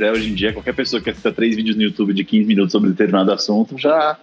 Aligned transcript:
quiser 0.00 0.12
hoje 0.12 0.30
em 0.30 0.34
dia, 0.34 0.52
qualquer 0.52 0.74
pessoa 0.74 1.02
que 1.02 1.10
assista 1.10 1.30
três 1.30 1.54
vídeos 1.54 1.76
no 1.76 1.82
YouTube 1.82 2.14
de 2.14 2.24
15 2.24 2.46
minutos 2.46 2.72
sobre 2.72 2.88
determinado 2.90 3.30
assunto 3.32 3.76
já, 3.76 4.18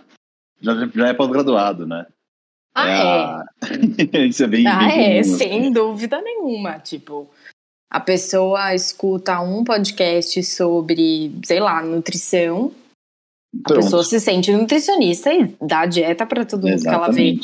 já, 0.59 0.73
já 0.87 1.07
é 1.07 1.13
pós-graduado, 1.13 1.85
né? 1.85 2.07
Ah, 2.73 3.43
é. 4.11 4.25
Isso 4.25 4.43
é 4.43 4.47
bem. 4.47 4.65
Ah, 4.67 4.79
bem 4.79 5.17
é, 5.19 5.23
comum, 5.23 5.37
sem 5.37 5.59
assim. 5.61 5.71
dúvida 5.71 6.21
nenhuma. 6.21 6.79
Tipo, 6.79 7.29
a 7.91 7.99
pessoa 7.99 8.73
escuta 8.73 9.39
um 9.39 9.63
podcast 9.63 10.43
sobre, 10.43 11.31
sei 11.45 11.59
lá, 11.59 11.83
nutrição. 11.83 12.71
A 13.65 13.69
Pronto. 13.69 13.83
pessoa 13.83 14.03
se 14.03 14.19
sente 14.19 14.51
nutricionista 14.51 15.31
e 15.33 15.55
dá 15.61 15.85
dieta 15.85 16.25
pra 16.25 16.45
todo 16.45 16.67
mundo 16.67 16.81
que 16.81 16.87
ela 16.87 17.09
vê. 17.11 17.37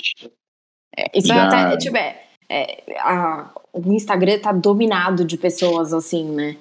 É, 0.95 1.17
Isso 1.17 1.31
é 1.31 1.36
Já- 1.36 1.47
até, 1.47 1.77
tipo, 1.77 1.97
é, 1.97 2.23
é, 2.50 3.00
a- 3.00 3.52
o 3.72 3.91
Instagram 3.94 4.38
tá 4.39 4.52
dominado 4.52 5.25
de 5.25 5.38
pessoas 5.38 5.94
assim, 5.94 6.30
né? 6.31 6.58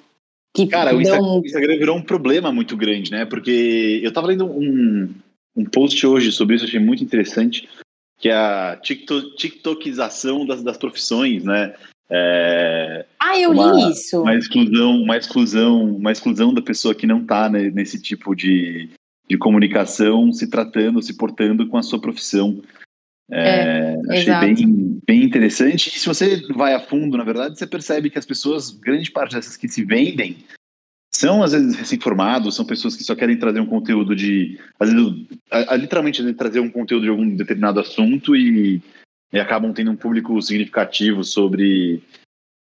Que 0.55 0.67
Cara, 0.67 0.95
o 0.95 1.01
Insta- 1.01 1.17
dão 1.17 1.39
o 1.39 1.45
Instagram 1.45 1.77
virou 1.77 1.97
um 1.97 2.01
problema 2.03 2.51
muito 2.51 2.77
grande, 2.77 3.11
né? 3.11 3.25
Porque 3.25 3.99
eu 4.03 4.11
tava 4.13 4.27
lendo 4.27 4.45
um, 4.45 5.09
um 5.55 5.65
post 5.65 6.05
hoje 6.05 6.31
sobre 6.31 6.55
isso, 6.55 6.65
achei 6.65 6.79
muito 6.79 7.03
interessante, 7.03 7.67
que 8.19 8.29
é 8.29 8.33
a 8.35 8.77
TikTok, 8.81 9.35
TikTokização 9.35 10.45
das, 10.45 10.61
das 10.63 10.77
profissões, 10.77 11.43
né? 11.43 11.73
É, 12.09 13.05
Ah, 13.19 13.39
eu 13.39 13.49
uma- 13.51 13.71
li 13.73 13.91
isso. 13.91 14.21
uma 14.21 14.35
exclusão, 14.35 15.01
uma 15.01 15.17
exclusão, 15.17 15.95
uma 15.95 16.11
exclusão 16.11 16.53
da 16.53 16.61
pessoa 16.61 16.93
que 16.93 17.07
não 17.07 17.25
tá 17.25 17.49
né, 17.49 17.71
nesse 17.71 17.99
tipo 17.99 18.35
de, 18.35 18.89
de 19.27 19.37
comunicação, 19.37 20.31
se 20.31 20.47
tratando, 20.47 21.01
se 21.01 21.17
portando 21.17 21.65
com 21.67 21.77
a 21.77 21.81
sua 21.83 21.99
profissão. 21.99 22.61
É, 23.31 23.95
achei 24.09 24.23
exato. 24.23 24.45
bem, 24.45 24.99
bem 25.07 25.23
interessante. 25.23 25.87
E 25.89 25.99
se 25.99 26.05
você 26.05 26.41
vai 26.53 26.73
a 26.73 26.79
fundo, 26.79 27.17
na 27.17 27.23
verdade, 27.23 27.57
você 27.57 27.65
percebe 27.65 28.09
que 28.09 28.19
as 28.19 28.25
pessoas, 28.25 28.71
grande 28.71 29.09
parte 29.11 29.35
dessas 29.35 29.57
que 29.57 29.67
se 29.67 29.83
vendem, 29.83 30.37
são 31.15 31.43
às 31.43 31.51
vezes 31.53 31.75
recém-formados, 31.75 32.55
são 32.55 32.65
pessoas 32.65 32.95
que 32.95 33.03
só 33.03 33.15
querem 33.15 33.37
trazer 33.37 33.59
um 33.59 33.65
conteúdo 33.65 34.15
de. 34.15 34.59
Às 34.79 34.91
vezes, 34.91 35.13
a- 35.51 35.73
a- 35.73 35.77
literalmente 35.77 36.33
trazer 36.33 36.59
um 36.59 36.69
conteúdo 36.69 37.03
de 37.03 37.09
algum 37.09 37.35
determinado 37.35 37.79
assunto 37.79 38.35
e, 38.35 38.81
e 39.31 39.39
acabam 39.39 39.71
tendo 39.73 39.91
um 39.91 39.95
público 39.95 40.41
significativo 40.41 41.23
sobre, 41.23 42.01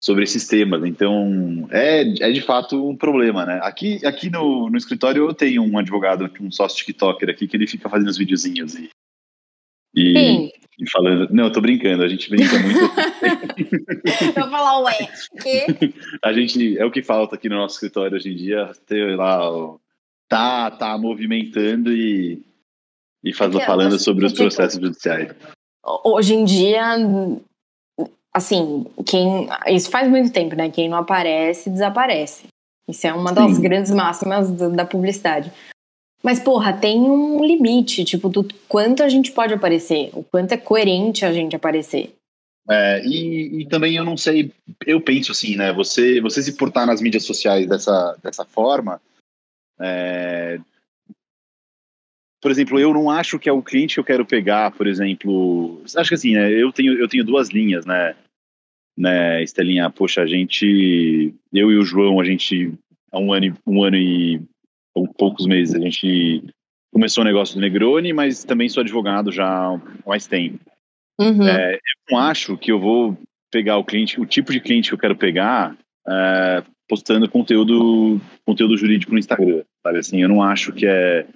sobre 0.04 0.24
esses 0.26 0.48
temas. 0.48 0.84
Então, 0.86 1.68
é, 1.72 2.02
é 2.02 2.32
de 2.32 2.42
fato 2.42 2.88
um 2.88 2.96
problema, 2.96 3.46
né? 3.46 3.60
Aqui, 3.64 4.06
aqui 4.06 4.30
no, 4.30 4.70
no 4.70 4.78
escritório 4.78 5.28
eu 5.28 5.34
tenho 5.34 5.64
um 5.64 5.78
advogado, 5.78 6.30
um 6.40 6.52
sócio 6.52 6.78
TikToker 6.78 7.30
aqui, 7.30 7.48
que 7.48 7.58
ele 7.58 7.68
fica 7.68 7.90
fazendo 7.90 8.10
os 8.10 8.18
videozinhos 8.18 8.76
e. 8.76 8.90
e 9.96 10.14
Sim. 10.14 10.52
e 10.80 10.90
falando. 10.90 11.28
Não, 11.32 11.46
eu 11.46 11.52
tô 11.52 11.62
brincando, 11.62 12.04
a 12.04 12.08
gente 12.08 12.30
brinca 12.30 12.58
muito. 12.60 12.80
Eu 12.80 14.34
vou 14.42 14.50
falar, 14.50 14.80
ué, 14.84 15.10
que? 15.42 15.94
a 16.24 16.34
gente. 16.34 16.78
É 16.78 16.86
o 16.86 16.92
que 16.92 17.04
falta 17.04 17.36
aqui 17.36 17.50
no 17.50 17.56
nosso 17.58 17.76
escritório 17.76 18.16
hoje 18.16 18.30
em 18.32 18.36
dia, 18.36 18.72
ter 18.88 19.16
lá. 19.18 19.40
Tá, 20.30 20.72
tá 20.72 20.98
movimentando 20.98 21.92
e. 21.94 22.42
E 23.24 23.34
faz, 23.34 23.54
É 23.54 23.58
que 23.58 23.62
eu 23.64 23.68
falando 23.68 23.96
acho 23.96 24.04
sobre 24.04 24.26
os 24.26 24.34
processos 24.34 24.82
judiciais. 24.82 25.32
Hoje 26.04 26.34
em 26.34 26.44
dia, 26.46 26.82
assim, 28.34 28.86
quem. 29.06 29.48
Isso 29.68 29.90
faz 29.92 30.10
muito 30.10 30.32
tempo, 30.32 30.56
né? 30.56 30.70
Quem 30.70 30.90
não 30.90 30.98
aparece, 30.98 31.70
desaparece. 31.70 32.46
Isso 32.90 33.06
é 33.06 33.14
uma 33.14 33.32
das 33.32 33.56
Sim. 33.56 33.62
grandes 33.62 33.92
máximas 33.92 34.50
do- 34.52 34.76
da 34.76 34.86
publicidade. 34.86 35.52
Mas, 36.24 36.40
porra, 36.40 36.72
tem 36.72 37.00
um 37.02 37.44
limite, 37.44 38.06
tipo, 38.06 38.30
do 38.30 38.48
quanto 38.68 39.02
a 39.02 39.10
gente 39.10 39.32
pode 39.32 39.54
aparecer, 39.54 40.12
o 40.14 40.24
quanto 40.24 40.52
é 40.54 40.58
coerente 40.58 41.26
a 41.26 41.34
gente 41.34 41.56
aparecer. 41.56 42.14
É, 42.70 43.04
e, 43.04 43.62
e 43.62 43.66
também 43.68 43.96
eu 43.96 44.06
não 44.06 44.16
sei, 44.16 44.52
eu 44.86 45.02
penso 45.02 45.32
assim, 45.32 45.56
né? 45.56 45.74
Você, 45.74 46.22
você 46.22 46.44
se 46.44 46.56
portar 46.56 46.86
nas 46.86 47.02
mídias 47.02 47.26
sociais 47.26 47.68
dessa, 47.68 48.16
dessa 48.24 48.46
forma. 48.46 49.02
é, 49.80 50.60
por 52.42 52.50
exemplo, 52.50 52.80
eu 52.80 52.92
não 52.94 53.10
acho 53.10 53.38
que 53.38 53.48
é 53.48 53.54
o 53.54 53.62
cliente 53.62 53.94
que 53.96 54.00
eu 54.00 54.04
quero 54.04 54.26
pegar, 54.26 54.72
por 54.72 54.88
exemplo. 54.88 55.82
Acho 55.96 56.10
que 56.10 56.16
assim, 56.16 56.34
né? 56.34 56.52
Eu 56.52 56.72
tenho, 56.72 57.00
eu 57.00 57.08
tenho 57.08 57.24
duas 57.24 57.50
linhas, 57.50 57.86
né? 57.86 58.16
Né, 58.98 59.44
Estelinha, 59.44 59.90
poxa, 59.90 60.22
a 60.22 60.26
gente. 60.26 61.34
Eu 61.54 61.72
e 61.72 61.78
o 61.78 61.84
João, 61.84 62.20
a 62.20 62.24
gente. 62.24 62.74
Há 63.12 63.20
um 63.20 63.32
ano, 63.32 63.46
e- 63.46 63.54
um 63.68 63.84
ano 63.84 63.96
e 63.96 64.42
ou 64.94 65.08
poucos 65.08 65.46
meses, 65.46 65.76
a 65.76 65.80
gente 65.80 66.44
começou 66.94 67.24
o 67.24 67.26
negócio 67.26 67.56
do 67.56 67.62
Negroni, 67.62 68.12
mas 68.12 68.44
também 68.44 68.68
sou 68.68 68.82
advogado 68.82 69.32
já 69.32 69.48
há 69.48 69.82
mais 70.06 70.28
tempo 70.28 70.60
Uhum. 71.22 71.48
É, 71.48 71.78
não 72.10 72.18
acho 72.18 72.58
que 72.58 72.72
eu 72.72 72.80
vou 72.80 73.16
pegar 73.52 73.78
o 73.78 73.84
cliente, 73.84 74.20
o 74.20 74.26
tipo 74.26 74.52
de 74.52 74.60
cliente 74.60 74.90
que 74.90 74.96
eu 74.96 75.00
quero 75.00 75.16
pegar, 75.16 75.78
é, 76.08 76.64
postando 76.88 77.30
conteúdo, 77.30 78.20
conteúdo 78.44 78.76
jurídico 78.76 79.12
no 79.12 79.20
Instagram, 79.20 79.64
sabe? 79.84 80.00
Assim, 80.00 80.22
eu 80.22 80.28
não 80.28 80.42
acho 80.42 80.74
que 80.74 80.88
é 80.88 81.28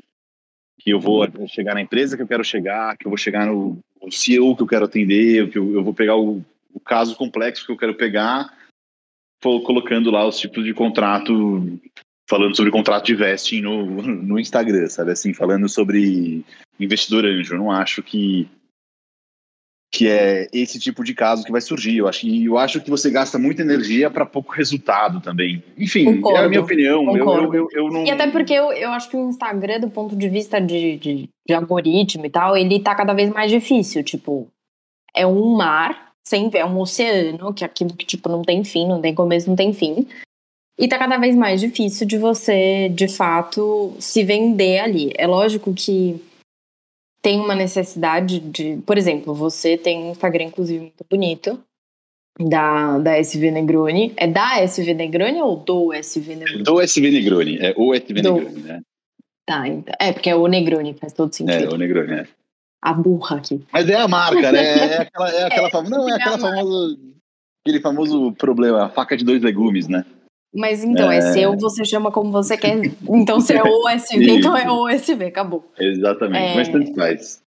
que 0.79 0.89
eu 0.91 0.99
vou 0.99 1.27
chegar 1.47 1.73
na 1.73 1.81
empresa 1.81 2.15
que 2.15 2.21
eu 2.21 2.27
quero 2.27 2.43
chegar, 2.43 2.97
que 2.97 3.07
eu 3.07 3.09
vou 3.09 3.17
chegar 3.17 3.47
no, 3.47 3.79
no 4.01 4.11
CEO 4.11 4.55
que 4.55 4.61
eu 4.61 4.67
quero 4.67 4.85
atender, 4.85 5.49
que 5.49 5.57
eu, 5.57 5.73
eu 5.73 5.83
vou 5.83 5.93
pegar 5.93 6.15
o, 6.15 6.43
o 6.73 6.79
caso 6.79 7.15
complexo 7.15 7.65
que 7.65 7.71
eu 7.71 7.77
quero 7.77 7.95
pegar, 7.95 8.53
colocando 9.41 10.11
lá 10.11 10.27
os 10.27 10.39
tipos 10.39 10.63
de 10.63 10.73
contrato, 10.73 11.79
falando 12.27 12.55
sobre 12.55 12.71
contrato 12.71 13.05
de 13.05 13.15
vesting 13.15 13.61
no, 13.61 13.85
no 14.01 14.39
Instagram, 14.39 14.87
sabe? 14.87 15.11
Assim, 15.11 15.33
falando 15.33 15.67
sobre 15.69 16.43
investidor 16.79 17.25
anjo. 17.25 17.53
Eu 17.53 17.59
não 17.59 17.71
acho 17.71 18.03
que 18.03 18.49
que 19.95 20.09
é 20.09 20.49
esse 20.51 20.77
tipo 20.77 21.05
de 21.05 21.13
caso 21.13 21.45
que 21.45 21.51
vai 21.51 21.61
surgir. 21.61 21.97
Eu 21.97 22.07
acho, 22.07 22.27
e 22.27 22.45
eu 22.45 22.57
acho 22.57 22.81
que 22.81 22.89
você 22.89 23.09
gasta 23.09 23.39
muita 23.39 23.61
energia 23.61 24.11
para 24.11 24.25
pouco 24.25 24.51
resultado 24.51 25.21
também. 25.21 25.63
Enfim, 25.77 26.05
é 26.05 26.09
a 26.09 26.13
Concordo, 26.15 26.49
minha 26.49 26.61
opinião. 26.61 27.15
Eu, 27.15 27.19
concordo. 27.19 27.55
eu, 27.55 27.69
eu, 27.71 27.85
eu 27.85 27.89
não. 27.89 28.03
E 28.03 28.11
até 28.11 28.27
porque 28.27 28.53
eu, 28.53 28.73
eu 28.73 28.91
acho 28.91 29.09
que 29.09 29.15
o 29.15 29.29
Instagram, 29.29 29.79
do 29.79 29.89
ponto 29.89 30.13
de 30.13 30.27
vista 30.27 30.59
de, 30.59 30.97
de, 30.97 31.29
de 31.47 31.53
algoritmo 31.53 32.25
e 32.25 32.29
tal, 32.29 32.57
ele 32.57 32.81
tá 32.81 32.93
cada 32.93 33.13
vez 33.13 33.29
mais 33.29 33.49
difícil. 33.49 34.03
Tipo, 34.03 34.49
é 35.15 35.25
um 35.25 35.55
mar, 35.55 36.11
sempre 36.27 36.59
é 36.59 36.65
um 36.65 36.77
oceano, 36.77 37.53
que 37.53 37.63
é 37.63 37.67
aquilo 37.67 37.95
que, 37.95 38.05
tipo, 38.05 38.27
não 38.27 38.41
tem 38.41 38.65
fim, 38.65 38.85
não 38.85 38.99
tem 38.99 39.15
começo, 39.15 39.47
não 39.47 39.55
tem 39.55 39.71
fim. 39.71 40.05
E 40.77 40.87
tá 40.87 40.97
cada 40.97 41.17
vez 41.17 41.35
mais 41.35 41.61
difícil 41.61 42.05
de 42.05 42.17
você, 42.17 42.89
de 42.89 43.07
fato, 43.07 43.95
se 43.99 44.23
vender 44.23 44.79
ali. 44.79 45.11
É 45.17 45.25
lógico 45.25 45.73
que 45.73 46.21
tem 47.21 47.39
uma 47.39 47.55
necessidade 47.55 48.39
de. 48.39 48.77
Por 48.85 48.97
exemplo, 48.97 49.33
você 49.33 49.77
tem 49.77 50.03
um 50.03 50.11
Instagram, 50.11 50.45
inclusive, 50.45 50.79
muito 50.81 51.05
bonito. 51.09 51.59
Da, 52.37 52.97
da 52.99 53.17
SV 53.17 53.49
Negroni. 53.51 54.13
É 54.17 54.27
da 54.27 54.59
SV 54.61 54.93
Negroni 54.93 55.41
ou 55.41 55.55
do 55.55 55.93
SV 55.93 56.35
Negroni? 56.35 56.63
Do 56.63 56.81
SV 56.81 57.09
Negroni. 57.11 57.57
É 57.59 57.73
o 57.77 57.93
SV 57.93 58.21
Do. 58.21 58.33
Negroni, 58.33 58.61
né? 58.61 58.81
Tá, 59.47 59.65
então. 59.67 59.93
É, 59.99 60.11
porque 60.11 60.29
é 60.29 60.35
o 60.35 60.45
Negroni, 60.47 60.93
faz 60.95 61.13
todo 61.13 61.29
É, 61.29 61.33
sentido. 61.33 61.73
o 61.73 61.77
Negroni, 61.77 62.07
né? 62.09 62.27
A 62.83 62.91
burra 62.93 63.37
aqui. 63.37 63.63
Mas 63.71 63.87
é 63.89 63.95
a 63.95 64.07
marca, 64.07 64.51
né? 64.51 64.63
É 64.65 64.97
aquela, 65.03 65.29
é 65.31 65.43
aquela 65.45 65.69
famo- 65.69 65.89
Não, 65.89 66.09
é 66.09 66.11
é 66.11 66.15
aquela 66.15 66.37
famosa. 66.37 66.97
Aquele 67.63 67.79
famoso 67.79 68.31
problema, 68.33 68.83
a 68.85 68.89
faca 68.89 69.15
de 69.15 69.23
dois 69.23 69.41
legumes, 69.41 69.87
né? 69.87 70.03
Mas 70.55 70.83
então, 70.83 71.11
é, 71.11 71.17
É. 71.17 71.33
seu, 71.33 71.57
você 71.57 71.83
chama 71.83 72.11
como 72.11 72.31
você 72.31 72.57
quer. 72.57 72.79
Então, 73.09 73.41
se 73.41 73.53
é 73.53 73.61
OSV, 73.61 74.17
Isso. 74.23 74.31
então 74.39 74.55
é 74.55 74.69
OSV, 74.71 75.25
acabou. 75.25 75.69
Exatamente. 75.77 76.51
É. 76.51 76.55
Mas 76.55 76.69
tanto 76.69 76.93
faz. 76.95 77.41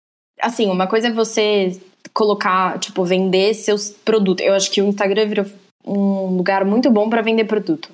Assim, 0.42 0.68
uma 0.70 0.88
coisa 0.88 1.08
é 1.08 1.12
você 1.12 1.80
colocar, 2.14 2.80
tipo, 2.80 3.04
vender 3.06 3.54
seus 3.54 3.90
produtos. 3.92 4.46
Eu 4.46 4.54
acho 4.54 4.72
que 4.72 4.82
o 4.82 4.88
Instagram 4.88 5.28
virou 5.28 5.46
um 5.86 6.36
lugar 6.36 6.66
muito 6.66 6.90
bom 6.90 7.08
pra 7.10 7.22
vender 7.22 7.46
produto. 7.46 7.92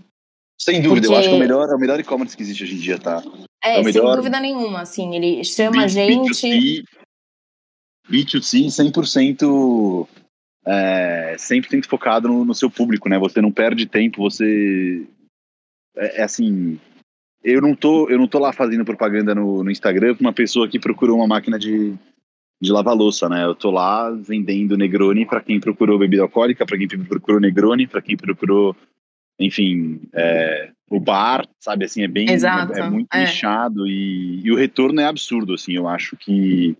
Sem 0.59 0.81
dúvida, 0.81 1.07
eu 1.07 1.11
Porque- 1.11 1.19
acho 1.19 1.29
que 1.29 1.33
é 1.33 1.37
o 1.37 1.39
melhor, 1.39 1.69
é 1.69 1.75
o 1.75 1.79
melhor 1.79 1.99
e-commerce 1.99 2.37
que 2.37 2.43
existe 2.43 2.63
hoje 2.63 2.75
em 2.75 2.79
dia, 2.79 2.97
tá? 2.99 3.21
É, 3.63 3.77
É 3.77 3.79
o 3.81 3.83
sem 3.83 3.93
melhor. 3.93 4.15
dúvida 4.15 4.39
nenhuma, 4.39 4.81
assim, 4.81 5.15
ele 5.15 5.43
chama 5.43 5.79
a 5.79 5.83
B- 5.83 5.89
gente. 5.89 6.29
B2C, 6.29 6.83
B2C 8.09 8.69
100%, 8.69 10.07
é, 10.65 11.35
100% 11.37 11.85
focado 11.85 12.27
no, 12.27 12.45
no 12.45 12.53
seu 12.53 12.69
público, 12.69 13.09
né? 13.09 13.17
Você 13.19 13.41
não 13.41 13.51
perde 13.51 13.85
tempo, 13.85 14.21
você... 14.21 15.05
É, 15.95 16.21
é 16.21 16.23
assim... 16.23 16.79
Eu 17.43 17.59
não, 17.59 17.75
tô, 17.75 18.07
eu 18.07 18.19
não 18.19 18.27
tô 18.27 18.37
lá 18.37 18.53
fazendo 18.53 18.85
propaganda 18.85 19.33
no, 19.33 19.63
no 19.63 19.71
Instagram 19.71 20.13
pra 20.13 20.27
uma 20.27 20.33
pessoa 20.33 20.67
que 20.67 20.79
procurou 20.79 21.17
uma 21.17 21.27
máquina 21.27 21.57
de, 21.57 21.95
de 22.61 22.71
lavar 22.71 22.95
louça, 22.95 23.27
né? 23.27 23.43
Eu 23.43 23.55
tô 23.55 23.71
lá 23.71 24.11
vendendo 24.11 24.77
Negroni 24.77 25.25
para 25.25 25.41
quem 25.41 25.59
procurou 25.59 25.97
bebida 25.97 26.21
alcoólica, 26.21 26.63
para 26.67 26.77
quem 26.77 26.87
procurou 26.87 27.41
Negroni, 27.41 27.87
para 27.87 27.99
quem 27.99 28.15
procurou, 28.15 28.75
enfim, 29.39 30.01
é, 30.13 30.69
o 30.87 30.99
bar, 30.99 31.47
sabe? 31.59 31.85
Assim, 31.85 32.03
é 32.03 32.07
bem... 32.07 32.29
Exato, 32.29 32.73
É, 32.73 32.81
é 32.81 32.89
muito 32.91 33.07
é. 33.11 33.21
nichado 33.21 33.87
e, 33.87 34.41
e 34.43 34.51
o 34.51 34.55
retorno 34.55 35.01
é 35.01 35.05
absurdo, 35.05 35.55
assim. 35.55 35.73
Eu 35.73 35.87
acho 35.87 36.15
que... 36.15 36.77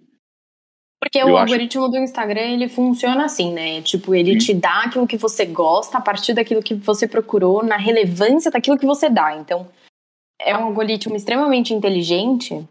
Porque 1.01 1.17
Eu 1.17 1.27
o 1.27 1.29
acho- 1.37 1.51
algoritmo 1.51 1.89
do 1.89 1.97
Instagram, 1.97 2.41
ele 2.51 2.69
funciona 2.69 3.25
assim, 3.25 3.51
né? 3.51 3.81
Tipo, 3.81 4.13
ele 4.13 4.39
Sim. 4.39 4.45
te 4.45 4.53
dá 4.53 4.83
aquilo 4.83 5.07
que 5.07 5.17
você 5.17 5.45
gosta 5.45 5.97
a 5.97 6.01
partir 6.01 6.33
daquilo 6.35 6.61
que 6.61 6.75
você 6.75 7.07
procurou, 7.07 7.63
na 7.63 7.75
relevância 7.75 8.51
daquilo 8.51 8.77
que 8.77 8.85
você 8.85 9.09
dá. 9.09 9.35
Então, 9.35 9.67
é 10.39 10.55
um 10.55 10.65
algoritmo 10.65 11.15
extremamente 11.15 11.73
inteligente 11.73 12.63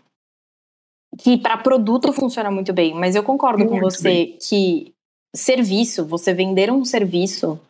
que 1.19 1.37
para 1.37 1.59
produto 1.59 2.12
funciona 2.12 2.50
muito 2.53 2.73
bem. 2.73 2.94
Mas 2.94 3.17
eu 3.17 3.23
concordo 3.25 3.65
com 3.67 3.73
Muito 3.73 3.91
você 3.91 4.27
que 4.27 4.94
serviço, 5.35 6.06
você 6.06 6.33
vender 6.33 6.71
um 6.71 6.85
serviço, 6.85 7.61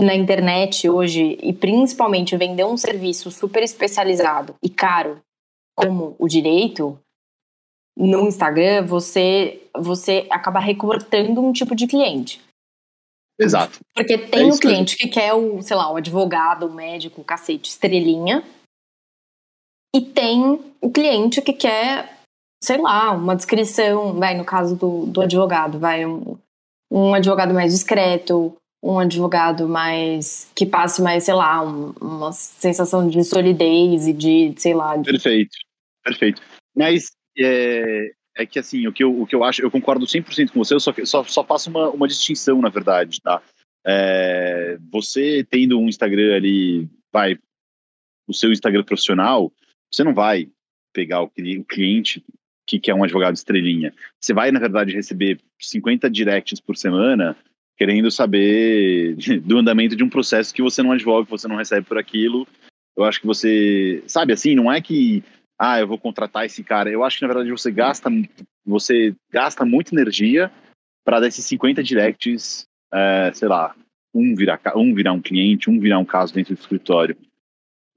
na 0.00 0.14
internet 0.14 0.88
hoje, 0.88 1.38
e 1.42 1.52
principalmente 1.52 2.36
vender 2.36 2.64
um 2.64 2.76
serviço 2.76 3.30
super 3.30 3.62
especializado 3.62 4.54
e 4.62 4.68
caro, 4.70 5.20
como 5.76 6.16
o 6.18 6.26
direito, 6.26 6.98
no 8.00 8.26
Instagram, 8.26 8.86
você, 8.86 9.60
você 9.76 10.26
acaba 10.30 10.58
recortando 10.58 11.42
um 11.42 11.52
tipo 11.52 11.74
de 11.76 11.86
cliente. 11.86 12.40
Exato. 13.38 13.80
Porque 13.94 14.16
tem 14.16 14.48
é 14.48 14.52
o 14.52 14.58
cliente 14.58 14.96
que 14.96 15.06
quer 15.06 15.34
o, 15.34 15.60
sei 15.60 15.76
lá, 15.76 15.92
o 15.92 15.96
advogado, 15.96 16.66
o 16.66 16.72
médico, 16.72 17.20
o 17.20 17.24
cacete, 17.24 17.68
estrelinha. 17.68 18.42
E 19.94 20.00
tem 20.00 20.58
o 20.80 20.90
cliente 20.90 21.42
que 21.42 21.52
quer, 21.52 22.18
sei 22.62 22.78
lá, 22.78 23.12
uma 23.12 23.36
descrição, 23.36 24.14
vai, 24.14 24.34
no 24.34 24.44
caso 24.44 24.76
do, 24.76 25.04
do 25.06 25.20
advogado, 25.20 25.78
vai, 25.78 26.06
um, 26.06 26.38
um 26.90 27.12
advogado 27.12 27.52
mais 27.52 27.72
discreto, 27.72 28.56
um 28.82 28.98
advogado 28.98 29.68
mais 29.68 30.50
que 30.54 30.64
passe 30.64 31.02
mais, 31.02 31.24
sei 31.24 31.34
lá, 31.34 31.62
um, 31.62 31.92
uma 32.00 32.32
sensação 32.32 33.08
de 33.08 33.22
solidez 33.24 34.06
e 34.06 34.12
de, 34.12 34.54
sei 34.56 34.72
lá. 34.72 34.96
De... 34.96 35.10
Perfeito, 35.10 35.56
perfeito. 36.02 36.40
Mas 36.74 37.10
é, 37.38 38.12
é 38.36 38.46
que 38.46 38.58
assim, 38.58 38.86
o 38.86 38.92
que, 38.92 39.02
eu, 39.02 39.20
o 39.20 39.26
que 39.26 39.34
eu 39.34 39.44
acho, 39.44 39.62
eu 39.62 39.70
concordo 39.70 40.06
100% 40.06 40.50
com 40.50 40.62
você, 40.62 40.74
eu 40.74 40.80
só, 40.80 40.92
só, 41.04 41.24
só 41.24 41.44
faço 41.44 41.70
uma, 41.70 41.90
uma 41.90 42.08
distinção, 42.08 42.60
na 42.60 42.68
verdade, 42.68 43.20
tá? 43.20 43.42
É, 43.86 44.78
você 44.90 45.46
tendo 45.48 45.78
um 45.78 45.88
Instagram 45.88 46.36
ali, 46.36 46.88
vai, 47.12 47.38
o 48.26 48.34
seu 48.34 48.52
Instagram 48.52 48.84
profissional, 48.84 49.52
você 49.90 50.04
não 50.04 50.14
vai 50.14 50.48
pegar 50.92 51.22
o, 51.22 51.26
o 51.26 51.64
cliente 51.64 52.24
que 52.66 52.78
quer 52.78 52.94
um 52.94 53.02
advogado 53.02 53.34
estrelinha. 53.34 53.92
Você 54.20 54.32
vai, 54.32 54.52
na 54.52 54.60
verdade, 54.60 54.94
receber 54.94 55.40
50 55.58 56.08
directs 56.08 56.60
por 56.60 56.76
semana 56.76 57.36
querendo 57.80 58.10
saber 58.10 59.16
do 59.42 59.56
andamento 59.56 59.96
de 59.96 60.04
um 60.04 60.08
processo 60.10 60.54
que 60.54 60.60
você 60.60 60.82
não 60.82 60.92
advoga, 60.92 61.24
que 61.24 61.30
você 61.30 61.48
não 61.48 61.56
recebe 61.56 61.86
por 61.86 61.96
aquilo. 61.96 62.46
Eu 62.94 63.04
acho 63.04 63.18
que 63.18 63.26
você, 63.26 64.02
sabe 64.06 64.34
assim, 64.34 64.54
não 64.54 64.70
é 64.70 64.82
que 64.82 65.24
ah, 65.62 65.78
eu 65.78 65.86
vou 65.86 65.98
contratar 65.98 66.46
esse 66.46 66.64
cara. 66.64 66.88
Eu 66.88 67.04
acho 67.04 67.18
que 67.18 67.22
na 67.22 67.28
verdade 67.28 67.50
você 67.50 67.70
gasta 67.70 68.08
você 68.64 69.14
gasta 69.30 69.62
muita 69.62 69.94
energia 69.94 70.50
para 71.04 71.20
desses 71.20 71.44
50 71.44 71.82
directs, 71.82 72.66
é, 72.90 73.30
sei 73.34 73.46
lá, 73.46 73.74
um 74.14 74.34
virar 74.34 74.58
um 74.74 74.94
virar 74.94 75.12
um 75.12 75.20
cliente, 75.20 75.68
um 75.68 75.78
virar 75.78 75.98
um 75.98 76.04
caso 76.04 76.32
dentro 76.32 76.54
do 76.54 76.60
escritório. 76.60 77.14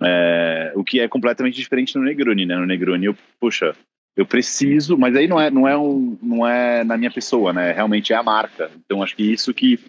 É, 0.02 0.74
o 0.76 0.84
que 0.84 1.00
é 1.00 1.08
completamente 1.08 1.56
diferente 1.56 1.96
no 1.96 2.04
Negroni, 2.04 2.46
né? 2.46 2.58
No 2.58 2.66
Negroni, 2.66 3.06
eu, 3.06 3.18
poxa, 3.40 3.74
eu 4.18 4.26
preciso, 4.26 4.98
mas 4.98 5.16
aí 5.16 5.26
não 5.26 5.40
é, 5.40 5.50
não 5.50 5.66
é, 5.66 5.78
um, 5.78 6.18
não 6.22 6.46
é 6.46 6.84
na 6.84 6.98
minha 6.98 7.12
pessoa, 7.12 7.54
né? 7.54 7.72
Realmente 7.72 8.12
é 8.12 8.16
a 8.18 8.24
marca. 8.24 8.70
Então 8.84 9.02
acho 9.02 9.16
que 9.16 9.24
isso 9.24 9.54
que, 9.54 9.80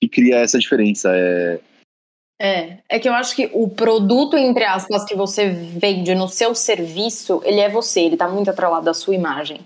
que 0.00 0.08
cria 0.08 0.38
essa 0.38 0.58
diferença. 0.58 1.10
É... 1.14 1.60
é, 2.42 2.78
é 2.88 2.98
que 2.98 3.08
eu 3.08 3.14
acho 3.14 3.36
que 3.36 3.48
o 3.52 3.68
produto, 3.68 4.36
entre 4.36 4.64
aspas, 4.64 5.04
que 5.04 5.14
você 5.14 5.48
vende 5.48 6.12
no 6.12 6.26
seu 6.26 6.56
serviço, 6.56 7.40
ele 7.44 7.60
é 7.60 7.68
você, 7.68 8.00
ele 8.00 8.16
tá 8.16 8.26
muito 8.26 8.50
atrelado 8.50 8.90
à 8.90 8.94
sua 8.94 9.14
imagem. 9.14 9.60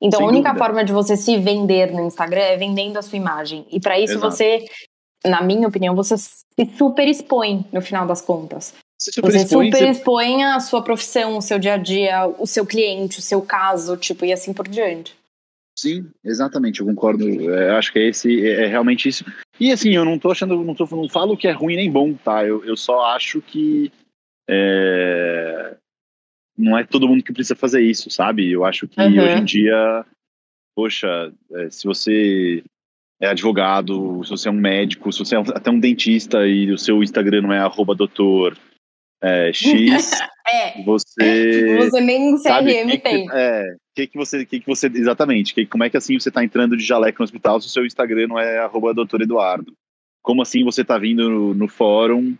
Então 0.00 0.20
Sem 0.20 0.26
a 0.26 0.30
única 0.30 0.48
dúvida. 0.48 0.64
forma 0.64 0.82
de 0.82 0.94
você 0.94 1.14
se 1.14 1.36
vender 1.36 1.92
no 1.92 2.06
Instagram 2.06 2.40
é 2.40 2.56
vendendo 2.56 2.96
a 2.96 3.02
sua 3.02 3.18
imagem. 3.18 3.66
E 3.70 3.78
para 3.78 4.00
isso 4.00 4.14
Exato. 4.14 4.30
você, 4.30 4.64
na 5.26 5.42
minha 5.42 5.68
opinião, 5.68 5.94
você 5.94 6.16
se 6.16 6.36
super 6.78 7.06
expõe 7.06 7.66
no 7.70 7.82
final 7.82 8.06
das 8.06 8.22
contas. 8.22 8.72
Você 8.98 9.12
super, 9.12 9.30
você 9.30 9.42
expõe, 9.42 9.70
super 9.70 9.90
expõe 9.90 10.44
a 10.44 10.58
sua 10.58 10.82
profissão, 10.82 11.36
o 11.36 11.42
seu 11.42 11.58
dia 11.58 11.74
a 11.74 11.76
dia, 11.76 12.26
o 12.38 12.46
seu 12.46 12.64
cliente, 12.64 13.18
o 13.18 13.22
seu 13.22 13.42
caso, 13.42 13.94
tipo, 13.94 14.24
e 14.24 14.32
assim 14.32 14.54
por 14.54 14.66
diante. 14.66 15.14
Sim, 15.78 16.06
exatamente, 16.24 16.80
eu 16.80 16.86
concordo. 16.86 17.28
É, 17.52 17.76
acho 17.76 17.92
que 17.92 17.98
é 17.98 18.08
esse 18.08 18.46
é, 18.46 18.64
é, 18.64 18.66
realmente 18.66 19.06
isso. 19.10 19.24
E 19.58 19.72
assim, 19.72 19.90
eu 19.94 20.04
não 20.04 20.18
tô 20.18 20.30
achando, 20.30 20.62
não, 20.62 20.74
tô, 20.74 20.86
não 20.90 21.08
falo 21.08 21.36
que 21.36 21.48
é 21.48 21.52
ruim 21.52 21.76
nem 21.76 21.90
bom, 21.90 22.14
tá? 22.14 22.44
Eu, 22.44 22.64
eu 22.64 22.76
só 22.76 23.06
acho 23.06 23.40
que 23.40 23.90
é, 24.48 25.76
não 26.56 26.78
é 26.78 26.84
todo 26.84 27.08
mundo 27.08 27.22
que 27.22 27.32
precisa 27.32 27.56
fazer 27.56 27.82
isso, 27.82 28.10
sabe? 28.10 28.50
Eu 28.50 28.64
acho 28.64 28.86
que 28.86 29.00
uhum. 29.00 29.22
hoje 29.22 29.38
em 29.38 29.44
dia, 29.44 30.04
poxa, 30.74 31.32
é, 31.54 31.70
se 31.70 31.84
você 31.84 32.62
é 33.20 33.28
advogado, 33.28 34.22
se 34.24 34.30
você 34.30 34.48
é 34.48 34.50
um 34.50 34.54
médico, 34.54 35.12
se 35.12 35.18
você 35.18 35.36
é 35.36 35.38
até 35.38 35.70
um 35.70 35.80
dentista 35.80 36.46
e 36.46 36.70
o 36.70 36.78
seu 36.78 37.02
Instagram 37.02 37.42
não 37.42 37.52
é 37.52 37.58
arroba 37.58 37.94
doutor 37.94 38.56
é, 39.22 39.52
X, 39.52 40.10
é. 40.46 40.82
você. 40.82 41.76
Você 41.78 42.00
nem 42.00 42.36
CRM 42.36 42.90
que, 42.90 42.98
tem. 42.98 43.26
É, 43.32 43.76
que 43.96 44.06
que 44.06 44.18
você, 44.18 44.44
que 44.44 44.60
que 44.60 44.66
você, 44.66 44.88
exatamente, 44.88 45.54
que, 45.54 45.64
como 45.64 45.82
é 45.82 45.88
que 45.88 45.96
assim 45.96 46.20
você 46.20 46.28
está 46.28 46.44
entrando 46.44 46.76
de 46.76 46.84
jaleco 46.84 47.18
no 47.18 47.24
hospital 47.24 47.60
se 47.60 47.66
o 47.66 47.70
seu 47.70 47.86
Instagram 47.86 48.28
não 48.28 48.38
é 48.38 48.58
arroba 48.58 48.92
doutor 48.92 49.22
Eduardo? 49.22 49.72
Como 50.22 50.42
assim 50.42 50.62
você 50.62 50.82
está 50.82 50.98
vindo 50.98 51.30
no, 51.30 51.54
no 51.54 51.66
fórum 51.66 52.36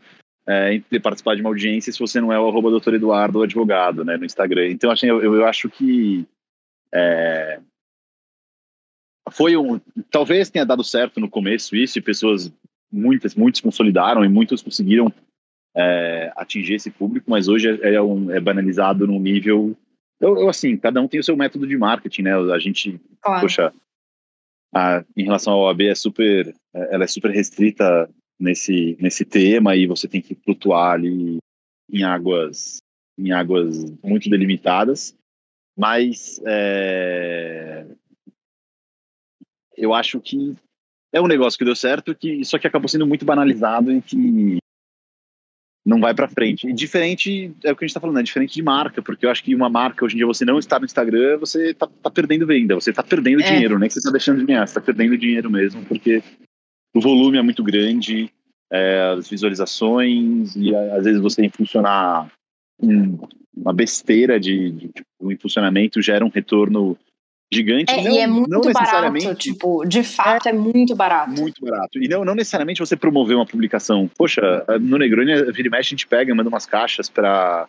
é, 0.46 0.78
participar 1.00 1.34
de 1.34 1.40
uma 1.40 1.48
audiência 1.48 1.90
se 1.90 1.98
você 1.98 2.20
não 2.20 2.30
é 2.30 2.38
o 2.38 2.46
arroba 2.46 2.70
doutor 2.70 2.92
Eduardo, 2.92 3.42
advogado, 3.42 4.04
né, 4.04 4.18
no 4.18 4.26
Instagram? 4.26 4.68
Então, 4.68 4.90
assim, 4.90 5.06
eu, 5.06 5.22
eu 5.22 5.46
acho 5.46 5.70
que 5.70 6.26
é, 6.92 7.58
foi 9.30 9.56
um, 9.56 9.80
talvez 10.10 10.50
tenha 10.50 10.66
dado 10.66 10.84
certo 10.84 11.18
no 11.20 11.28
começo 11.28 11.74
isso 11.74 11.98
e 11.98 12.02
pessoas, 12.02 12.52
muitas, 12.92 13.34
muitos 13.34 13.62
consolidaram 13.62 14.22
e 14.24 14.28
muitos 14.28 14.62
conseguiram 14.62 15.10
é, 15.74 16.32
atingir 16.36 16.74
esse 16.74 16.90
público, 16.90 17.30
mas 17.30 17.48
hoje 17.48 17.80
é, 17.82 17.94
é, 17.94 18.02
um, 18.02 18.30
é 18.30 18.38
banalizado 18.38 19.06
num 19.06 19.18
nível. 19.18 19.74
Eu, 20.20 20.38
eu, 20.38 20.48
assim, 20.48 20.76
cada 20.76 21.00
um 21.00 21.08
tem 21.08 21.20
o 21.20 21.24
seu 21.24 21.36
método 21.36 21.66
de 21.66 21.76
marketing, 21.76 22.22
né? 22.22 22.34
A 22.34 22.58
gente, 22.58 23.00
claro. 23.20 23.42
poxa, 23.42 23.72
a, 24.74 25.04
em 25.16 25.24
relação 25.24 25.52
ao 25.52 25.62
OAB 25.62 25.82
é 25.82 25.94
super, 25.94 26.54
é, 26.74 26.94
ela 26.94 27.04
é 27.04 27.06
super 27.06 27.30
restrita 27.30 28.08
nesse 28.38 28.96
nesse 29.00 29.24
tema 29.24 29.74
e 29.74 29.86
você 29.86 30.06
tem 30.06 30.20
que 30.20 30.34
flutuar 30.34 30.92
ali 30.92 31.38
em 31.90 32.02
águas 32.02 32.78
em 33.18 33.32
águas 33.32 33.84
muito 34.02 34.28
delimitadas, 34.28 35.16
mas 35.76 36.38
é, 36.46 37.86
eu 39.74 39.94
acho 39.94 40.20
que 40.20 40.54
é 41.12 41.20
um 41.20 41.26
negócio 41.26 41.58
que 41.58 41.64
deu 41.64 41.74
certo, 41.74 42.14
que 42.14 42.44
só 42.44 42.58
que 42.58 42.66
acabou 42.66 42.88
sendo 42.88 43.06
muito 43.06 43.24
banalizado 43.24 43.90
e 43.90 44.02
que 44.02 44.58
não 45.86 46.00
vai 46.00 46.12
para 46.12 46.26
frente. 46.26 46.68
E 46.68 46.72
diferente, 46.72 47.52
é 47.62 47.70
o 47.70 47.76
que 47.76 47.84
a 47.84 47.86
gente 47.86 47.90
está 47.90 48.00
falando, 48.00 48.18
é 48.18 48.22
diferente 48.24 48.54
de 48.54 48.62
marca, 48.62 49.00
porque 49.00 49.24
eu 49.24 49.30
acho 49.30 49.44
que 49.44 49.54
uma 49.54 49.70
marca, 49.70 50.04
hoje 50.04 50.16
em 50.16 50.18
dia, 50.18 50.26
você 50.26 50.44
não 50.44 50.58
está 50.58 50.80
no 50.80 50.84
Instagram, 50.84 51.38
você 51.38 51.70
está 51.70 51.86
tá 51.86 52.10
perdendo 52.10 52.44
venda, 52.44 52.74
você 52.74 52.90
está 52.90 53.04
perdendo 53.04 53.40
é. 53.40 53.52
dinheiro, 53.52 53.78
nem 53.78 53.86
que 53.86 53.92
você 53.92 54.00
está 54.00 54.10
deixando 54.10 54.40
de 54.40 54.46
ganhar, 54.46 54.66
você 54.66 54.72
está 54.72 54.80
perdendo 54.80 55.16
dinheiro 55.16 55.48
mesmo, 55.48 55.84
porque 55.84 56.20
o 56.92 57.00
volume 57.00 57.38
é 57.38 57.42
muito 57.42 57.62
grande, 57.62 58.28
é, 58.72 59.14
as 59.16 59.28
visualizações, 59.28 60.56
e 60.56 60.74
às 60.74 61.04
vezes 61.04 61.20
você 61.20 61.44
impulsionar 61.44 62.28
um, 62.82 63.16
uma 63.56 63.72
besteira 63.72 64.40
de, 64.40 64.72
de, 64.72 64.86
de 64.88 65.04
um 65.20 65.30
impulsionamento 65.30 66.02
gera 66.02 66.24
um 66.24 66.30
retorno 66.30 66.98
gigante. 67.52 67.92
É, 67.92 68.02
não, 68.02 68.10
e 68.10 68.18
é 68.18 68.26
muito 68.26 68.72
barato, 68.72 69.34
tipo, 69.34 69.84
de 69.84 70.02
fato 70.02 70.48
é, 70.48 70.50
é, 70.50 70.52
muito 70.52 70.94
barato. 70.94 71.30
Muito 71.30 71.64
barato. 71.64 72.02
E 72.02 72.08
não, 72.08 72.24
não 72.24 72.34
necessariamente 72.34 72.80
você 72.80 72.96
promover 72.96 73.36
uma 73.36 73.46
publicação. 73.46 74.10
Poxa, 74.16 74.64
no 74.80 74.98
Negroni, 74.98 75.52
vira 75.52 75.68
e 75.68 75.70
mexe, 75.70 75.88
a 75.88 75.96
gente 75.96 76.06
pega, 76.06 76.34
manda 76.34 76.48
umas 76.48 76.66
caixas 76.66 77.08
para 77.08 77.68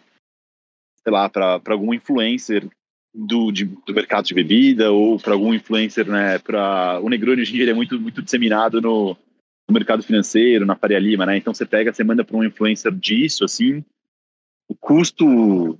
sei 1.08 1.14
lá, 1.14 1.30
para 1.30 1.62
algum 1.70 1.94
influencer 1.94 2.68
do, 3.16 3.50
de, 3.50 3.64
do 3.64 3.94
mercado 3.94 4.26
de 4.26 4.34
bebida 4.34 4.92
ou 4.92 5.18
para 5.18 5.32
algum 5.32 5.54
influencer, 5.54 6.06
né, 6.06 6.38
para 6.38 7.00
o 7.02 7.08
Negroni 7.08 7.42
hoje 7.42 7.54
em 7.54 7.56
dia 7.56 7.72
é 7.72 7.74
muito, 7.74 7.98
muito 7.98 8.22
disseminado 8.22 8.82
no, 8.82 9.18
no 9.68 9.74
mercado 9.74 10.04
financeiro, 10.04 10.66
na 10.66 10.76
Faria 10.76 11.00
Lima, 11.00 11.26
né, 11.26 11.38
então 11.38 11.54
você 11.54 11.66
pega, 11.66 11.94
você 11.94 12.04
manda 12.04 12.26
para 12.26 12.36
um 12.36 12.44
influencer 12.44 12.92
disso, 12.92 13.46
assim, 13.46 13.86
o 14.68 14.76
custo 14.76 15.80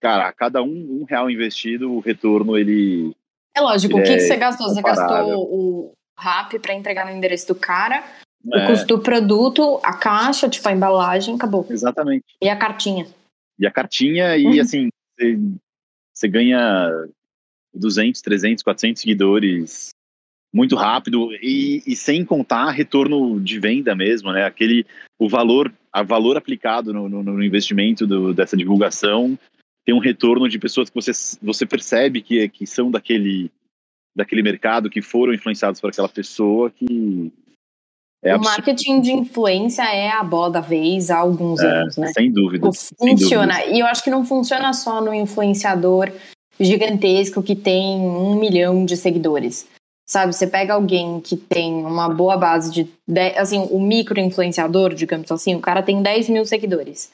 cara, 0.00 0.28
a 0.28 0.32
cada 0.32 0.62
um, 0.62 1.00
um 1.00 1.04
real 1.04 1.30
investido, 1.30 1.92
o 1.92 2.00
retorno 2.00 2.56
ele. 2.56 3.14
É 3.56 3.60
lógico, 3.60 3.98
o 3.98 4.02
que, 4.02 4.10
é 4.10 4.14
que 4.16 4.20
você 4.20 4.36
gastou? 4.36 4.68
Você 4.68 4.82
gastou 4.82 5.42
o 5.42 5.92
RAP 6.18 6.54
para 6.60 6.74
entregar 6.74 7.06
no 7.06 7.12
endereço 7.12 7.48
do 7.48 7.54
cara, 7.54 8.04
é. 8.52 8.64
o 8.64 8.66
custo 8.66 8.86
do 8.86 8.98
produto, 9.00 9.80
a 9.82 9.94
caixa, 9.94 10.48
tipo 10.48 10.68
a 10.68 10.72
embalagem, 10.72 11.34
acabou. 11.34 11.66
Exatamente. 11.68 12.24
E 12.42 12.48
a 12.48 12.56
cartinha. 12.56 13.06
E 13.58 13.66
a 13.66 13.70
cartinha, 13.70 14.36
e 14.36 14.46
uhum. 14.46 14.60
assim, 14.60 14.88
você, 15.18 15.38
você 16.12 16.28
ganha 16.28 16.90
200, 17.74 18.20
300, 18.20 18.62
400 18.62 19.00
seguidores 19.00 19.90
muito 20.52 20.74
rápido 20.74 21.32
e, 21.42 21.82
e, 21.86 21.94
sem 21.94 22.24
contar 22.24 22.70
retorno 22.70 23.38
de 23.40 23.58
venda 23.60 23.94
mesmo, 23.94 24.32
né? 24.32 24.44
Aquele 24.44 24.86
o 25.18 25.28
valor, 25.28 25.72
a 25.92 26.02
valor 26.02 26.36
aplicado 26.36 26.92
no, 26.92 27.08
no, 27.08 27.22
no 27.22 27.44
investimento 27.44 28.06
do, 28.06 28.32
dessa 28.32 28.56
divulgação 28.56 29.38
tem 29.86 29.94
um 29.94 30.00
retorno 30.00 30.48
de 30.48 30.58
pessoas 30.58 30.90
que 30.90 30.94
você, 30.96 31.12
você 31.40 31.64
percebe 31.64 32.20
que, 32.20 32.48
que 32.48 32.66
são 32.66 32.90
daquele, 32.90 33.52
daquele 34.16 34.42
mercado, 34.42 34.90
que 34.90 35.00
foram 35.00 35.32
influenciados 35.32 35.80
por 35.80 35.90
aquela 35.90 36.08
pessoa, 36.08 36.70
que 36.72 37.32
é 38.24 38.34
o 38.34 38.40
marketing 38.40 39.00
de 39.00 39.12
influência 39.12 39.82
é 39.82 40.10
a 40.10 40.24
bola 40.24 40.50
da 40.50 40.60
vez 40.60 41.10
há 41.10 41.18
alguns 41.18 41.60
é, 41.60 41.66
anos, 41.66 41.96
né? 41.96 42.08
Sem 42.08 42.32
dúvida. 42.32 42.66
Funciona. 42.66 42.96
Sem 42.98 43.14
dúvida. 43.14 43.76
E 43.76 43.78
eu 43.78 43.86
acho 43.86 44.02
que 44.02 44.10
não 44.10 44.24
funciona 44.24 44.72
só 44.72 45.00
no 45.00 45.14
influenciador 45.14 46.10
gigantesco 46.58 47.40
que 47.40 47.54
tem 47.54 48.00
um 48.00 48.34
milhão 48.34 48.84
de 48.84 48.96
seguidores. 48.96 49.68
Sabe, 50.08 50.32
você 50.32 50.46
pega 50.46 50.74
alguém 50.74 51.20
que 51.20 51.36
tem 51.36 51.84
uma 51.84 52.08
boa 52.08 52.36
base 52.36 52.72
de. 52.72 52.88
assim, 53.36 53.68
o 53.70 53.80
micro 53.80 54.18
influenciador, 54.18 54.94
digamos 54.94 55.30
assim, 55.30 55.54
o 55.54 55.60
cara 55.60 55.82
tem 55.82 56.02
10 56.02 56.28
mil 56.28 56.44
seguidores. 56.44 57.10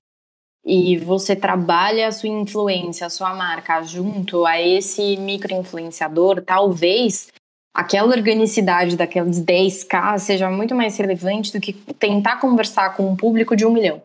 E 0.64 0.96
você 0.98 1.34
trabalha 1.34 2.06
a 2.06 2.12
sua 2.12 2.28
influência, 2.28 3.06
a 3.06 3.10
sua 3.10 3.34
marca 3.34 3.82
junto 3.82 4.46
a 4.46 4.60
esse 4.60 5.16
micro 5.16 5.54
influenciador, 5.54 6.40
talvez 6.40 7.28
aquela 7.74 8.14
organicidade 8.14 8.96
daqueles 8.96 9.40
10k 9.40 10.18
seja 10.18 10.50
muito 10.50 10.74
mais 10.74 10.96
relevante 10.96 11.52
do 11.52 11.60
que 11.60 11.72
tentar 11.72 12.36
conversar 12.36 12.96
com 12.96 13.10
um 13.10 13.16
público 13.16 13.56
de 13.56 13.66
um 13.66 13.72
milhão. 13.72 14.02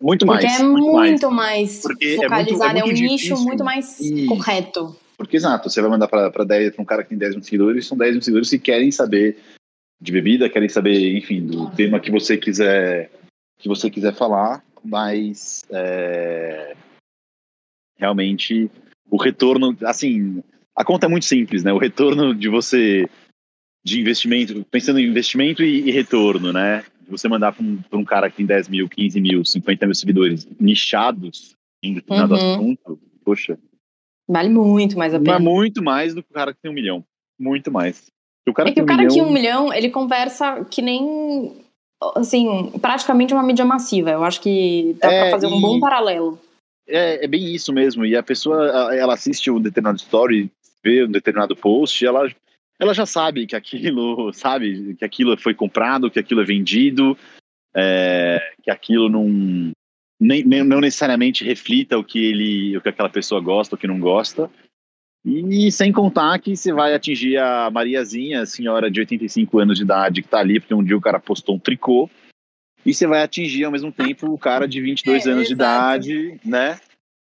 Muito 0.00 0.26
mais. 0.26 0.44
Porque 0.44 0.62
é 0.62 0.64
muito, 0.64 0.92
muito 0.92 1.30
mais, 1.30 1.84
mais 1.84 2.16
focalizado, 2.16 2.78
é, 2.78 2.82
muito, 2.82 2.92
é, 2.92 2.92
muito 2.92 3.02
é 3.02 3.04
um 3.04 3.08
nicho 3.08 3.36
muito 3.36 3.64
mais 3.64 4.00
Isso. 4.00 4.26
correto. 4.26 4.96
Porque, 5.16 5.36
exato, 5.36 5.70
você 5.70 5.80
vai 5.80 5.90
mandar 5.90 6.08
para 6.08 6.32
um 6.78 6.84
cara 6.84 7.04
que 7.04 7.10
tem 7.10 7.18
10 7.18 7.36
mil 7.36 7.44
seguidores, 7.44 7.86
são 7.86 7.96
10 7.96 8.14
mil 8.14 8.22
seguidores 8.22 8.50
que 8.50 8.58
querem 8.58 8.90
saber 8.90 9.38
de 10.00 10.10
bebida, 10.10 10.50
querem 10.50 10.68
saber, 10.68 11.16
enfim, 11.16 11.46
do 11.46 11.70
tema 11.70 12.00
que 12.00 12.10
você 12.10 12.36
quiser 12.36 13.08
que 13.56 13.68
você 13.68 13.88
quiser 13.88 14.12
falar, 14.12 14.64
mas 14.84 15.64
é, 15.70 16.74
realmente 17.96 18.70
o 19.10 19.16
retorno, 19.16 19.76
assim, 19.82 20.42
a 20.74 20.84
conta 20.84 21.06
é 21.06 21.08
muito 21.08 21.26
simples, 21.26 21.62
né? 21.62 21.72
O 21.72 21.78
retorno 21.78 22.34
de 22.34 22.48
você 22.48 23.08
de 23.84 24.00
investimento, 24.00 24.64
pensando 24.70 25.00
em 25.00 25.08
investimento 25.08 25.62
e, 25.62 25.88
e 25.88 25.90
retorno, 25.90 26.52
né? 26.52 26.84
Você 27.08 27.28
mandar 27.28 27.52
para 27.52 27.64
um, 27.64 27.78
um, 27.92 28.04
cara 28.04 28.30
que 28.30 28.36
tem 28.36 28.46
10 28.46 28.68
mil, 28.68 28.88
15 28.88 29.20
mil, 29.20 29.44
50 29.44 29.86
mil 29.86 29.94
seguidores 29.94 30.48
nichados 30.60 31.54
em 31.82 31.94
determinado 31.94 32.34
uhum. 32.34 32.54
assunto, 32.54 33.00
poxa, 33.24 33.58
Vale 34.28 34.48
muito 34.48 34.96
mais 34.96 35.14
a 35.14 35.18
pena. 35.18 35.38
Mas 35.38 35.42
muito 35.42 35.82
mais 35.82 36.14
do 36.14 36.22
que 36.22 36.30
o 36.30 36.34
cara 36.34 36.54
que 36.54 36.60
tem 36.60 36.70
um 36.70 36.74
milhão. 36.74 37.04
Muito 37.38 37.70
mais. 37.70 38.10
O 38.48 38.52
cara 38.52 38.70
é 38.70 38.72
que 38.72 38.80
o 38.80 38.86
cara 38.86 39.02
um 39.02 39.08
que 39.08 39.14
tem 39.14 39.22
um 39.22 39.32
milhão, 39.32 39.72
ele 39.72 39.90
conversa 39.90 40.64
que 40.64 40.80
nem. 40.80 41.64
Assim, 42.16 42.70
praticamente 42.80 43.32
uma 43.32 43.42
mídia 43.42 43.64
massiva. 43.64 44.10
Eu 44.10 44.24
acho 44.24 44.40
que 44.40 44.96
dá 45.00 45.12
é, 45.12 45.20
pra 45.22 45.30
fazer 45.30 45.46
um 45.46 45.60
bom 45.60 45.78
paralelo. 45.78 46.38
É, 46.86 47.24
é 47.24 47.28
bem 47.28 47.54
isso 47.54 47.72
mesmo. 47.72 48.04
E 48.04 48.16
a 48.16 48.22
pessoa, 48.22 48.94
ela 48.94 49.14
assiste 49.14 49.50
um 49.50 49.60
determinado 49.60 49.98
story, 49.98 50.50
vê 50.82 51.04
um 51.04 51.10
determinado 51.10 51.54
post, 51.54 52.04
ela, 52.04 52.28
ela 52.78 52.92
já 52.92 53.06
sabe 53.06 53.46
que 53.46 53.56
aquilo, 53.56 54.32
sabe, 54.34 54.94
que 54.94 55.04
aquilo 55.04 55.36
foi 55.36 55.54
comprado, 55.54 56.10
que 56.10 56.18
aquilo 56.18 56.40
é 56.42 56.44
vendido, 56.44 57.16
é, 57.74 58.40
que 58.62 58.70
aquilo 58.70 59.08
não, 59.08 59.72
nem, 60.20 60.44
nem, 60.44 60.62
não 60.62 60.80
necessariamente 60.80 61.44
reflita 61.44 61.98
o 61.98 62.04
que 62.04 62.24
ele, 62.24 62.76
o 62.76 62.80
que 62.80 62.88
aquela 62.88 63.08
pessoa 63.08 63.40
gosta 63.40 63.74
ou 63.74 63.78
que 63.78 63.86
não 63.86 63.98
gosta. 63.98 64.50
E 65.24 65.70
sem 65.70 65.92
contar 65.92 66.38
que 66.40 66.56
você 66.56 66.72
vai 66.72 66.94
atingir 66.94 67.38
a 67.38 67.70
Mariazinha, 67.70 68.42
a 68.42 68.46
senhora 68.46 68.90
de 68.90 68.98
85 69.00 69.58
anos 69.58 69.78
de 69.78 69.84
idade 69.84 70.22
que 70.22 70.28
tá 70.28 70.38
ali, 70.38 70.58
porque 70.58 70.74
um 70.74 70.82
dia 70.82 70.96
o 70.96 71.00
cara 71.00 71.20
postou 71.20 71.54
um 71.54 71.58
tricô, 71.58 72.10
e 72.84 72.92
você 72.92 73.06
vai 73.06 73.22
atingir 73.22 73.64
ao 73.64 73.70
mesmo 73.70 73.92
tempo 73.92 74.26
o 74.32 74.38
cara 74.38 74.66
de 74.66 74.80
22 74.80 75.26
é, 75.26 75.30
anos 75.30 75.46
de 75.46 75.52
idade, 75.52 76.40
né? 76.44 76.78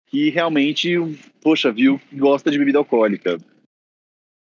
Que 0.09 0.29
realmente, 0.31 0.97
poxa, 1.41 1.71
viu 1.71 2.01
gosta 2.13 2.51
de 2.51 2.59
bebida 2.59 2.79
alcoólica. 2.79 3.39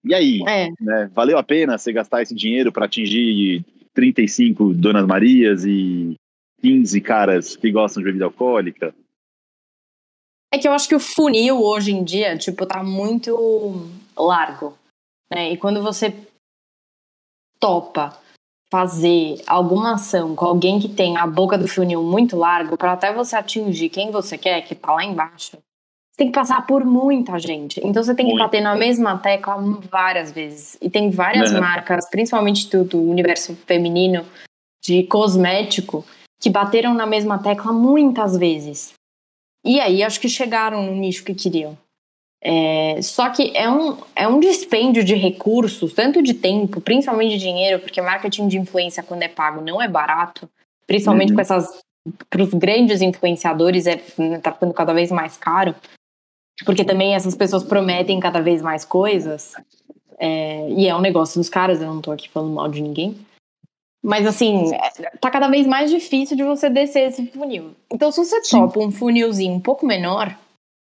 E 0.04 0.14
aí, 0.16 0.42
é. 0.48 0.70
né, 0.80 1.12
valeu 1.14 1.38
a 1.38 1.44
pena 1.44 1.78
você 1.78 1.92
gastar 1.92 2.22
esse 2.22 2.34
dinheiro 2.34 2.72
para 2.72 2.86
atingir 2.86 3.64
35 3.94 4.74
Donas 4.74 5.06
Marias 5.06 5.64
e 5.66 6.16
15 6.62 7.02
caras 7.02 7.56
que 7.56 7.72
gostam 7.72 8.02
de 8.02 8.06
bebida 8.06 8.26
alcoólica? 8.26 8.96
É 10.54 10.58
que 10.58 10.68
eu 10.68 10.74
acho 10.74 10.88
que 10.88 10.96
o 10.96 11.00
funil 11.00 11.62
hoje 11.62 11.92
em 11.92 12.04
dia, 12.04 12.38
tipo, 12.38 12.66
tá 12.66 12.84
muito 12.84 13.90
largo, 14.18 14.78
né? 15.32 15.52
E 15.52 15.58
quando 15.58 15.82
você 15.82 16.14
topa 17.60 18.18
fazer 18.72 19.42
alguma 19.48 19.96
ação 19.96 20.36
com 20.36 20.46
alguém 20.46 20.80
que 20.80 20.90
tem 20.90 21.18
a 21.18 21.28
boca 21.28 21.58
do 21.58 21.68
funil 21.68 22.04
muito 22.04 22.38
largo, 22.38 22.78
para 22.78 22.94
até 22.94 23.14
você 23.14 23.36
atingir 23.36 23.90
quem 23.90 24.12
você 24.12 24.38
quer, 24.38 24.62
que 24.62 24.76
tá 24.76 24.94
lá 24.94 25.04
embaixo, 25.04 25.58
você 26.12 26.18
tem 26.18 26.28
que 26.28 26.34
passar 26.34 26.66
por 26.66 26.84
muita 26.84 27.40
gente. 27.40 27.80
Então 27.84 28.04
você 28.04 28.14
tem 28.14 28.26
que 28.26 28.34
Muito. 28.34 28.44
bater 28.44 28.62
na 28.62 28.76
mesma 28.76 29.18
tecla 29.18 29.56
várias 29.90 30.32
vezes. 30.32 30.78
E 30.82 30.90
tem 30.90 31.10
várias 31.10 31.52
né? 31.52 31.60
marcas, 31.60 32.10
principalmente 32.10 32.70
do, 32.70 32.84
do 32.84 33.02
universo 33.02 33.56
feminino, 33.66 34.26
de 34.84 35.04
cosmético, 35.04 36.06
que 36.40 36.50
bateram 36.50 36.94
na 36.94 37.06
mesma 37.06 37.40
tecla 37.40 37.72
muitas 37.72 38.38
vezes. 38.38 38.94
E 39.64 39.80
aí 39.80 40.04
acho 40.04 40.20
que 40.20 40.28
chegaram 40.30 40.84
no 40.84 40.96
nicho 40.96 41.24
que 41.24 41.34
queriam. 41.34 41.78
É, 42.44 43.00
só 43.04 43.30
que 43.30 43.56
é 43.56 43.70
um, 43.70 43.98
é 44.16 44.28
um 44.28 44.40
dispêndio 44.40 45.04
de 45.04 45.14
recursos, 45.14 45.94
tanto 45.94 46.24
de 46.24 46.34
tempo, 46.34 46.82
principalmente 46.82 47.38
de 47.38 47.40
dinheiro, 47.40 47.80
porque 47.80 48.02
marketing 48.02 48.48
de 48.48 48.58
influência, 48.58 49.04
quando 49.04 49.22
é 49.22 49.28
pago, 49.28 49.62
não 49.62 49.80
é 49.80 49.88
barato, 49.88 50.50
principalmente 50.88 51.30
uhum. 51.30 51.36
com 51.36 51.42
essas. 51.42 51.82
Para 52.32 52.42
os 52.42 52.52
grandes 52.52 53.00
influenciadores, 53.00 53.86
é, 53.86 53.98
tá 54.42 54.52
ficando 54.52 54.74
cada 54.74 54.92
vez 54.92 55.12
mais 55.12 55.38
caro, 55.38 55.76
porque 56.66 56.84
também 56.84 57.14
essas 57.14 57.36
pessoas 57.36 57.64
prometem 57.64 58.20
cada 58.20 58.42
vez 58.42 58.60
mais 58.60 58.84
coisas, 58.84 59.54
é, 60.18 60.68
e 60.70 60.88
é 60.88 60.96
um 60.96 61.02
negócio 61.02 61.40
dos 61.40 61.48
caras, 61.48 61.80
eu 61.80 61.88
não 61.88 62.00
estou 62.00 62.12
aqui 62.12 62.28
falando 62.28 62.54
mal 62.54 62.68
de 62.70 62.82
ninguém. 62.82 63.16
Mas 64.04 64.26
assim, 64.26 64.72
tá 65.20 65.30
cada 65.30 65.48
vez 65.48 65.68
mais 65.68 65.92
difícil 65.92 66.36
de 66.36 66.44
você 66.44 66.70
descer 66.70 67.10
esse 67.10 67.28
funil. 67.28 67.76
Então, 67.92 68.12
se 68.12 68.18
você 68.18 68.44
Sim. 68.44 68.60
topa 68.60 68.80
um 68.80 68.92
funilzinho 68.92 69.54
um 69.54 69.60
pouco 69.60 69.86
menor, 69.86 70.36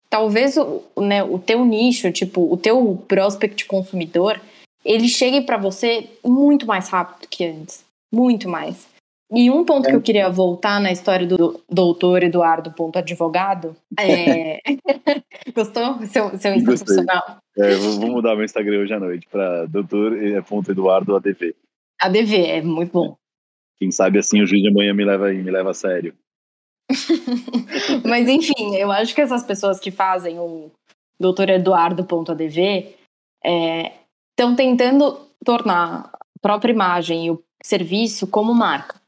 talvez 0.10 0.58
o, 0.58 0.82
né, 0.98 1.24
o 1.24 1.40
teu 1.40 1.64
nicho, 1.64 2.12
tipo, 2.12 2.52
o 2.52 2.58
teu 2.58 3.02
prospect 3.08 3.66
consumidor, 3.66 4.40
ele 4.84 5.08
chegue 5.08 5.42
para 5.42 5.58
você 5.58 6.10
muito 6.24 6.68
mais 6.68 6.90
rápido 6.90 7.28
que 7.30 7.46
antes. 7.46 7.86
Muito 8.14 8.50
mais. 8.50 8.88
E 9.32 9.50
um 9.50 9.66
ponto 9.66 9.88
é. 9.88 9.90
que 9.90 9.96
eu 9.96 10.02
queria 10.02 10.30
voltar 10.30 10.80
na 10.80 10.92
história 10.92 11.26
do 11.26 11.60
doutor 11.70 12.22
Eduardo 12.22 12.72
ponto 12.72 13.00
advogado 13.00 13.76
é... 14.00 14.60
Gostou? 15.56 16.00
Seu, 16.06 16.38
seu 16.38 16.54
Insta 16.54 16.76
profissional? 16.76 17.38
É, 17.58 17.76
vou 17.76 18.12
mudar 18.12 18.36
meu 18.36 18.46
Instagram 18.46 18.80
hoje 18.80 18.94
à 18.94 19.00
noite 19.00 19.28
para 19.32 19.66
doutor 19.66 20.14
ponto 20.48 20.72
Eduardo 20.72 21.16
ADV. 21.16 21.56
ADV, 22.00 22.46
é 22.48 22.62
muito 22.62 22.92
bom. 22.92 23.18
Quem 23.78 23.92
sabe 23.92 24.20
assim 24.20 24.42
o 24.42 24.48
juiz 24.48 24.62
de 24.62 24.70
amanhã 24.70 24.94
me 24.94 25.04
leva, 25.04 25.30
me 25.30 25.52
leva 25.52 25.72
a 25.72 25.74
sério. 25.74 26.16
Mas 28.06 28.28
enfim, 28.28 28.76
eu 28.76 28.92
acho 28.92 29.14
que 29.14 29.22
essas 29.22 29.44
pessoas 29.44 29.80
que 29.80 29.92
fazem 29.92 30.40
o 30.40 30.72
Dr. 31.20 31.50
Eduardo.adv 31.50 32.60
estão 33.42 34.54
é, 34.54 34.56
tentando 34.56 35.20
tornar 35.44 36.12
a 36.14 36.40
própria 36.42 36.72
imagem 36.72 37.26
e 37.26 37.32
o 37.32 37.44
serviço 37.64 38.28
como 38.28 38.54
marca. 38.54 39.02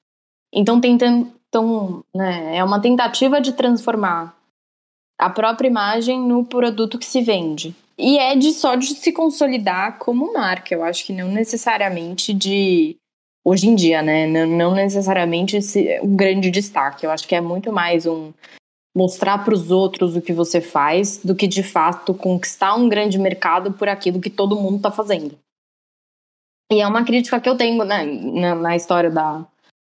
Então 0.51 0.81
tentando, 0.81 1.31
tão, 1.51 2.03
né, 2.13 2.57
é 2.57 2.63
uma 2.63 2.81
tentativa 2.81 3.39
de 3.39 3.53
transformar 3.53 4.35
a 5.19 5.29
própria 5.29 5.67
imagem 5.67 6.19
no 6.19 6.45
produto 6.45 6.99
que 6.99 7.05
se 7.05 7.21
vende. 7.21 7.75
E 7.97 8.19
é 8.19 8.35
de 8.35 8.51
só 8.51 8.75
de 8.75 8.87
se 8.87 9.11
consolidar 9.11 9.97
como 9.97 10.33
marca. 10.33 10.73
Eu 10.73 10.83
acho 10.83 11.05
que 11.05 11.13
não 11.13 11.29
necessariamente 11.29 12.33
de. 12.33 12.95
Hoje 13.43 13.67
em 13.67 13.75
dia, 13.75 14.01
né? 14.01 14.27
Não, 14.27 14.45
não 14.45 14.75
necessariamente 14.75 15.57
esse, 15.57 15.99
um 16.01 16.15
grande 16.15 16.51
destaque. 16.51 17.05
Eu 17.05 17.11
acho 17.11 17.27
que 17.27 17.33
é 17.33 17.41
muito 17.41 17.71
mais 17.71 18.05
um 18.05 18.33
mostrar 18.95 19.43
para 19.45 19.53
os 19.53 19.69
outros 19.69 20.15
o 20.15 20.21
que 20.21 20.33
você 20.33 20.59
faz 20.59 21.17
do 21.23 21.35
que 21.35 21.47
de 21.47 21.61
fato 21.61 22.15
conquistar 22.15 22.73
um 22.73 22.89
grande 22.89 23.19
mercado 23.19 23.71
por 23.71 23.87
aquilo 23.87 24.19
que 24.19 24.29
todo 24.29 24.59
mundo 24.59 24.77
está 24.77 24.91
fazendo. 24.91 25.37
E 26.71 26.81
é 26.81 26.87
uma 26.87 27.05
crítica 27.05 27.39
que 27.39 27.47
eu 27.47 27.55
tenho 27.55 27.83
né, 27.85 28.03
na, 28.03 28.55
na 28.55 28.75
história 28.75 29.11
da 29.11 29.45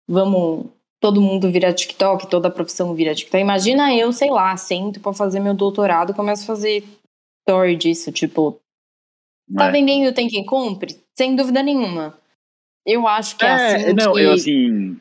vamos 0.09 0.65
todo 0.99 1.21
mundo 1.21 1.51
vira 1.51 1.71
TikTok, 1.71 2.27
toda 2.27 2.47
a 2.47 2.51
profissão 2.51 2.95
vira 2.95 3.13
TikTok. 3.13 3.39
Imagina 3.39 3.93
eu, 3.95 4.11
sei 4.11 4.31
lá, 4.31 4.57
sento 4.57 4.99
para 4.99 5.13
fazer 5.13 5.39
meu 5.39 5.53
doutorado, 5.53 6.15
começo 6.15 6.43
a 6.43 6.47
fazer 6.47 6.83
story 7.47 7.75
disso, 7.75 8.11
tipo, 8.11 8.59
tá 9.55 9.67
é. 9.67 9.71
vendendo 9.71 10.13
tem 10.13 10.27
quem 10.27 10.45
compre? 10.45 10.99
Sem 11.15 11.35
dúvida 11.35 11.61
nenhuma. 11.61 12.17
Eu 12.85 13.07
acho 13.07 13.37
que 13.37 13.45
é, 13.45 13.47
é 13.47 13.75
assim. 13.75 13.93
Não, 13.93 14.13
que... 14.13 14.21
eu 14.21 14.33
assim. 14.33 14.97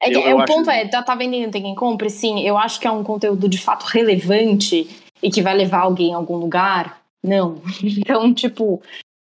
É 0.00 0.14
eu, 0.14 0.20
eu 0.20 0.36
o 0.36 0.40
acho... 0.40 0.52
ponto 0.52 0.70
é, 0.70 0.86
tá, 0.86 1.02
tá 1.02 1.14
vendendo 1.14 1.50
tem 1.50 1.62
quem 1.62 1.74
compre? 1.74 2.08
Sim, 2.08 2.40
eu 2.46 2.56
acho 2.56 2.80
que 2.80 2.86
é 2.86 2.90
um 2.90 3.02
conteúdo 3.02 3.48
de 3.48 3.58
fato 3.58 3.84
relevante 3.84 4.88
e 5.22 5.30
que 5.30 5.42
vai 5.42 5.56
levar 5.56 5.80
alguém 5.80 6.14
a 6.14 6.16
algum 6.16 6.36
lugar. 6.36 7.00
Não. 7.22 7.60
Então, 7.82 8.32
tipo, 8.32 8.80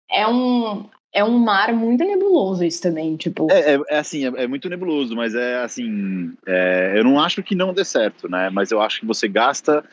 é 0.09 0.27
um, 0.27 0.85
é 1.13 1.23
um 1.23 1.37
mar 1.39 1.73
muito 1.73 2.03
nebuloso 2.03 2.63
isso 2.63 2.81
também, 2.81 3.17
tipo. 3.17 3.47
É, 3.51 3.73
é, 3.73 3.79
é 3.89 3.97
assim, 3.97 4.25
é, 4.25 4.43
é, 4.43 4.47
muito 4.47 4.69
nebuloso, 4.69 5.15
mas 5.15 5.33
é 5.33 5.57
assim, 5.63 6.33
é, 6.45 6.93
eu 6.95 7.03
não 7.03 7.19
acho 7.19 7.41
que 7.41 7.55
não 7.55 7.73
dê 7.73 7.83
certo, 7.83 8.29
né? 8.29 8.49
Mas 8.51 8.71
eu 8.71 8.79
acho 8.79 8.99
que 8.99 9.05
você 9.05 9.27
gasta 9.27 9.83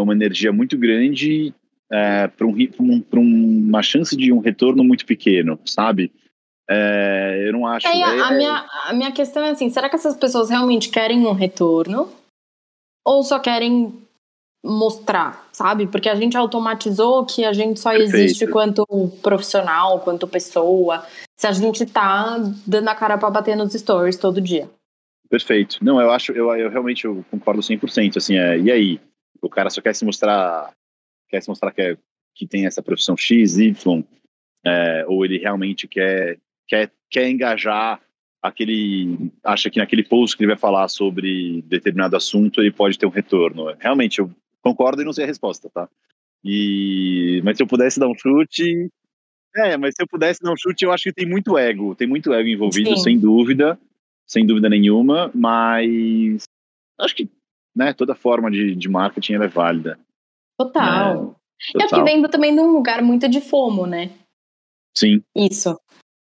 uma 0.00 0.12
energia 0.12 0.52
muito 0.52 0.78
grande 0.78 1.52
é, 1.90 2.28
para 2.28 2.46
um, 2.46 2.54
um, 2.80 3.68
uma 3.68 3.82
chance 3.82 4.16
de 4.16 4.32
um 4.32 4.40
retorno 4.40 4.84
muito 4.84 5.06
pequeno, 5.06 5.58
sabe? 5.64 6.12
É, 6.70 7.44
eu 7.46 7.52
não 7.52 7.66
acho. 7.66 7.86
É, 7.86 8.02
a, 8.02 8.30
minha, 8.32 8.66
a 8.84 8.92
minha 8.92 9.12
questão 9.12 9.42
é 9.42 9.50
assim: 9.50 9.70
será 9.70 9.88
que 9.88 9.96
essas 9.96 10.16
pessoas 10.16 10.50
realmente 10.50 10.90
querem 10.90 11.26
um 11.26 11.32
retorno? 11.32 12.12
Ou 13.06 13.22
só 13.22 13.38
querem 13.38 14.06
mostrar, 14.62 15.48
sabe? 15.52 15.86
Porque 15.86 16.08
a 16.08 16.14
gente 16.14 16.36
automatizou 16.36 17.24
que 17.24 17.44
a 17.44 17.52
gente 17.52 17.80
só 17.80 17.90
Perfeito. 17.90 18.16
existe 18.16 18.46
quanto 18.48 18.84
profissional, 19.22 20.00
quanto 20.00 20.28
pessoa, 20.28 21.06
se 21.38 21.46
a 21.46 21.52
gente 21.52 21.86
tá 21.86 22.36
dando 22.66 22.88
a 22.88 22.94
cara 22.94 23.16
para 23.16 23.30
bater 23.30 23.56
nos 23.56 23.72
stories 23.72 24.16
todo 24.16 24.40
dia. 24.40 24.68
Perfeito. 25.30 25.78
Não, 25.82 26.00
eu 26.00 26.10
acho, 26.10 26.32
eu, 26.32 26.54
eu 26.56 26.70
realmente 26.70 27.04
eu 27.04 27.24
concordo 27.30 27.60
100%, 27.62 28.16
assim, 28.16 28.36
é, 28.36 28.58
e 28.58 28.70
aí? 28.70 29.00
O 29.40 29.48
cara 29.48 29.70
só 29.70 29.80
quer 29.80 29.94
se 29.94 30.04
mostrar, 30.04 30.72
quer 31.28 31.42
se 31.42 31.48
mostrar 31.48 31.72
que, 31.72 31.82
é, 31.82 31.96
que 32.34 32.46
tem 32.46 32.66
essa 32.66 32.82
profissão 32.82 33.16
X, 33.16 33.58
Y, 33.58 34.04
é, 34.64 35.04
ou 35.06 35.24
ele 35.24 35.38
realmente 35.38 35.86
quer, 35.86 36.38
quer, 36.66 36.90
quer 37.10 37.28
engajar 37.28 38.00
aquele, 38.42 39.30
acha 39.44 39.70
que 39.70 39.78
naquele 39.78 40.04
post 40.04 40.36
que 40.36 40.42
ele 40.42 40.52
vai 40.52 40.58
falar 40.58 40.88
sobre 40.88 41.62
determinado 41.62 42.16
assunto, 42.16 42.60
ele 42.60 42.72
pode 42.72 42.98
ter 42.98 43.06
um 43.06 43.10
retorno. 43.10 43.74
Realmente, 43.78 44.20
eu 44.20 44.30
concordo 44.62 45.02
e 45.02 45.04
não 45.04 45.12
sei 45.12 45.24
a 45.24 45.26
resposta, 45.26 45.68
tá? 45.70 45.88
E, 46.44 47.40
mas 47.44 47.56
se 47.56 47.62
eu 47.62 47.66
pudesse 47.66 47.98
dar 47.98 48.08
um 48.08 48.16
chute, 48.16 48.88
é, 49.56 49.76
mas 49.76 49.94
se 49.94 50.02
eu 50.02 50.06
pudesse 50.06 50.40
dar 50.40 50.52
um 50.52 50.56
chute, 50.56 50.84
eu 50.84 50.92
acho 50.92 51.04
que 51.04 51.12
tem 51.12 51.26
muito 51.26 51.58
ego, 51.58 51.94
tem 51.94 52.06
muito 52.06 52.32
ego 52.32 52.48
envolvido, 52.48 52.96
Sim. 52.96 53.02
sem 53.02 53.18
dúvida, 53.18 53.78
sem 54.26 54.46
dúvida 54.46 54.68
nenhuma, 54.68 55.30
mas 55.34 56.44
acho 56.98 57.14
que, 57.14 57.28
né, 57.74 57.92
toda 57.92 58.14
forma 58.14 58.50
de, 58.50 58.74
de 58.74 58.88
marketing 58.88 59.34
é 59.34 59.48
válida. 59.48 59.98
Total. 60.58 61.12
É, 61.12 61.14
total. 61.14 61.36
É 61.76 61.88
porque 61.88 62.02
vem 62.02 62.22
também 62.28 62.54
de 62.54 62.60
um 62.60 62.72
lugar 62.72 63.02
muito 63.02 63.28
de 63.28 63.40
fomo, 63.40 63.86
né? 63.86 64.10
Sim. 64.96 65.22
Isso. 65.36 65.78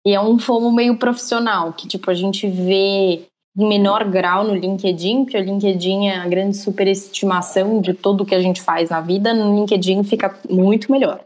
E 0.07 0.13
é 0.13 0.21
um 0.21 0.39
fomo 0.39 0.73
meio 0.73 0.99
profissional, 0.99 1.73
que 1.73 1.89
tipo, 1.89 2.11
a 2.11 2.15
gente 2.15 2.49
vê 2.49 3.27
em 3.57 3.69
menor 3.69 4.05
grau 4.11 4.45
no 4.45 4.55
LinkedIn, 4.55 5.25
porque 5.25 5.39
o 5.39 5.43
LinkedIn 5.43 6.09
é 6.09 6.17
a 6.17 6.29
grande 6.29 6.57
superestimação 6.57 7.81
de 7.81 7.95
tudo 7.95 8.27
que 8.27 8.35
a 8.35 8.41
gente 8.41 8.61
faz 8.61 8.91
na 8.91 9.01
vida, 9.01 9.33
no 9.33 9.55
LinkedIn 9.61 10.03
fica 10.03 10.37
muito 10.51 10.91
melhor. 10.91 11.25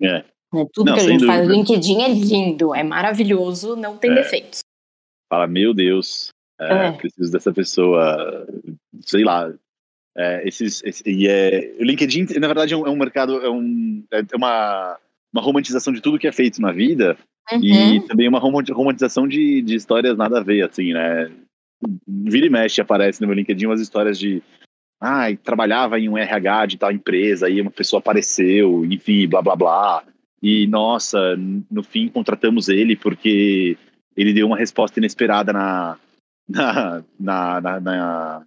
É. 0.00 0.24
Né? 0.52 0.66
Tudo 0.72 0.86
não, 0.88 0.94
que 0.94 1.00
a 1.00 1.04
gente 1.04 1.20
dúvida. 1.20 1.32
faz 1.32 1.48
no 1.48 1.54
LinkedIn 1.54 2.02
é 2.02 2.08
lindo, 2.08 2.74
é 2.74 2.82
maravilhoso, 2.82 3.76
não 3.76 3.96
tem 3.96 4.12
é. 4.12 4.14
defeitos. 4.14 4.60
Fala, 5.28 5.46
meu 5.46 5.74
Deus, 5.74 6.30
é, 6.60 6.86
é. 6.86 6.92
preciso 6.92 7.30
dessa 7.32 7.52
pessoa, 7.52 8.46
sei 9.00 9.24
lá. 9.24 9.52
É, 10.16 10.46
esses, 10.46 10.82
esse, 10.84 11.02
e 11.06 11.28
é, 11.28 11.72
o 11.78 11.84
LinkedIn, 11.84 12.26
na 12.38 12.46
verdade, 12.46 12.74
é 12.74 12.76
um, 12.76 12.86
é 12.86 12.90
um 12.90 12.96
mercado, 12.96 13.40
é, 13.40 13.48
um, 13.48 14.04
é 14.10 14.36
uma, 14.36 14.98
uma 15.32 15.42
romantização 15.42 15.92
de 15.92 16.00
tudo 16.00 16.18
que 16.18 16.26
é 16.26 16.32
feito 16.32 16.60
na 16.60 16.72
vida 16.72 17.16
uhum. 17.52 17.60
e 17.62 18.00
também 18.06 18.28
uma 18.28 18.40
romantização 18.40 19.26
de, 19.26 19.62
de 19.62 19.76
histórias 19.76 20.16
nada 20.16 20.38
a 20.40 20.42
ver, 20.42 20.62
assim, 20.62 20.92
né? 20.92 21.30
Vira 22.06 22.46
e 22.46 22.50
mexe 22.50 22.80
aparece 22.80 23.20
no 23.20 23.26
meu 23.26 23.36
LinkedIn 23.36 23.66
umas 23.66 23.80
histórias 23.80 24.18
de 24.18 24.42
ai, 25.00 25.32
ah, 25.32 25.38
trabalhava 25.42 25.98
em 25.98 26.08
um 26.08 26.18
RH 26.18 26.66
de 26.66 26.76
tal 26.76 26.92
empresa, 26.92 27.46
aí 27.46 27.60
uma 27.60 27.70
pessoa 27.70 28.00
apareceu, 28.00 28.84
enfim, 28.84 29.26
blá 29.26 29.40
blá 29.40 29.56
blá. 29.56 30.04
E 30.42 30.66
nossa, 30.66 31.36
no 31.70 31.82
fim 31.82 32.08
contratamos 32.08 32.68
ele 32.68 32.96
porque 32.96 33.78
ele 34.14 34.34
deu 34.34 34.46
uma 34.46 34.58
resposta 34.58 34.98
inesperada 34.98 35.52
na, 35.52 35.96
na, 36.48 37.02
na, 37.18 37.60
na, 37.60 37.80
na, 37.80 38.42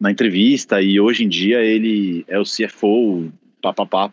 na 0.00 0.10
entrevista 0.10 0.80
e 0.80 0.98
hoje 0.98 1.24
em 1.24 1.28
dia 1.28 1.60
ele 1.60 2.24
é 2.26 2.38
o 2.38 2.44
CFO, 2.44 3.30
papapá. 3.62 4.12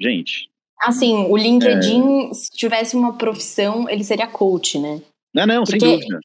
Gente. 0.00 0.48
Assim, 0.80 1.26
o 1.28 1.36
LinkedIn, 1.36 2.30
é... 2.30 2.34
se 2.34 2.50
tivesse 2.50 2.96
uma 2.96 3.14
profissão, 3.14 3.88
ele 3.88 4.04
seria 4.04 4.26
coach, 4.26 4.78
né? 4.78 5.02
Não, 5.34 5.46
não, 5.46 5.64
Porque 5.64 5.80
sem 5.80 5.90
dúvida. 5.90 6.20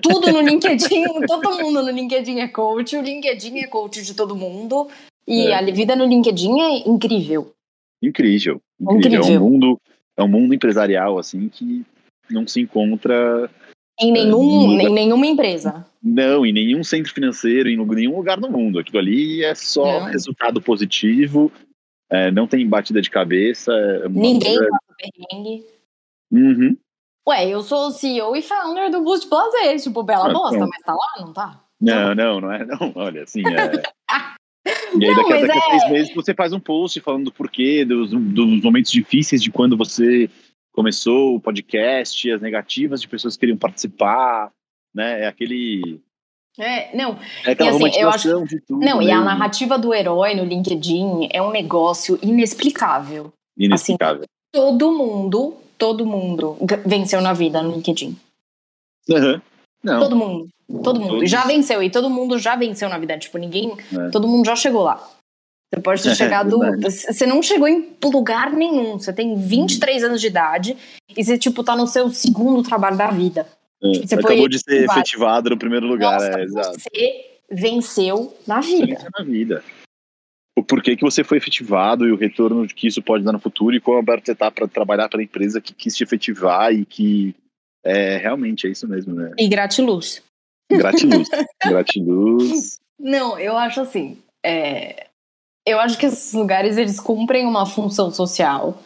Tudo 0.00 0.32
no 0.32 0.40
LinkedIn, 0.46 1.04
todo 1.26 1.58
mundo 1.58 1.82
no 1.82 1.90
LinkedIn 1.90 2.38
é 2.38 2.48
coach, 2.48 2.96
o 2.96 3.02
LinkedIn 3.02 3.58
é 3.58 3.66
coach 3.66 4.02
de 4.02 4.14
todo 4.14 4.36
mundo. 4.36 4.88
E 5.26 5.48
é. 5.48 5.54
a 5.54 5.62
vida 5.62 5.96
no 5.96 6.04
LinkedIn 6.04 6.60
é 6.60 6.88
incrível. 6.88 7.52
Incrível, 8.02 8.60
incrível. 8.80 9.20
incrível. 9.20 9.24
É 9.24 9.40
um 9.40 9.50
mundo, 9.50 9.80
é 10.18 10.22
um 10.22 10.28
mundo 10.28 10.54
empresarial 10.54 11.18
assim 11.18 11.48
que 11.48 11.82
não 12.30 12.46
se 12.46 12.60
encontra 12.60 13.50
em 13.98 14.12
nenhum, 14.12 14.80
em 14.80 14.92
nenhuma 14.92 15.26
empresa. 15.26 15.86
Não, 16.04 16.44
em 16.44 16.52
nenhum 16.52 16.84
centro 16.84 17.14
financeiro, 17.14 17.66
em 17.66 17.76
nenhum 17.76 18.16
lugar 18.16 18.38
no 18.38 18.50
mundo. 18.50 18.78
Aquilo 18.78 18.98
ali 18.98 19.42
é 19.42 19.54
só 19.54 20.00
não. 20.00 20.06
resultado 20.06 20.60
positivo, 20.60 21.50
é, 22.10 22.30
não 22.30 22.46
tem 22.46 22.68
batida 22.68 23.00
de 23.00 23.08
cabeça. 23.08 23.72
É 23.72 24.08
Ninguém 24.10 24.56
coisa... 24.56 24.68
passa 24.70 24.94
perrengue. 24.98 25.64
Uhum. 26.30 26.76
Ué, 27.26 27.48
eu 27.48 27.62
sou 27.62 27.90
CEO 27.90 28.36
e 28.36 28.42
founder 28.42 28.90
do 28.90 29.00
Boost 29.02 29.26
Plazer, 29.28 29.80
tipo, 29.80 30.02
bela 30.02 30.28
ah, 30.28 30.32
bosta, 30.32 30.58
não. 30.58 30.68
mas 30.68 30.82
tá 30.82 30.92
lá, 30.92 31.24
não 31.24 31.32
tá? 31.32 31.64
Não, 31.80 32.14
não, 32.14 32.40
não 32.40 32.52
é 32.52 32.66
não. 32.66 32.92
Olha, 32.94 33.22
assim, 33.22 33.42
é... 33.46 33.82
E 34.98 35.04
aí, 35.04 35.10
não, 35.10 35.16
daqui, 35.16 35.32
a, 35.32 35.46
daqui 35.46 35.58
a 35.58 35.62
três 35.62 35.82
é... 35.82 35.90
meses, 35.90 36.14
você 36.14 36.32
faz 36.32 36.52
um 36.52 36.60
post 36.60 36.98
falando 37.00 37.24
do 37.24 37.32
porquê, 37.32 37.84
dos, 37.84 38.10
dos 38.10 38.62
momentos 38.62 38.90
difíceis 38.90 39.42
de 39.42 39.50
quando 39.50 39.76
você 39.76 40.30
começou 40.72 41.36
o 41.36 41.40
podcast, 41.40 42.30
as 42.30 42.40
negativas 42.40 43.00
de 43.00 43.08
pessoas 43.08 43.34
que 43.34 43.40
queriam 43.40 43.58
participar, 43.58 44.50
né? 44.94 45.22
É 45.22 45.26
aquele. 45.26 46.00
É, 46.58 46.96
não. 46.96 47.18
É 47.44 47.52
aquela 47.52 47.72
e, 47.72 47.88
assim, 47.88 48.00
eu 48.00 48.08
acho, 48.08 48.44
de 48.46 48.60
tudo. 48.60 48.80
Não, 48.80 48.98
mesmo. 48.98 49.02
e 49.02 49.10
a 49.10 49.20
narrativa 49.20 49.76
do 49.76 49.92
herói 49.92 50.34
no 50.34 50.44
LinkedIn 50.44 51.28
é 51.32 51.42
um 51.42 51.50
negócio 51.50 52.18
inexplicável. 52.22 53.32
Inexplicável. 53.58 54.22
Assim, 54.22 54.28
todo 54.52 54.92
mundo, 54.92 55.56
todo 55.76 56.06
mundo 56.06 56.56
venceu 56.86 57.20
na 57.20 57.32
vida 57.32 57.60
no 57.62 57.72
LinkedIn. 57.72 58.16
Uhum. 59.08 59.40
Não. 59.82 60.00
Todo 60.00 60.16
mundo. 60.16 60.48
Todo 60.82 61.00
mundo. 61.00 61.14
Todos. 61.14 61.30
Já 61.30 61.44
venceu. 61.44 61.82
E 61.82 61.90
todo 61.90 62.08
mundo 62.08 62.38
já 62.38 62.56
venceu 62.56 62.88
na 62.88 62.98
vida. 62.98 63.18
Tipo, 63.18 63.36
ninguém. 63.36 63.76
É. 63.92 64.08
Todo 64.10 64.28
mundo 64.28 64.46
já 64.46 64.56
chegou 64.56 64.82
lá. 64.82 64.96
Você 65.72 65.80
pode 65.80 66.02
ter 66.02 66.10
é, 66.12 66.14
chegado. 66.14 66.58
você 66.80 67.26
não 67.26 67.42
chegou 67.42 67.68
em 67.68 67.94
lugar 68.04 68.52
nenhum. 68.52 68.98
Você 68.98 69.12
tem 69.12 69.36
23 69.36 70.02
hum. 70.02 70.06
anos 70.06 70.20
de 70.20 70.28
idade 70.28 70.76
e 71.16 71.22
você, 71.22 71.36
tipo, 71.36 71.62
tá 71.62 71.76
no 71.76 71.86
seu 71.86 72.08
segundo 72.10 72.62
trabalho 72.62 72.96
da 72.96 73.10
vida. 73.10 73.46
É, 73.82 74.06
você 74.06 74.14
acabou 74.14 74.38
foi, 74.38 74.48
de 74.48 74.58
ser 74.58 74.84
efetivado 74.84 75.50
no 75.50 75.58
primeiro 75.58 75.86
lugar, 75.86 76.14
Nossa, 76.14 76.38
é, 76.38 76.42
exato. 76.42 76.80
Você 76.80 77.40
venceu 77.50 78.36
na 78.46 78.60
vida. 78.60 78.86
Venceu 78.86 79.10
na 79.18 79.24
vida. 79.24 79.64
O 80.56 80.62
porquê 80.62 80.96
que 80.96 81.02
você 81.02 81.24
foi 81.24 81.38
efetivado 81.38 82.06
e 82.06 82.12
o 82.12 82.16
retorno 82.16 82.66
que 82.68 82.86
isso 82.86 83.02
pode 83.02 83.24
dar 83.24 83.32
no 83.32 83.40
futuro 83.40 83.74
e 83.74 83.80
qual 83.80 83.98
aberto 83.98 84.26
você 84.26 84.32
está 84.32 84.50
para 84.50 84.68
trabalhar 84.68 85.08
pela 85.08 85.22
empresa 85.22 85.60
que 85.60 85.74
quis 85.74 85.96
te 85.96 86.04
efetivar 86.04 86.72
e 86.72 86.84
que 86.84 87.34
é, 87.84 88.16
realmente 88.16 88.66
é 88.66 88.70
isso 88.70 88.88
mesmo, 88.88 89.14
né? 89.14 89.32
E 89.38 89.48
gratiluz. 89.48 90.22
Gratiluz. 90.70 91.28
gratiluz. 91.66 92.80
Não, 92.98 93.38
eu 93.38 93.56
acho 93.56 93.80
assim. 93.80 94.18
É, 94.44 95.08
eu 95.66 95.80
acho 95.80 95.98
que 95.98 96.06
esses 96.06 96.32
lugares 96.32 96.76
eles 96.76 97.00
cumprem 97.00 97.46
uma 97.46 97.66
função 97.66 98.10
social, 98.10 98.78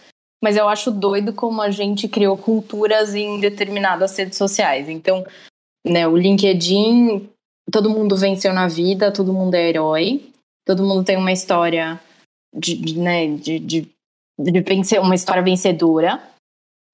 mas 0.43 0.57
eu 0.57 0.69
acho 0.69 0.91
doido 0.91 1.33
como 1.33 1.61
a 1.61 1.71
gente 1.71 2.09
criou 2.09 2.37
culturas 2.37 3.15
em 3.15 3.41
determinadas 3.41 4.17
redes 4.17 4.39
sociais. 4.39 4.89
Então, 4.89 5.27
né, 5.85 6.07
o 6.07 6.17
LinkedIn, 6.17 7.29
todo 7.71 7.91
mundo 7.91 8.17
venceu 8.17 8.53
na 8.53 8.69
vida, 8.69 9.13
todo 9.13 9.33
mundo 9.33 9.55
é 9.55 9.69
herói, 9.69 10.33
todo 10.65 10.85
mundo 10.85 11.05
tem 11.05 11.17
uma 11.17 11.33
história 11.33 12.01
de, 12.55 12.77
de 12.77 12.99
né, 12.99 13.37
de, 13.37 13.59
de, 13.59 13.93
de 14.39 14.61
vencer, 14.61 15.01
uma 15.01 15.15
história 15.15 15.43
vencedora. 15.43 16.23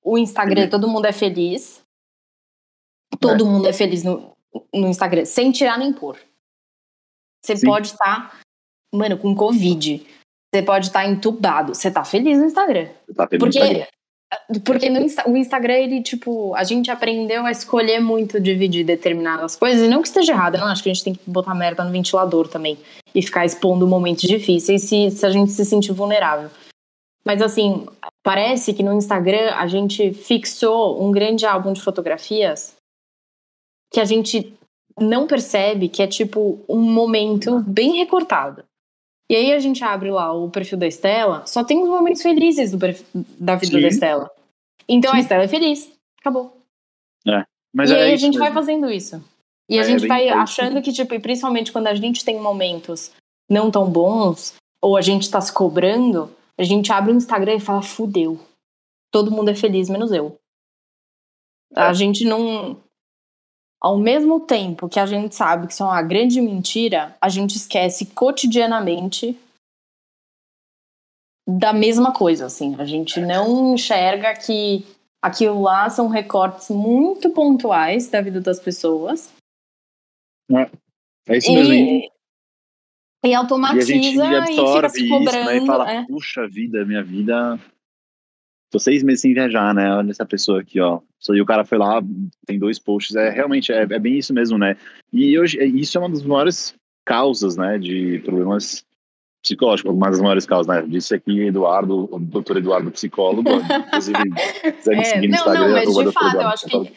O 0.02 0.18
Instagram, 0.18 0.64
uhum. 0.64 0.70
todo 0.70 0.88
mundo 0.88 1.06
é 1.06 1.12
feliz. 1.12 1.82
Todo 3.20 3.44
é. 3.44 3.48
mundo 3.48 3.68
é 3.68 3.72
feliz 3.72 4.02
no, 4.02 4.32
no 4.72 4.88
Instagram, 4.88 5.24
sem 5.24 5.52
tirar 5.52 5.78
nem 5.78 5.92
pôr. 5.92 6.18
Você 7.42 7.56
Sim. 7.56 7.66
pode 7.66 7.88
estar, 7.88 8.30
tá, 8.30 8.40
mano, 8.92 9.18
com 9.18 9.34
Covid. 9.34 10.06
Você 10.54 10.62
pode 10.62 10.86
estar 10.86 11.02
tá 11.02 11.08
entubado. 11.08 11.74
Você 11.74 11.90
tá 11.90 12.04
feliz 12.04 12.38
no 12.38 12.44
Instagram. 12.44 12.86
Tá 13.16 13.26
feliz 13.26 13.40
porque, 13.40 13.58
no 13.58 13.64
Instagram. 13.64 13.86
Porque 14.64 14.90
no 14.90 15.00
Insta, 15.00 15.28
o 15.28 15.36
Instagram, 15.36 15.74
ele, 15.74 16.00
tipo, 16.00 16.54
a 16.54 16.62
gente 16.62 16.92
aprendeu 16.92 17.44
a 17.44 17.50
escolher 17.50 17.98
muito 17.98 18.40
dividir 18.40 18.84
determinadas 18.84 19.56
coisas. 19.56 19.84
E 19.84 19.88
não 19.88 20.00
que 20.00 20.06
esteja 20.06 20.32
errado, 20.32 20.56
não 20.56 20.68
acho 20.68 20.80
que 20.80 20.90
a 20.90 20.94
gente 20.94 21.02
tem 21.02 21.12
que 21.12 21.28
botar 21.28 21.56
merda 21.56 21.82
no 21.82 21.90
ventilador 21.90 22.46
também. 22.46 22.78
E 23.12 23.20
ficar 23.20 23.44
expondo 23.44 23.84
momentos 23.84 24.28
difíceis 24.28 24.82
se, 24.82 25.10
se 25.10 25.26
a 25.26 25.30
gente 25.30 25.50
se 25.50 25.64
sentir 25.64 25.92
vulnerável. 25.92 26.48
Mas 27.24 27.42
assim, 27.42 27.86
parece 28.22 28.72
que 28.72 28.82
no 28.84 28.92
Instagram 28.92 29.54
a 29.56 29.66
gente 29.66 30.14
fixou 30.14 31.04
um 31.04 31.10
grande 31.10 31.44
álbum 31.44 31.72
de 31.72 31.80
fotografias 31.80 32.76
que 33.92 33.98
a 33.98 34.04
gente 34.04 34.54
não 35.00 35.26
percebe 35.26 35.88
que 35.88 36.00
é 36.00 36.06
tipo 36.06 36.64
um 36.68 36.80
momento 36.80 37.58
bem 37.60 37.96
recortado. 37.96 38.62
E 39.30 39.34
aí 39.34 39.52
a 39.52 39.58
gente 39.58 39.82
abre 39.82 40.10
lá 40.10 40.32
o 40.32 40.50
perfil 40.50 40.78
da 40.78 40.86
Estela, 40.86 41.46
só 41.46 41.64
tem 41.64 41.82
os 41.82 41.88
momentos 41.88 42.22
felizes 42.22 42.70
do 42.70 42.78
da 43.38 43.56
vida 43.56 43.76
Sim. 43.76 43.80
da 43.80 43.88
Estela. 43.88 44.30
Então 44.88 45.10
Sim. 45.12 45.16
a 45.16 45.20
Estela 45.20 45.44
é 45.44 45.48
feliz. 45.48 45.90
Acabou. 46.20 46.60
É, 47.26 47.44
mas 47.72 47.90
e 47.90 47.94
é 47.94 48.02
aí 48.02 48.12
a 48.12 48.16
gente 48.16 48.38
mesmo. 48.38 48.44
vai 48.44 48.52
fazendo 48.52 48.90
isso. 48.90 49.22
E 49.68 49.78
a 49.78 49.82
é, 49.82 49.84
gente 49.84 50.06
vai 50.06 50.28
achando 50.28 50.82
que, 50.82 50.92
tipo, 50.92 51.18
principalmente 51.20 51.72
quando 51.72 51.86
a 51.86 51.94
gente 51.94 52.24
tem 52.24 52.38
momentos 52.38 53.10
não 53.48 53.70
tão 53.70 53.90
bons, 53.90 54.54
ou 54.80 54.96
a 54.96 55.00
gente 55.00 55.30
tá 55.30 55.40
se 55.40 55.52
cobrando, 55.52 56.30
a 56.58 56.62
gente 56.62 56.92
abre 56.92 57.12
o 57.12 57.16
Instagram 57.16 57.54
e 57.54 57.60
fala, 57.60 57.82
fudeu. 57.82 58.38
Todo 59.10 59.30
mundo 59.30 59.50
é 59.50 59.54
feliz, 59.54 59.88
menos 59.88 60.12
eu. 60.12 60.38
É. 61.74 61.80
A 61.80 61.92
gente 61.92 62.24
não 62.24 62.78
ao 63.84 63.98
mesmo 63.98 64.40
tempo 64.40 64.88
que 64.88 64.98
a 64.98 65.04
gente 65.04 65.34
sabe 65.34 65.66
que 65.66 65.74
isso 65.74 65.82
é 65.82 65.86
uma 65.86 66.00
grande 66.00 66.40
mentira, 66.40 67.14
a 67.20 67.28
gente 67.28 67.54
esquece 67.54 68.06
cotidianamente 68.06 69.38
da 71.46 71.70
mesma 71.70 72.10
coisa, 72.10 72.46
assim. 72.46 72.74
A 72.78 72.86
gente 72.86 73.20
não 73.20 73.74
enxerga 73.74 74.34
que 74.34 74.86
aquilo 75.20 75.60
lá 75.60 75.90
são 75.90 76.08
recortes 76.08 76.70
muito 76.70 77.28
pontuais 77.28 78.08
da 78.08 78.22
vida 78.22 78.40
das 78.40 78.58
pessoas. 78.58 79.30
É, 80.50 80.70
é 81.28 81.36
isso 81.36 81.52
mesmo. 81.52 81.74
E, 81.74 82.10
e 83.22 83.34
automatiza 83.34 83.92
e, 83.92 84.20
a 84.22 84.46
gente 84.46 84.62
e 84.62 84.74
fica 84.74 84.88
se 84.88 85.08
cobrando. 85.10 85.50
Isso, 85.50 85.50
né, 85.50 85.56
e 85.58 85.66
fala, 85.66 85.92
é. 85.92 86.06
puxa 86.06 86.48
vida, 86.48 86.86
minha 86.86 87.04
vida. 87.04 87.60
Tô 88.74 88.80
seis 88.80 89.04
meses 89.04 89.20
sem 89.20 89.32
viajar, 89.32 89.72
né? 89.72 89.94
Olha 89.94 90.10
essa 90.10 90.26
pessoa 90.26 90.60
aqui, 90.60 90.80
ó. 90.80 90.98
E 91.30 91.40
o 91.40 91.46
cara 91.46 91.64
foi 91.64 91.78
lá, 91.78 92.02
tem 92.44 92.58
dois 92.58 92.76
posts. 92.76 93.14
É 93.14 93.30
realmente 93.30 93.72
é, 93.72 93.82
é 93.82 93.98
bem 94.00 94.18
isso 94.18 94.34
mesmo, 94.34 94.58
né? 94.58 94.76
E 95.12 95.38
hoje, 95.38 95.64
isso 95.64 95.96
é 95.96 96.00
uma 96.00 96.10
das 96.10 96.24
maiores 96.24 96.74
causas, 97.04 97.56
né, 97.56 97.78
de 97.78 98.18
problemas 98.24 98.84
psicológicos, 99.44 99.94
uma 99.94 100.10
das 100.10 100.20
maiores 100.20 100.44
causas, 100.44 100.66
né? 100.66 100.84
Disse 100.88 101.14
aqui 101.14 101.42
Eduardo, 101.42 102.12
o 102.12 102.18
doutor 102.18 102.56
Eduardo 102.56 102.90
psicólogo, 102.90 103.48
inclusive 103.48 104.18
segue 104.82 105.00
É, 105.00 105.04
seguir 105.04 105.28
no 105.28 105.36
não, 105.36 105.38
Instagram. 105.38 105.68
não, 105.68 105.74
mas 105.94 106.06
de 106.06 106.12
fato, 106.12 106.36
eu 106.36 106.48
acho 106.48 106.66
que 106.66 106.92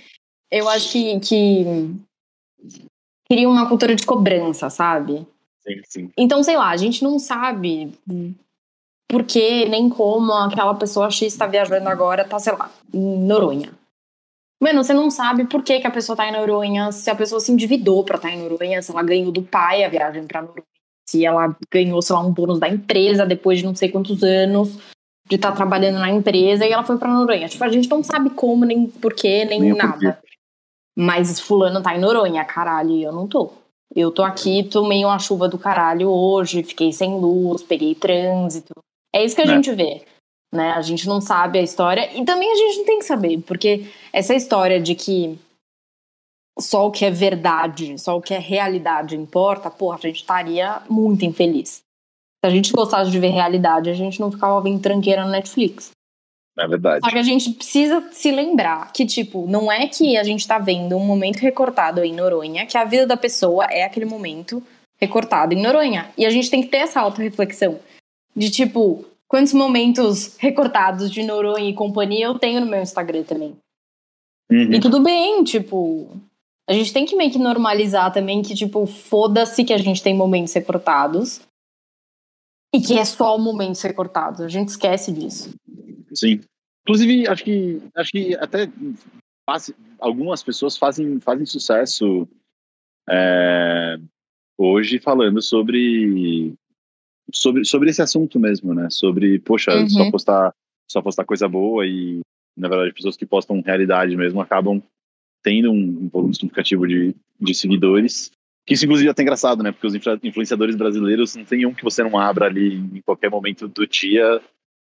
eu 0.49 0.69
acho 0.69 0.91
que, 0.91 1.19
que 1.19 1.65
cria 3.29 3.47
uma 3.47 3.69
cultura 3.69 3.93
de 3.93 4.03
cobrança, 4.03 4.71
sabe? 4.71 5.27
Sim, 5.59 5.81
sim. 5.83 6.11
Então, 6.17 6.41
sei 6.41 6.57
lá, 6.57 6.71
a 6.71 6.77
gente 6.77 7.03
não 7.03 7.19
sabe 7.19 7.91
por 9.09 9.23
que 9.23 9.65
nem 9.65 9.89
como 9.89 10.33
aquela 10.33 10.75
pessoa 10.75 11.09
X 11.09 11.33
está 11.33 11.47
viajando 11.47 11.87
agora, 11.87 12.25
tá, 12.25 12.37
sei 12.39 12.53
lá, 12.53 12.69
em 12.93 13.19
Noronha. 13.19 13.71
Mano, 14.61 14.83
você 14.83 14.93
não 14.93 15.09
sabe 15.11 15.45
por 15.45 15.63
que, 15.63 15.79
que 15.79 15.87
a 15.87 15.91
pessoa 15.91 16.15
tá 16.15 16.27
em 16.27 16.31
Noronha, 16.31 16.91
se 16.91 17.09
a 17.09 17.15
pessoa 17.15 17.39
se 17.39 17.51
endividou 17.51 18.03
pra 18.03 18.17
estar 18.17 18.31
em 18.31 18.41
Noronha, 18.41 18.81
se 18.81 18.91
ela 18.91 19.03
ganhou 19.03 19.31
do 19.31 19.43
pai 19.43 19.83
a 19.83 19.89
viagem 19.89 20.25
pra 20.25 20.41
Noronha, 20.41 20.63
se 21.07 21.23
ela 21.25 21.55
ganhou, 21.71 22.01
sei 22.01 22.15
lá, 22.15 22.21
um 22.21 22.31
bônus 22.31 22.59
da 22.59 22.67
empresa 22.67 23.25
depois 23.25 23.59
de 23.59 23.65
não 23.65 23.75
sei 23.75 23.89
quantos 23.89 24.23
anos 24.23 24.77
de 25.29 25.35
estar 25.35 25.51
trabalhando 25.51 25.99
na 25.99 26.09
empresa 26.09 26.65
e 26.65 26.71
ela 26.71 26.83
foi 26.83 26.97
pra 26.97 27.13
Noronha. 27.13 27.47
Tipo, 27.47 27.63
a 27.63 27.69
gente 27.69 27.89
não 27.89 28.01
sabe 28.01 28.29
como, 28.31 28.65
nem 28.65 28.87
porquê, 28.87 29.45
nem, 29.45 29.59
Nem 29.59 29.73
nada. 29.75 29.91
porquê. 30.13 30.27
Mas 30.97 31.39
fulano 31.39 31.81
tá 31.83 31.95
em 31.95 31.99
Noronha, 31.99 32.43
caralho, 32.43 32.91
e 32.91 33.03
eu 33.03 33.11
não 33.11 33.27
tô. 33.27 33.51
Eu 33.95 34.11
tô 34.11 34.23
aqui, 34.23 34.63
tomei 34.63 35.05
uma 35.05 35.19
chuva 35.19 35.47
do 35.47 35.57
caralho 35.57 36.09
hoje, 36.09 36.63
fiquei 36.63 36.91
sem 36.91 37.19
luz, 37.19 37.61
peguei 37.61 37.93
trânsito. 37.93 38.73
É 39.13 39.23
isso 39.23 39.35
que 39.35 39.41
a 39.41 39.45
Né? 39.45 39.55
gente 39.55 39.71
vê. 39.73 40.03
Né? 40.53 40.71
A 40.71 40.81
gente 40.81 41.07
não 41.07 41.19
sabe 41.19 41.59
a 41.59 41.61
história 41.61 42.09
e 42.15 42.23
também 42.23 42.51
a 42.51 42.55
gente 42.55 42.77
não 42.77 42.85
tem 42.85 42.99
que 42.99 43.05
saber, 43.05 43.41
porque 43.41 43.85
essa 44.13 44.33
história 44.33 44.79
de 44.79 44.95
que 44.95 45.37
só 46.59 46.87
o 46.87 46.91
que 46.91 47.05
é 47.05 47.11
verdade, 47.11 47.97
só 47.99 48.17
o 48.17 48.21
que 48.21 48.33
é 48.33 48.39
realidade 48.39 49.15
importa, 49.15 49.69
porra, 49.69 49.97
a 49.97 50.07
gente 50.07 50.17
estaria 50.21 50.81
muito 50.89 51.25
infeliz. 51.25 51.81
Se 52.43 52.45
a 52.45 52.49
gente 52.49 52.71
gostasse 52.71 53.11
de 53.11 53.19
ver 53.19 53.29
realidade, 53.29 53.89
a 53.89 53.93
gente 53.93 54.19
não 54.19 54.31
ficava 54.31 54.61
vendo 54.61 54.81
tranqueira 54.81 55.25
no 55.25 55.31
Netflix. 55.31 55.91
É 56.57 56.67
verdade. 56.67 57.01
Só 57.05 57.11
que 57.11 57.17
a 57.19 57.23
gente 57.23 57.51
precisa 57.51 58.09
se 58.11 58.31
lembrar 58.31 58.91
que, 58.91 59.05
tipo, 59.05 59.45
não 59.47 59.71
é 59.71 59.87
que 59.87 60.17
a 60.17 60.23
gente 60.23 60.47
tá 60.47 60.57
vendo 60.57 60.95
um 60.95 61.05
momento 61.05 61.37
recortado 61.37 62.03
em 62.03 62.13
Noronha, 62.13 62.65
que 62.65 62.77
a 62.77 62.83
vida 62.83 63.05
da 63.05 63.17
pessoa 63.17 63.65
é 63.65 63.83
aquele 63.83 64.05
momento 64.05 64.63
recortado 64.99 65.53
em 65.53 65.61
Noronha. 65.61 66.09
E 66.17 66.25
a 66.25 66.29
gente 66.31 66.49
tem 66.49 66.63
que 66.63 66.69
ter 66.69 66.77
essa 66.77 66.99
auto-reflexão. 66.99 67.79
De, 68.37 68.51
tipo, 68.51 69.03
quantos 69.27 69.51
momentos 69.53 70.37
recortados 70.37 71.09
de 71.09 71.23
Noronha 71.23 71.69
e 71.69 71.73
companhia 71.73 72.25
eu 72.27 72.37
tenho 72.37 72.61
no 72.61 72.67
meu 72.67 72.81
Instagram 72.81 73.23
também. 73.23 73.57
Uhum. 74.51 74.73
E 74.73 74.79
tudo 74.79 75.01
bem, 75.01 75.43
tipo. 75.43 76.09
A 76.69 76.73
gente 76.73 76.93
tem 76.93 77.05
que 77.05 77.15
meio 77.15 77.31
que 77.31 77.39
normalizar 77.39 78.11
também 78.13 78.41
que, 78.41 78.53
tipo, 78.53 78.85
foda-se 78.85 79.63
que 79.63 79.73
a 79.73 79.77
gente 79.77 80.03
tem 80.03 80.13
momentos 80.15 80.53
recortados. 80.53 81.41
E 82.75 82.81
que 82.81 82.99
é 82.99 83.05
só 83.05 83.37
momentos 83.37 83.81
recortados. 83.81 84.41
A 84.41 84.49
gente 84.49 84.69
esquece 84.69 85.11
disso. 85.11 85.49
Sim. 86.13 86.41
Inclusive, 86.83 87.27
acho 87.27 87.43
que 87.43 87.81
acho 87.95 88.11
que 88.11 88.35
até 88.35 88.69
faz- 89.49 89.73
algumas 89.99 90.43
pessoas 90.43 90.77
fazem 90.77 91.19
fazem 91.19 91.45
sucesso 91.45 92.27
é, 93.09 93.97
hoje 94.57 94.99
falando 94.99 95.41
sobre 95.41 96.53
sobre 97.33 97.65
sobre 97.65 97.89
esse 97.89 98.01
assunto 98.01 98.39
mesmo, 98.39 98.73
né? 98.73 98.89
Sobre, 98.89 99.39
poxa, 99.39 99.73
Uhum. 99.79 99.89
só 99.89 100.09
postar 100.11 100.53
só 100.89 101.01
postar 101.01 101.25
coisa 101.25 101.47
boa 101.47 101.85
e 101.85 102.21
na 102.57 102.67
verdade 102.69 102.93
pessoas 102.93 103.17
que 103.17 103.25
postam 103.25 103.61
realidade 103.61 104.15
mesmo 104.15 104.39
acabam 104.41 104.81
tendo 105.43 105.71
um, 105.71 105.75
um 106.03 106.09
volume 106.09 106.33
significativo 106.33 106.87
de, 106.87 107.13
de 107.39 107.53
seguidores. 107.53 108.31
Que 108.65 108.73
isso, 108.73 108.83
inclusive, 108.85 109.07
é 109.07 109.11
até 109.11 109.21
engraçado, 109.21 109.63
né? 109.63 109.71
Porque 109.71 109.87
os 109.87 109.95
influ- 109.95 110.19
influenciadores 110.23 110.75
brasileiros 110.75 111.35
não 111.35 111.45
tem 111.45 111.65
um 111.65 111.73
que 111.73 111.83
você 111.83 112.03
não 112.03 112.17
abra 112.19 112.47
ali 112.47 112.75
em 112.75 113.01
qualquer 113.01 113.29
momento 113.29 113.67
do 113.67 113.87
dia 113.87 114.41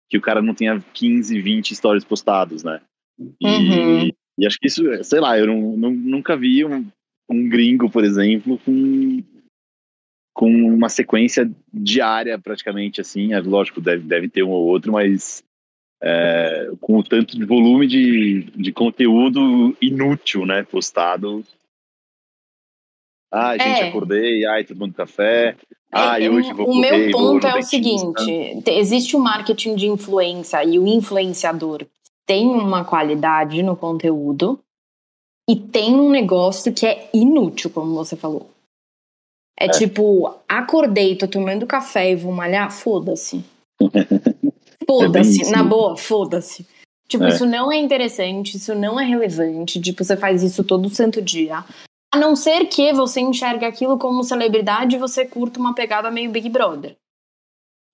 que 0.09 0.17
o 0.17 0.21
cara 0.21 0.41
não 0.41 0.53
tenha 0.53 0.83
15, 0.93 1.39
20 1.39 1.75
stories 1.75 2.03
postados, 2.03 2.63
né? 2.63 2.81
E, 3.39 3.45
Uhum. 3.47 4.11
e 4.39 4.47
acho 4.47 4.57
que 4.59 4.67
isso, 4.67 4.83
sei 5.03 5.19
lá, 5.19 5.37
eu 5.37 5.47
não, 5.47 5.77
não- 5.77 5.91
nunca 5.91 6.35
vi 6.35 6.65
um, 6.65 6.85
um 7.29 7.47
gringo, 7.47 7.89
por 7.89 8.03
exemplo, 8.03 8.57
com, 8.65 9.21
com 10.39 10.49
uma 10.49 10.87
sequência 10.87 11.51
diária 11.73 12.39
praticamente 12.39 13.01
assim. 13.01 13.33
É, 13.33 13.41
lógico, 13.41 13.81
deve, 13.81 14.03
deve 14.03 14.29
ter 14.29 14.41
um 14.41 14.51
ou 14.51 14.67
outro, 14.67 14.93
mas 14.93 15.43
é, 16.01 16.71
com 16.79 16.97
o 16.97 17.03
tanto 17.03 17.37
de 17.37 17.43
volume 17.43 17.85
de, 17.85 18.43
de 18.55 18.71
conteúdo 18.71 19.75
inútil, 19.81 20.45
né? 20.45 20.63
Postado. 20.63 21.43
Ai, 23.29 23.59
gente, 23.59 23.81
É. 23.81 23.89
acordei, 23.89 24.45
ai, 24.45 24.63
tomando 24.63 24.93
café. 24.93 25.57
Ai, 25.91 26.23
É, 26.25 26.29
hoje 26.29 26.53
vou 26.53 26.69
o 26.69 26.79
meu 26.79 27.11
ponto 27.11 27.45
é 27.45 27.59
o 27.59 27.61
seguinte: 27.61 28.61
te- 28.63 28.71
existe 28.71 29.17
o 29.17 29.19
marketing 29.19 29.75
de 29.75 29.87
influência 29.87 30.63
e 30.63 30.79
o 30.79 30.87
influenciador 30.87 31.85
tem 32.25 32.47
uma 32.47 32.85
qualidade 32.85 33.61
no 33.61 33.75
conteúdo 33.75 34.57
e 35.49 35.55
tem 35.57 35.95
um 35.95 36.09
negócio 36.09 36.73
que 36.73 36.85
é 36.85 37.09
inútil, 37.13 37.69
como 37.71 37.93
você 37.93 38.15
falou. 38.15 38.49
É, 39.59 39.67
tipo, 39.67 40.33
acordei, 40.47 41.17
tô 41.17 41.27
tomando 41.27 41.67
café 41.67 42.11
e 42.11 42.15
vou 42.15 42.31
malhar, 42.31 42.71
foda-se. 42.71 43.43
Foda-se, 44.87 45.43
isso, 45.43 45.51
na 45.51 45.61
boa, 45.61 45.95
foda-se. 45.95 46.65
Tipo, 47.07 47.25
É. 47.25 47.27
isso 47.27 47.45
não 47.45 47.71
é 47.71 47.77
interessante, 47.77 48.57
isso 48.57 48.73
não 48.73 48.99
é 48.99 49.05
relevante. 49.05 49.79
Tipo, 49.79 50.03
você 50.03 50.17
faz 50.17 50.41
isso 50.41 50.63
todo 50.63 50.89
santo 50.89 51.21
dia. 51.21 51.63
A 52.11 52.17
não 52.17 52.35
ser 52.35 52.65
que 52.65 52.91
você 52.91 53.19
enxergue 53.19 53.65
aquilo 53.65 53.99
como 53.99 54.23
celebridade 54.23 54.95
e 54.95 54.99
você 54.99 55.27
curta 55.27 55.59
uma 55.59 55.75
pegada 55.75 56.09
meio 56.09 56.31
Big 56.31 56.49
Brother. 56.49 56.95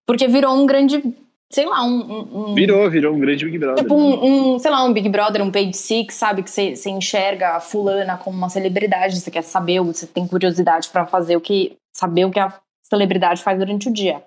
Porque 0.07 0.25
virou 0.27 0.55
um 0.55 0.65
grande, 0.65 1.03
sei 1.51 1.65
lá, 1.65 1.83
um. 1.83 1.89
um- 2.01 2.51
um- 2.51 2.55
Virou, 2.55 2.89
virou 2.89 3.13
um 3.15 3.19
grande 3.19 3.45
Big 3.45 3.57
Brother. 3.57 3.83
Tipo 3.83 3.95
né? 3.95 4.01
um, 4.03 4.55
um, 4.55 4.59
sei 4.59 4.71
lá, 4.71 4.83
um 4.83 4.93
Big 4.93 5.07
Brother, 5.09 5.41
um 5.43 5.51
Page 5.51 5.73
Six, 5.73 6.13
sabe? 6.15 6.43
Que 6.43 6.49
você 6.49 6.89
enxerga 6.89 7.55
a 7.55 7.59
fulana 7.59 8.17
como 8.17 8.37
uma 8.37 8.49
celebridade, 8.49 9.19
você 9.19 9.31
quer 9.31 9.43
saber, 9.43 9.79
você 9.81 10.05
tem 10.07 10.27
curiosidade 10.27 10.89
pra 10.89 11.05
fazer 11.05 11.35
o 11.37 11.41
que. 11.41 11.77
saber 11.93 12.25
o 12.25 12.31
que 12.31 12.39
a 12.39 12.53
celebridade 12.83 13.41
faz 13.41 13.57
durante 13.57 13.87
o 13.89 13.93
dia. 13.93 14.21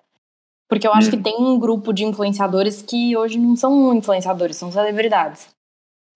Porque 0.70 0.87
eu 0.87 0.92
acho 0.92 1.09
Hum. 1.09 1.11
que 1.12 1.16
tem 1.22 1.37
um 1.38 1.59
grupo 1.59 1.92
de 1.92 2.04
influenciadores 2.04 2.83
que 2.83 3.16
hoje 3.16 3.38
não 3.38 3.57
são 3.57 3.94
influenciadores, 3.94 4.57
são 4.57 4.70
celebridades. 4.72 5.48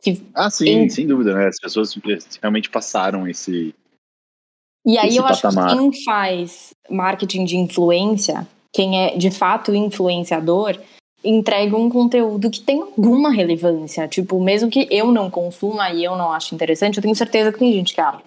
Que, 0.02 0.20
Ah, 0.34 0.50
sim, 0.50 0.68
Em- 0.68 0.88
sem 0.88 1.06
dúvida, 1.06 1.34
né? 1.34 1.46
As 1.46 1.58
pessoas 1.60 1.94
realmente 2.40 2.68
passaram 2.70 3.26
esse. 3.28 3.74
e 4.84 4.98
aí 4.98 5.08
Esse 5.08 5.16
eu 5.18 5.24
acho 5.26 5.40
que 5.40 5.46
patamar. 5.48 5.76
quem 5.76 6.04
faz 6.04 6.74
marketing 6.90 7.44
de 7.44 7.56
influência, 7.56 8.46
quem 8.72 9.04
é 9.04 9.16
de 9.16 9.30
fato 9.30 9.74
influenciador, 9.74 10.78
entrega 11.24 11.76
um 11.76 11.88
conteúdo 11.88 12.50
que 12.50 12.60
tem 12.60 12.80
alguma 12.80 13.30
relevância. 13.30 14.08
Tipo, 14.08 14.42
mesmo 14.42 14.70
que 14.70 14.88
eu 14.90 15.12
não 15.12 15.30
consuma 15.30 15.90
e 15.90 16.02
eu 16.02 16.16
não 16.16 16.32
ache 16.32 16.54
interessante, 16.54 16.96
eu 16.96 17.02
tenho 17.02 17.14
certeza 17.14 17.52
que 17.52 17.58
tem 17.58 17.72
gente 17.72 17.94
que 17.94 18.00
acha. 18.00 18.22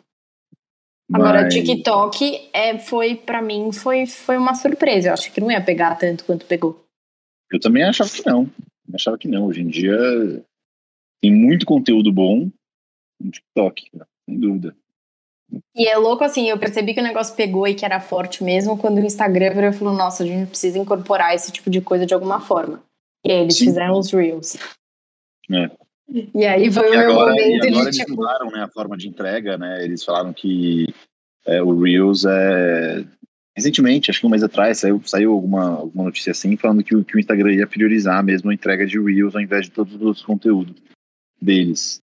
Agora, 1.13 1.43
Mas- 1.43 1.53
TikTok 1.53 2.49
é, 2.51 2.79
foi, 2.79 3.15
para 3.15 3.41
mim, 3.41 3.71
foi, 3.71 4.05
foi 4.05 4.37
uma 4.37 4.55
surpresa. 4.55 5.09
Eu 5.09 5.13
acho 5.13 5.31
que 5.31 5.41
não 5.41 5.51
ia 5.51 5.63
pegar 5.63 5.95
tanto 5.95 6.25
quanto 6.25 6.45
pegou. 6.45 6.83
Eu 7.51 7.59
também 7.59 7.83
achava 7.83 8.09
que 8.09 8.25
não. 8.25 8.49
Eu 8.87 8.95
achava 8.95 9.17
que 9.17 9.27
não. 9.27 9.45
Hoje 9.45 9.61
em 9.61 9.67
dia 9.67 9.95
tem 11.21 11.31
muito 11.31 11.65
conteúdo 11.65 12.11
bom 12.11 12.49
no 13.21 13.31
TikTok, 13.31 13.89
sem 14.27 14.39
dúvida. 14.39 14.75
E 15.75 15.87
é 15.87 15.97
louco 15.97 16.23
assim, 16.23 16.49
eu 16.49 16.57
percebi 16.57 16.93
que 16.93 16.99
o 16.99 17.03
negócio 17.03 17.35
pegou 17.35 17.67
e 17.67 17.75
que 17.75 17.85
era 17.85 17.99
forte 17.99 18.43
mesmo 18.43 18.77
quando 18.77 18.97
o 18.97 19.05
Instagram 19.05 19.53
virou 19.53 19.69
e 19.69 19.73
falou: 19.73 19.93
nossa, 19.93 20.23
a 20.23 20.25
gente 20.25 20.49
precisa 20.49 20.79
incorporar 20.79 21.35
esse 21.35 21.51
tipo 21.51 21.69
de 21.69 21.81
coisa 21.81 22.05
de 22.05 22.13
alguma 22.13 22.39
forma. 22.41 22.81
E 23.25 23.31
aí 23.31 23.39
eles 23.41 23.57
Sim. 23.57 23.65
fizeram 23.65 23.97
os 23.99 24.11
Reels. 24.11 24.57
É. 25.51 25.69
E 26.33 26.45
aí 26.45 26.71
foi 26.71 26.85
E 26.87 26.89
o 26.89 26.99
meu 26.99 27.11
agora, 27.11 27.31
e 27.31 27.45
momento 27.45 27.67
agora 27.67 27.71
de 27.71 27.87
eles 27.87 27.97
tipo. 27.97 28.15
mudaram 28.15 28.51
né, 28.51 28.63
a 28.63 28.67
forma 28.69 28.95
de 28.97 29.07
entrega, 29.07 29.57
né? 29.57 29.83
Eles 29.83 30.03
falaram 30.03 30.31
que 30.33 30.87
é, 31.45 31.61
o 31.61 31.79
Reels 31.81 32.25
é. 32.25 33.05
Recentemente, 33.57 34.11
acho 34.11 34.19
que 34.19 34.27
um 34.27 34.29
mês 34.29 34.43
atrás, 34.43 34.79
saiu, 34.79 35.01
saiu 35.05 35.31
alguma, 35.31 35.77
alguma 35.77 36.03
notícia 36.05 36.31
assim, 36.31 36.57
falando 36.57 36.83
que, 36.83 36.93
o- 36.93 37.05
que 37.05 37.15
o 37.15 37.19
Instagram 37.19 37.53
ia 37.53 37.65
priorizar 37.65 38.21
mesmo 38.21 38.49
a 38.49 38.53
entrega 38.53 38.85
de 38.85 38.99
Reels 38.99 39.33
ao 39.33 39.41
invés 39.41 39.65
de 39.65 39.71
todos 39.71 39.95
os 40.01 40.21
conteúdos 40.23 40.75
deles. 41.41 42.01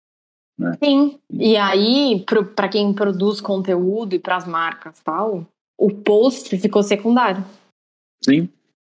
Sim. 0.83 1.19
E 1.31 1.57
aí, 1.57 2.23
pro, 2.25 2.45
pra 2.45 2.69
quem 2.69 2.93
produz 2.93 3.41
conteúdo 3.41 4.13
e 4.13 4.19
pras 4.19 4.45
marcas 4.45 4.99
e 4.99 5.03
tal, 5.03 5.45
o 5.77 5.91
post 5.91 6.57
ficou 6.57 6.83
secundário. 6.83 7.43
Sim. 8.23 8.49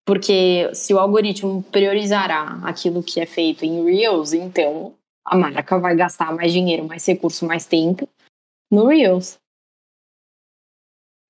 Porque 0.07 0.71
se 0.75 0.93
o 0.93 0.99
algoritmo 0.99 1.63
priorizará 1.63 2.61
aquilo 2.63 3.03
que 3.03 3.21
é 3.21 3.27
feito 3.27 3.65
em 3.65 3.83
Reels, 3.85 4.35
então 4.35 4.95
a 5.25 5.37
marca 5.37 5.79
vai 5.79 5.97
gastar 5.97 6.35
mais 6.35 6.53
dinheiro, 6.53 6.85
mais 6.85 7.07
recurso, 7.07 7.47
mais 7.47 7.65
tempo 7.65 8.07
no 8.71 8.87
Reels. 8.87 9.39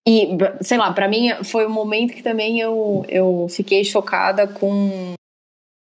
E, 0.06 0.36
sei 0.60 0.76
lá, 0.76 0.92
para 0.92 1.08
mim 1.08 1.30
foi 1.44 1.66
um 1.66 1.70
momento 1.70 2.14
que 2.14 2.22
também 2.22 2.60
eu, 2.60 3.04
eu 3.08 3.46
fiquei 3.48 3.84
chocada 3.84 4.46
com 4.46 5.14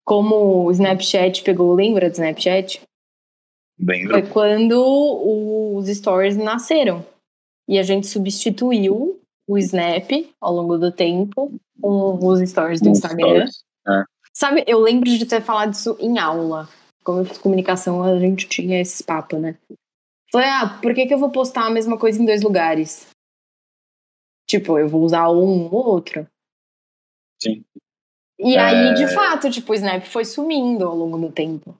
como 0.05 0.65
o 0.65 0.71
Snapchat 0.71 1.43
pegou. 1.43 1.73
Lembra 1.73 2.09
do 2.09 2.13
Snapchat? 2.13 2.81
Foi 4.11 4.21
quando 4.23 5.75
os 5.77 5.87
stories 5.87 6.37
nasceram. 6.37 7.05
E 7.67 7.79
a 7.79 7.83
gente 7.83 8.07
substituiu 8.07 9.19
o 9.47 9.57
Snap 9.57 10.09
ao 10.39 10.53
longo 10.53 10.77
do 10.77 10.91
tempo 10.91 11.53
com 11.81 12.27
os 12.27 12.49
stories 12.49 12.81
do 12.81 12.89
Instagram. 12.89 13.45
É. 13.87 14.03
Sabe, 14.33 14.63
eu 14.67 14.79
lembro 14.79 15.09
de 15.09 15.25
ter 15.25 15.41
falado 15.41 15.73
isso 15.73 15.97
em 15.99 16.17
aula. 16.17 16.67
Como 17.03 17.19
eu 17.19 17.25
fiz 17.25 17.37
comunicação, 17.37 18.01
a 18.01 18.17
gente 18.19 18.47
tinha 18.47 18.81
esse 18.81 19.03
papo, 19.03 19.37
né? 19.37 19.57
Falei, 20.31 20.49
ah, 20.49 20.79
por 20.81 20.93
que, 20.93 21.05
que 21.05 21.13
eu 21.13 21.19
vou 21.19 21.29
postar 21.29 21.67
a 21.67 21.69
mesma 21.69 21.97
coisa 21.97 22.21
em 22.21 22.25
dois 22.25 22.41
lugares? 22.41 23.07
Tipo, 24.49 24.79
eu 24.79 24.87
vou 24.89 25.01
usar 25.03 25.29
um 25.29 25.65
ou 25.71 25.85
outro. 25.87 26.27
Sim. 27.41 27.63
E 28.39 28.55
É. 28.55 28.59
aí, 28.59 28.93
de 28.95 29.07
fato, 29.13 29.49
tipo, 29.49 29.71
o 29.71 29.75
Snap 29.75 30.03
foi 30.05 30.25
sumindo 30.25 30.85
ao 30.87 30.95
longo 30.95 31.17
do 31.17 31.31
tempo. 31.31 31.77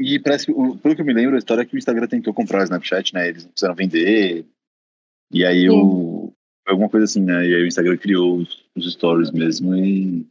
E 0.00 0.18
parece 0.18 0.46
que, 0.46 0.52
pelo 0.52 0.96
que 0.96 1.02
eu 1.02 1.04
me 1.04 1.12
lembro, 1.12 1.36
a 1.36 1.38
história 1.38 1.60
é 1.60 1.66
que 1.66 1.76
o 1.76 1.78
Instagram 1.78 2.06
tentou 2.06 2.32
comprar 2.32 2.60
o 2.60 2.64
Snapchat, 2.64 3.12
né? 3.12 3.28
Eles 3.28 3.44
não 3.44 3.52
quiseram 3.52 3.74
vender. 3.74 4.46
E 5.30 5.44
aí 5.44 5.68
o. 5.68 6.32
Foi 6.64 6.72
alguma 6.72 6.88
coisa 6.88 7.04
assim, 7.04 7.22
né? 7.22 7.46
E 7.46 7.54
aí 7.54 7.62
o 7.62 7.66
Instagram 7.66 7.98
criou 7.98 8.38
os, 8.38 8.64
os 8.74 8.90
stories 8.94 9.30
mesmo. 9.30 9.76
E, 9.76 10.26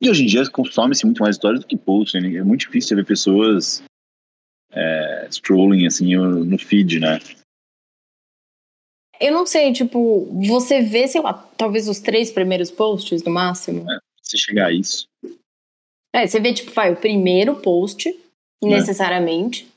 e 0.00 0.08
hoje 0.08 0.22
em 0.22 0.26
dia 0.26 0.48
consome-se 0.48 1.04
muito 1.04 1.22
mais 1.22 1.34
stories 1.34 1.60
do 1.62 1.66
que 1.66 1.76
posts. 1.76 2.22
né? 2.22 2.36
É 2.36 2.44
muito 2.44 2.60
difícil 2.60 2.90
você 2.90 2.94
ver 2.94 3.04
pessoas 3.06 3.82
é, 4.70 5.28
scrolling 5.28 5.86
assim 5.86 6.14
no 6.14 6.56
feed, 6.56 7.00
né? 7.00 7.18
Eu 9.20 9.32
não 9.32 9.44
sei, 9.44 9.72
tipo, 9.72 10.26
você 10.46 10.82
vê, 10.82 11.08
sei 11.08 11.20
lá, 11.20 11.32
talvez 11.56 11.88
os 11.88 11.98
três 11.98 12.30
primeiros 12.30 12.70
posts 12.70 13.24
no 13.24 13.32
máximo. 13.32 13.86
Se 14.22 14.38
chegar 14.38 14.66
a 14.66 14.72
isso. 14.72 15.08
É, 16.12 16.26
você 16.26 16.38
vê, 16.38 16.52
tipo, 16.52 16.70
vai, 16.72 16.92
o 16.92 16.96
primeiro 16.96 17.56
post, 17.56 18.08
necessariamente. 18.70 19.68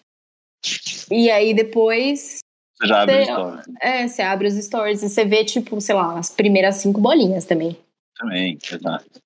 E 1.11 1.29
aí 1.29 1.53
depois, 1.53 2.39
Você 2.79 2.87
já 2.87 3.01
abre 3.03 3.15
Sei, 3.15 3.33
story. 3.33 3.61
é, 3.81 4.07
você 4.07 4.21
abre 4.21 4.47
os 4.47 4.53
stories 4.55 5.03
e 5.03 5.09
você 5.09 5.25
vê, 5.25 5.43
tipo, 5.45 5.79
sei 5.81 5.95
lá, 5.95 6.17
as 6.19 6.29
primeiras 6.29 6.75
cinco 6.77 6.99
bolinhas 7.01 7.45
também. 7.45 7.77
Também, 8.17 8.57
exato. 8.71 9.21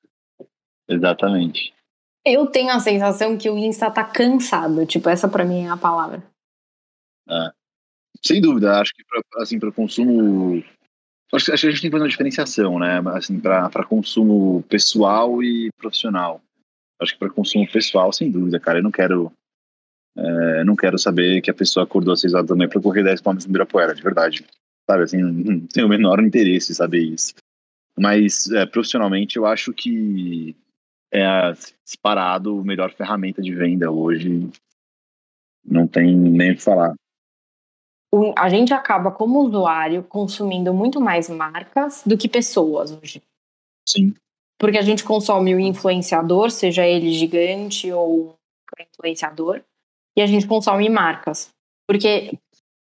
Exatamente. 0.87 1.73
Eu 2.25 2.45
tenho 2.47 2.69
a 2.71 2.79
sensação 2.79 3.37
que 3.37 3.49
o 3.49 3.57
Insta 3.57 3.89
tá 3.89 4.03
cansado, 4.03 4.85
tipo, 4.85 5.09
essa 5.09 5.27
pra 5.27 5.43
mim 5.45 5.65
é 5.65 5.69
a 5.69 5.77
palavra. 5.77 6.21
Sem 8.23 8.39
dúvida, 8.41 8.79
acho 8.79 8.93
que 8.93 9.03
pra, 9.05 9.21
assim 9.41 9.57
para 9.57 9.71
consumo, 9.71 10.63
acho, 11.33 11.45
que- 11.45 11.51
acho 11.51 11.61
que 11.61 11.67
a 11.67 11.71
gente 11.71 11.81
tem 11.81 11.89
que 11.89 11.91
fazer 11.91 12.03
uma 12.03 12.09
diferenciação, 12.09 12.77
né? 12.77 13.01
Assim 13.15 13.39
para 13.39 13.83
consumo 13.85 14.61
pessoal 14.69 15.41
e 15.41 15.71
profissional. 15.77 16.41
Acho 17.01 17.13
que 17.13 17.19
para 17.19 17.31
consumo 17.31 17.67
pessoal, 17.71 18.13
sem 18.13 18.29
dúvida, 18.29 18.59
cara, 18.59 18.77
eu 18.79 18.83
não 18.83 18.91
quero 18.91 19.31
é, 20.15 20.63
não 20.63 20.75
quero 20.75 20.97
saber 20.97 21.41
que 21.41 21.49
a 21.49 21.53
pessoa 21.53 21.83
acordou 21.83 22.13
às 22.13 22.19
seis 22.19 22.33
horas 22.33 22.47
da 22.47 22.55
manhã 22.55 22.69
para 22.69 22.81
correr 22.81 23.03
10 23.03 23.21
km 23.21 23.33
no 23.33 23.41
Ibirapuera, 23.41 23.95
de 23.95 24.01
verdade. 24.01 24.45
Sabe, 24.89 25.03
assim, 25.03 25.21
não 25.21 25.67
tenho 25.67 25.85
o 25.85 25.89
menor 25.89 26.21
interesse 26.21 26.71
em 26.71 26.75
saber 26.75 27.01
isso. 27.01 27.33
Mas 27.97 28.49
é, 28.51 28.65
profissionalmente 28.65 29.37
eu 29.37 29.45
acho 29.45 29.73
que 29.73 30.55
é 31.13 31.51
disparado 31.85 32.59
a 32.59 32.63
melhor 32.63 32.91
ferramenta 32.93 33.41
de 33.41 33.53
venda 33.53 33.91
hoje. 33.91 34.49
Não 35.63 35.87
tem 35.87 36.15
nem 36.15 36.51
o 36.51 36.55
que 36.55 36.63
falar. 36.63 36.95
A 38.37 38.49
gente 38.49 38.73
acaba, 38.73 39.11
como 39.11 39.39
usuário, 39.39 40.03
consumindo 40.03 40.73
muito 40.73 40.99
mais 40.99 41.29
marcas 41.29 42.03
do 42.05 42.17
que 42.17 42.27
pessoas 42.27 42.91
hoje. 42.91 43.21
Sim. 43.87 44.13
Porque 44.59 44.77
a 44.77 44.81
gente 44.81 45.03
consome 45.03 45.55
o 45.55 45.59
influenciador, 45.59 46.51
seja 46.51 46.85
ele 46.85 47.13
gigante 47.13 47.91
ou 47.91 48.35
influenciador, 48.79 49.61
e 50.17 50.21
a 50.21 50.25
gente 50.25 50.47
consome 50.47 50.89
marcas. 50.89 51.49
Porque 51.87 52.37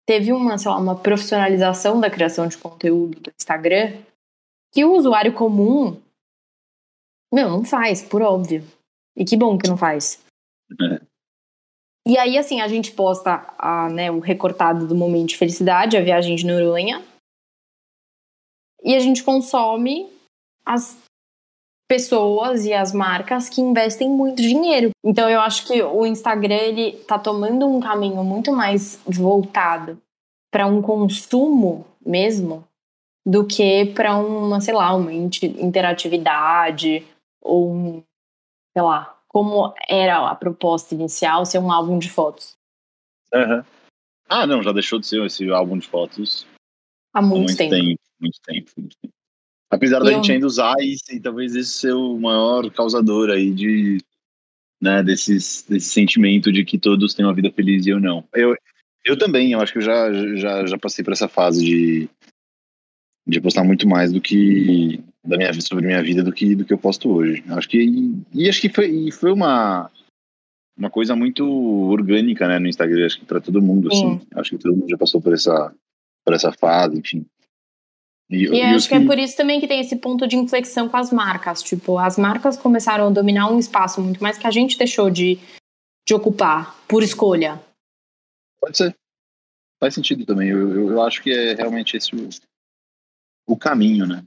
teve 0.08 0.32
uma, 0.34 0.58
sei 0.58 0.72
lá, 0.72 0.78
uma 0.78 0.96
profissionalização 0.96 2.00
da 2.00 2.10
criação 2.10 2.48
de 2.48 2.58
conteúdo 2.58 3.20
do 3.20 3.32
Instagram 3.40 4.02
que 4.72 4.86
o 4.86 4.94
usuário 4.94 5.34
comum, 5.34 6.00
meu, 7.34 7.50
não 7.50 7.64
faz, 7.64 8.02
por 8.02 8.22
óbvio. 8.22 8.64
E 9.16 9.26
que 9.26 9.36
bom 9.36 9.58
que 9.58 9.68
não 9.68 9.78
faz. 9.78 10.24
É. 10.80 11.02
E 12.08 12.18
aí, 12.18 12.38
assim, 12.38 12.62
a 12.62 12.68
gente 12.68 12.92
posta 12.92 13.54
a, 13.58 13.90
né, 13.90 14.10
o 14.10 14.20
recortado 14.20 14.88
do 14.88 14.96
momento 14.96 15.30
de 15.30 15.38
felicidade, 15.38 15.98
a 15.98 16.02
viagem 16.02 16.36
de 16.36 16.46
Noronha, 16.46 17.04
e 18.84 18.96
a 18.96 19.00
gente 19.00 19.24
consome 19.24 20.10
as 20.66 20.98
pessoas 21.90 22.66
e 22.66 22.74
as 22.74 22.94
marcas 22.94 23.50
que 23.50 23.60
investem 23.60 24.08
muito 24.08 24.42
dinheiro. 24.42 24.92
Então 25.04 25.28
eu 25.28 25.42
acho 25.42 25.66
que 25.66 25.82
o 25.82 26.06
Instagram 26.06 26.56
ele 26.56 26.92
tá 27.08 27.18
tomando 27.18 27.66
um 27.66 27.80
caminho 27.80 28.24
muito 28.24 28.52
mais 28.52 29.02
voltado 29.06 30.00
para 30.52 30.68
um 30.68 30.82
consumo 30.82 31.86
mesmo 32.06 32.64
do 33.26 33.46
que 33.46 33.88
para 33.88 34.16
uma, 34.16 34.62
sei 34.62 34.74
lá, 34.74 34.94
uma 34.94 35.12
interatividade 35.12 37.06
ou 37.42 37.72
um, 37.72 38.04
sei 38.72 38.84
lá, 38.84 39.18
como 39.28 39.74
era 39.88 40.30
a 40.30 40.36
proposta 40.36 40.94
inicial 40.94 41.46
ser 41.46 41.60
um 41.60 41.72
álbum 41.72 41.98
de 42.00 42.10
fotos 42.10 42.60
Aham. 43.34 43.66
Ah, 44.28 44.46
não, 44.46 44.62
já 44.62 44.72
deixou 44.72 45.00
de 45.00 45.08
ser 45.08 45.24
esse 45.26 45.50
álbum 45.50 45.78
de 45.78 45.88
fotos 45.88 46.46
há 47.14 47.20
há 47.20 47.22
muito, 47.22 47.46
muito 47.46 47.58
tempo. 47.58 47.72
tempo. 47.72 48.00
Muito 48.20 48.40
tempo, 48.42 48.72
muito 48.78 48.98
tempo. 48.98 49.14
Apesar 49.70 50.02
E 50.02 50.06
da 50.06 50.12
eu- 50.12 50.16
gente 50.16 50.32
ainda 50.32 50.48
usar 50.48 50.76
isso, 50.82 51.04
e 51.12 51.20
talvez 51.20 51.56
esse 51.56 51.72
ser 51.72 51.94
o 51.94 52.18
maior 52.18 52.70
causador 52.72 53.30
aí 53.30 53.52
de, 53.52 54.00
né, 54.82 55.04
desses, 55.04 55.64
desse 55.68 55.90
sentimento 55.90 56.52
de 56.52 56.66
que 56.66 56.78
todos 56.80 57.14
têm 57.14 57.26
uma 57.26 57.34
vida 57.36 57.52
feliz 57.52 57.86
e 57.86 57.90
eu 57.90 58.00
não. 58.00 58.24
Eu, 58.34 58.56
eu 59.06 59.18
também, 59.18 59.52
eu 59.52 59.60
acho 59.62 59.72
que 59.72 59.78
eu 59.78 59.84
já, 59.84 60.12
já, 60.36 60.66
já 60.66 60.78
passei 60.78 61.04
por 61.04 61.14
essa 61.14 61.28
fase 61.28 61.64
de, 61.64 62.10
de 63.28 63.40
postar 63.40 63.64
muito 63.64 63.88
mais 63.88 64.12
do 64.12 64.20
que 64.20 65.00
da 65.24 65.38
minha 65.38 65.54
sobre 65.62 65.86
minha 65.86 66.02
vida 66.02 66.24
do 66.24 66.32
que 66.32 66.56
do 66.56 66.66
que 66.66 66.74
eu 66.74 66.78
posto 66.78 67.10
hoje. 67.10 67.44
Acho 67.50 67.70
que 67.70 68.12
e 68.34 68.50
acho 68.50 68.62
que 68.62 68.70
foi 68.70 68.90
e 68.90 69.12
foi 69.12 69.32
uma 69.32 69.92
uma 70.78 70.90
coisa 70.90 71.14
muito 71.16 71.46
orgânica, 71.46 72.48
né, 72.48 72.58
no 72.58 72.68
Instagram, 72.68 73.06
acho 73.06 73.20
que 73.20 73.26
para 73.26 73.42
todo 73.42 73.62
mundo 73.62 73.90
assim. 73.92 74.22
Acho 74.34 74.52
que 74.52 74.58
todo 74.58 74.76
mundo 74.78 74.90
já 74.90 74.98
passou 74.98 75.22
por 75.22 75.34
essa 75.34 75.76
por 76.26 76.34
essa 76.34 76.52
fase, 76.52 76.98
enfim. 76.98 77.26
E 78.30 78.48
os 78.48 78.84
acho 78.84 78.90
que 78.90 78.96
é 78.96 79.06
por 79.06 79.18
isso 79.18 79.36
também 79.36 79.60
que 79.60 79.68
tem 79.68 79.80
esse 79.80 79.96
ponto 79.96 80.28
de 80.28 80.36
inflexão 80.36 80.88
com 80.88 80.98
as 80.98 81.12
marcas. 81.12 81.64
Tipo, 81.64 81.98
as 81.98 82.18
marcas 82.18 82.56
começaram 82.56 83.08
a 83.08 83.10
dominar 83.10 83.52
um 83.52 83.58
espaço 83.58 84.00
muito 84.02 84.22
mais 84.22 84.38
que 84.38 84.46
a 84.46 84.52
gente 84.52 84.78
deixou 84.78 85.10
de, 85.10 85.40
de 86.08 86.14
ocupar 86.14 86.76
por 86.88 87.02
escolha. 87.02 87.60
Pode 88.62 88.78
ser. 88.78 88.96
Faz 89.80 89.96
sentido 89.96 90.26
também. 90.26 90.50
Eu, 90.50 90.74
eu, 90.74 90.92
eu 90.92 91.02
acho 91.02 91.24
que 91.24 91.32
é 91.32 91.56
realmente 91.56 91.98
esse 91.98 92.16
o, 92.16 92.30
o 93.48 93.58
caminho, 93.58 94.06
né? 94.06 94.24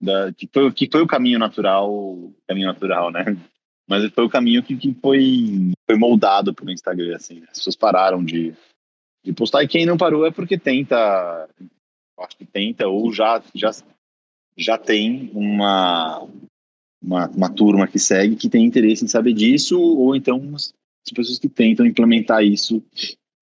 Da, 0.00 0.32
que, 0.32 0.48
foi, 0.52 0.72
que 0.72 0.88
foi 0.90 1.02
o 1.02 1.06
caminho 1.06 1.38
natural, 1.38 2.32
caminho 2.48 2.68
natural, 2.68 3.10
né? 3.10 3.24
Mas 3.86 4.10
foi 4.12 4.24
o 4.24 4.30
caminho 4.30 4.62
que, 4.62 4.76
que 4.76 4.94
foi, 4.94 5.72
foi 5.86 5.98
moldado 5.98 6.54
pelo 6.54 6.70
Instagram, 6.70 7.14
assim. 7.14 7.40
né? 7.40 7.48
As 7.50 7.58
pessoas 7.58 7.76
pararam 7.76 8.24
de, 8.24 8.54
de 9.24 9.32
postar 9.34 9.62
e 9.62 9.68
quem 9.68 9.84
não 9.84 9.98
parou 9.98 10.24
é 10.24 10.30
porque 10.30 10.56
tenta, 10.56 11.48
acho 12.22 12.36
que 12.36 12.44
tenta 12.44 12.88
ou 12.88 13.12
já, 13.12 13.42
já, 13.54 13.70
já 14.56 14.78
tem 14.78 15.30
uma, 15.34 16.26
uma, 17.02 17.28
uma 17.28 17.50
turma 17.50 17.86
que 17.86 17.98
segue 17.98 18.36
que 18.36 18.48
tem 18.48 18.64
interesse 18.64 19.04
em 19.04 19.08
saber 19.08 19.32
disso 19.32 19.80
ou 19.80 20.14
então 20.14 20.54
as 20.54 20.72
pessoas 21.14 21.38
que 21.38 21.48
tentam 21.48 21.86
implementar 21.86 22.44
isso 22.44 22.82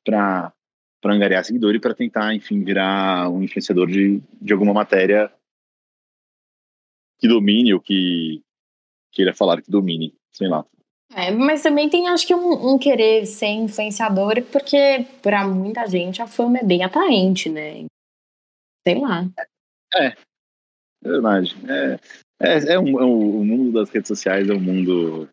para 0.04 0.52
para 1.00 1.14
angariar 1.14 1.44
seguidor 1.44 1.74
e 1.74 1.80
para 1.80 1.94
tentar, 1.94 2.34
enfim, 2.34 2.62
virar 2.62 3.28
um 3.30 3.42
influenciador 3.42 3.86
de, 3.86 4.20
de 4.40 4.52
alguma 4.52 4.74
matéria 4.74 5.32
que 7.18 7.26
domine 7.26 7.72
ou 7.72 7.80
que 7.80 8.42
queira 9.12 9.34
falar 9.34 9.62
que 9.62 9.70
domine, 9.70 10.14
sei 10.30 10.48
lá. 10.48 10.64
É, 11.14 11.30
mas 11.32 11.62
também 11.62 11.88
tem, 11.88 12.08
acho 12.08 12.26
que, 12.26 12.34
um, 12.34 12.72
um 12.72 12.78
querer 12.78 13.26
ser 13.26 13.48
influenciador, 13.48 14.42
porque 14.52 15.06
para 15.20 15.46
muita 15.46 15.86
gente 15.86 16.22
a 16.22 16.26
fama 16.26 16.58
é 16.58 16.64
bem 16.64 16.84
atraente, 16.84 17.48
né? 17.48 17.86
Sei 18.94 19.00
lá. 19.00 19.31
É 19.96 20.14
verdade. 21.03 21.57
É, 21.68 21.98
é, 22.40 22.72
é 22.74 22.79
um, 22.79 23.00
é 23.00 23.05
um- 23.05 23.40
o 23.40 23.44
mundo 23.44 23.72
das 23.72 23.90
redes 23.90 24.09
sociais 24.09 24.48
é 24.48 24.55
um 24.55 24.61
mundo 24.61 25.29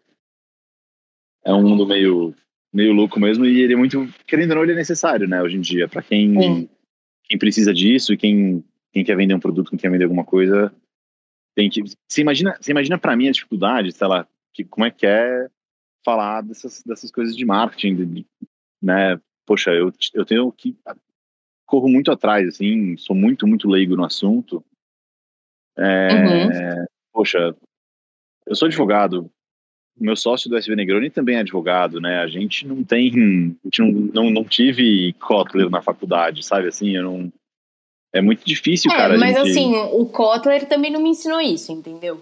é 1.43 1.53
um 1.53 1.61
mundo 1.61 1.85
meio 1.85 2.33
meio 2.73 2.93
louco 2.93 3.19
mesmo 3.19 3.45
e 3.45 3.61
ele 3.61 3.73
é 3.73 3.77
muito 3.77 4.07
querendo 4.25 4.51
ou 4.51 4.55
não 4.57 4.63
ele 4.63 4.73
é 4.73 4.75
necessário, 4.75 5.27
né? 5.27 5.41
Hoje 5.41 5.57
em 5.57 5.61
dia 5.61 5.87
para 5.87 6.01
quem 6.01 6.41
Sim. 6.41 6.69
quem 7.23 7.37
precisa 7.37 7.73
disso 7.73 8.13
e 8.13 8.17
quem 8.17 8.63
quem 8.91 9.03
quer 9.03 9.15
vender 9.15 9.33
um 9.33 9.39
produto, 9.39 9.69
quem 9.69 9.79
quer 9.79 9.91
vender 9.91 10.05
alguma 10.05 10.23
coisa 10.25 10.73
tem 11.57 11.69
que. 11.71 11.81
Você 12.07 12.21
imagina, 12.21 12.55
você 12.61 12.71
imagina 12.71 12.99
para 12.99 13.15
mim 13.15 13.27
a 13.27 13.31
dificuldade, 13.31 13.91
sei 13.91 14.07
lá, 14.07 14.27
que, 14.53 14.63
como 14.63 14.85
é 14.85 14.91
que 14.91 15.07
é 15.07 15.47
falar 16.05 16.41
dessas, 16.41 16.83
dessas 16.83 17.11
coisas 17.11 17.35
de 17.35 17.43
marketing, 17.43 17.95
de, 17.95 18.25
né? 18.81 19.19
Poxa, 19.43 19.71
eu, 19.71 19.91
eu 20.13 20.23
tenho 20.23 20.51
que. 20.51 20.77
Corro 21.67 21.87
muito 21.87 22.11
atrás, 22.11 22.47
assim, 22.47 22.97
sou 22.97 23.15
muito, 23.15 23.45
muito 23.45 23.69
leigo 23.69 23.95
no 23.95 24.05
assunto. 24.05 24.63
É, 25.77 26.07
uhum. 26.07 26.85
Poxa, 27.13 27.55
eu 28.47 28.55
sou 28.55 28.67
advogado, 28.67 29.29
meu 29.99 30.15
sócio 30.15 30.49
do 30.49 30.57
SV 30.57 30.75
Negroni 30.75 31.09
também 31.09 31.35
é 31.35 31.39
advogado, 31.39 31.99
né? 31.99 32.19
A 32.19 32.27
gente 32.27 32.65
não 32.65 32.83
tem, 32.83 33.07
a 33.09 33.67
gente 33.67 33.79
não, 33.79 33.91
não, 33.91 34.29
não 34.29 34.43
tive 34.43 35.13
Kotler 35.13 35.69
na 35.69 35.81
faculdade, 35.81 36.43
sabe? 36.43 36.67
Assim, 36.67 36.95
eu 36.95 37.03
não, 37.03 37.33
é 38.13 38.21
muito 38.21 38.45
difícil, 38.45 38.91
é, 38.91 38.95
cara. 38.95 39.17
Mas 39.17 39.35
gente... 39.35 39.49
assim, 39.49 39.75
o 39.75 40.05
Kotler 40.05 40.67
também 40.67 40.91
não 40.91 41.01
me 41.01 41.09
ensinou 41.09 41.41
isso, 41.41 41.71
entendeu? 41.71 42.21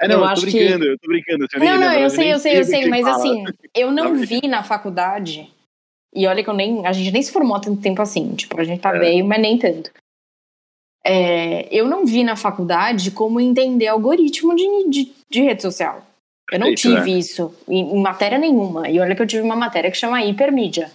É, 0.00 0.08
não, 0.08 0.20
eu, 0.20 0.28
eu 0.28 0.34
tô 0.34 0.40
brincando, 0.40 0.84
que... 0.84 0.90
eu 0.90 0.98
tô 0.98 1.08
brincando. 1.08 1.46
Eu 1.52 1.60
não, 1.60 1.78
não, 1.78 1.92
eu 1.94 2.10
sei, 2.10 2.32
eu 2.32 2.38
sei, 2.38 2.58
eu 2.58 2.64
sei, 2.64 2.88
mas 2.88 3.02
fala. 3.02 3.16
assim, 3.16 3.44
eu 3.74 3.90
não 3.92 4.16
vi 4.16 4.46
na 4.48 4.62
faculdade, 4.62 5.50
e 6.14 6.26
olha 6.26 6.44
que 6.44 6.50
eu 6.50 6.54
nem, 6.54 6.86
a 6.86 6.92
gente 6.92 7.10
nem 7.10 7.22
se 7.22 7.32
formou 7.32 7.56
há 7.56 7.60
tanto 7.60 7.80
tempo 7.80 8.02
assim, 8.02 8.34
tipo, 8.34 8.60
a 8.60 8.64
gente 8.64 8.80
tá 8.80 8.94
é. 8.94 8.98
velho, 8.98 9.24
mas 9.24 9.40
nem 9.40 9.58
tanto. 9.58 9.90
É, 11.04 11.66
eu 11.74 11.86
não 11.88 12.06
vi 12.06 12.22
na 12.22 12.36
faculdade 12.36 13.10
como 13.10 13.40
entender 13.40 13.88
algoritmo 13.88 14.54
de, 14.54 14.88
de, 14.88 15.12
de 15.28 15.42
rede 15.42 15.62
social. 15.62 16.04
Eu 16.50 16.60
não 16.60 16.74
tive 16.74 17.12
é. 17.12 17.18
isso 17.18 17.54
em, 17.66 17.96
em, 17.96 18.00
matéria 18.00 18.38
nenhuma. 18.38 18.88
E 18.88 19.00
olha 19.00 19.16
que 19.16 19.22
eu 19.22 19.26
tive 19.26 19.42
uma 19.42 19.56
matéria 19.56 19.90
que 19.90 19.96
chama 19.96 20.22
hipermídia. 20.22 20.92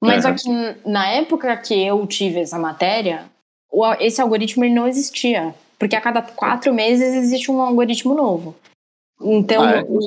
Mas 0.00 0.26
aqui, 0.26 0.48
na 0.84 1.08
época 1.08 1.56
que 1.56 1.74
eu 1.74 2.04
tive 2.06 2.40
essa 2.40 2.58
matéria, 2.58 3.30
esse 4.00 4.20
algoritmo 4.20 4.64
ele 4.64 4.74
não 4.74 4.86
existia. 4.86 5.54
Porque 5.78 5.96
a 5.96 6.00
cada 6.00 6.22
quatro 6.22 6.72
meses 6.74 7.14
existe 7.14 7.50
um 7.50 7.60
algoritmo 7.60 8.14
novo. 8.14 8.54
Então. 9.20 9.62
Ah, 9.62 9.76
é? 9.78 9.82
O, 9.82 9.98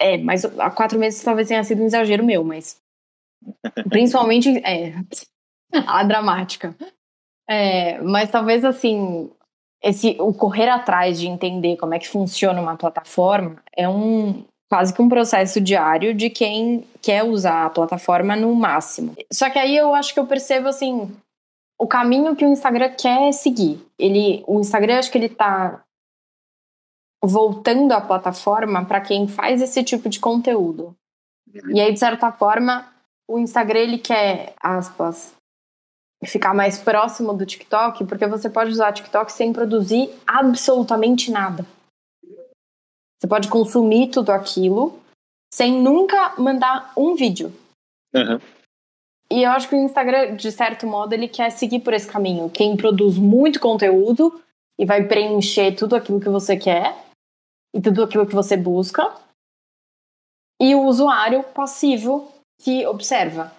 é, 0.00 0.18
mas 0.18 0.44
há 0.44 0.70
quatro 0.70 0.98
meses 0.98 1.22
talvez 1.22 1.48
tenha 1.48 1.64
sido 1.64 1.82
um 1.82 1.86
exagero 1.86 2.24
meu, 2.24 2.44
mas. 2.44 2.76
Principalmente. 3.88 4.58
É. 4.58 4.94
A 5.86 6.02
dramática. 6.02 6.74
É, 7.48 8.00
mas 8.02 8.30
talvez 8.30 8.64
assim. 8.64 9.30
Esse, 9.80 10.16
o 10.18 10.34
correr 10.34 10.68
atrás 10.68 11.20
de 11.20 11.28
entender 11.28 11.76
como 11.76 11.94
é 11.94 12.00
que 12.00 12.08
funciona 12.08 12.60
uma 12.60 12.76
plataforma 12.76 13.62
é 13.76 13.88
um 13.88 14.44
quase 14.68 14.92
que 14.92 15.00
um 15.00 15.08
processo 15.08 15.60
diário 15.60 16.12
de 16.12 16.28
quem 16.28 16.84
quer 17.00 17.22
usar 17.22 17.64
a 17.64 17.70
plataforma 17.70 18.34
no 18.34 18.52
máximo. 18.54 19.14
Só 19.32 19.48
que 19.48 19.58
aí 19.58 19.76
eu 19.76 19.94
acho 19.94 20.12
que 20.12 20.20
eu 20.20 20.26
percebo 20.26 20.68
assim, 20.68 21.08
o 21.78 21.86
caminho 21.86 22.34
que 22.34 22.44
o 22.44 22.48
Instagram 22.48 22.90
quer 22.90 23.32
seguir. 23.32 23.80
Ele, 23.98 24.42
o 24.46 24.60
Instagram, 24.60 24.98
acho 24.98 25.10
que 25.10 25.18
ele 25.18 25.28
tá 25.28 25.82
voltando 27.24 27.92
a 27.92 28.00
plataforma 28.00 28.84
para 28.84 29.00
quem 29.00 29.26
faz 29.26 29.62
esse 29.62 29.82
tipo 29.82 30.08
de 30.08 30.20
conteúdo. 30.20 30.94
E 31.72 31.80
aí, 31.80 31.92
de 31.92 31.98
certa 31.98 32.30
forma, 32.30 32.86
o 33.28 33.38
Instagram 33.38 33.80
ele 33.80 33.98
quer, 33.98 34.54
aspas, 34.60 35.34
ficar 36.24 36.54
mais 36.54 36.78
próximo 36.78 37.34
do 37.34 37.44
TikTok, 37.44 38.04
porque 38.06 38.26
você 38.26 38.48
pode 38.48 38.70
usar 38.70 38.92
TikTok 38.92 39.30
sem 39.30 39.52
produzir 39.52 40.10
absolutamente 40.26 41.30
nada. 41.30 41.64
Você 43.20 43.28
pode 43.28 43.48
consumir 43.48 44.10
tudo 44.10 44.30
aquilo 44.30 44.98
sem 45.52 45.72
nunca 45.72 46.34
mandar 46.38 46.92
um 46.96 47.14
vídeo. 47.14 47.52
Uhum. 48.14 48.40
E 49.30 49.42
eu 49.42 49.50
acho 49.50 49.68
que 49.68 49.74
o 49.74 49.84
Instagram, 49.84 50.36
de 50.36 50.50
certo 50.50 50.86
modo, 50.86 51.12
ele 51.12 51.28
quer 51.28 51.50
seguir 51.50 51.80
por 51.80 51.92
esse 51.92 52.10
caminho. 52.10 52.48
Quem 52.48 52.76
produz 52.76 53.18
muito 53.18 53.60
conteúdo 53.60 54.42
e 54.78 54.86
vai 54.86 55.06
preencher 55.06 55.72
tudo 55.72 55.94
aquilo 55.96 56.20
que 56.20 56.28
você 56.28 56.56
quer 56.56 56.96
e 57.74 57.80
tudo 57.80 58.04
aquilo 58.04 58.26
que 58.26 58.34
você 58.34 58.56
busca. 58.56 59.12
E 60.60 60.74
o 60.74 60.84
usuário 60.84 61.42
passivo 61.42 62.32
que 62.60 62.86
observa. 62.86 63.52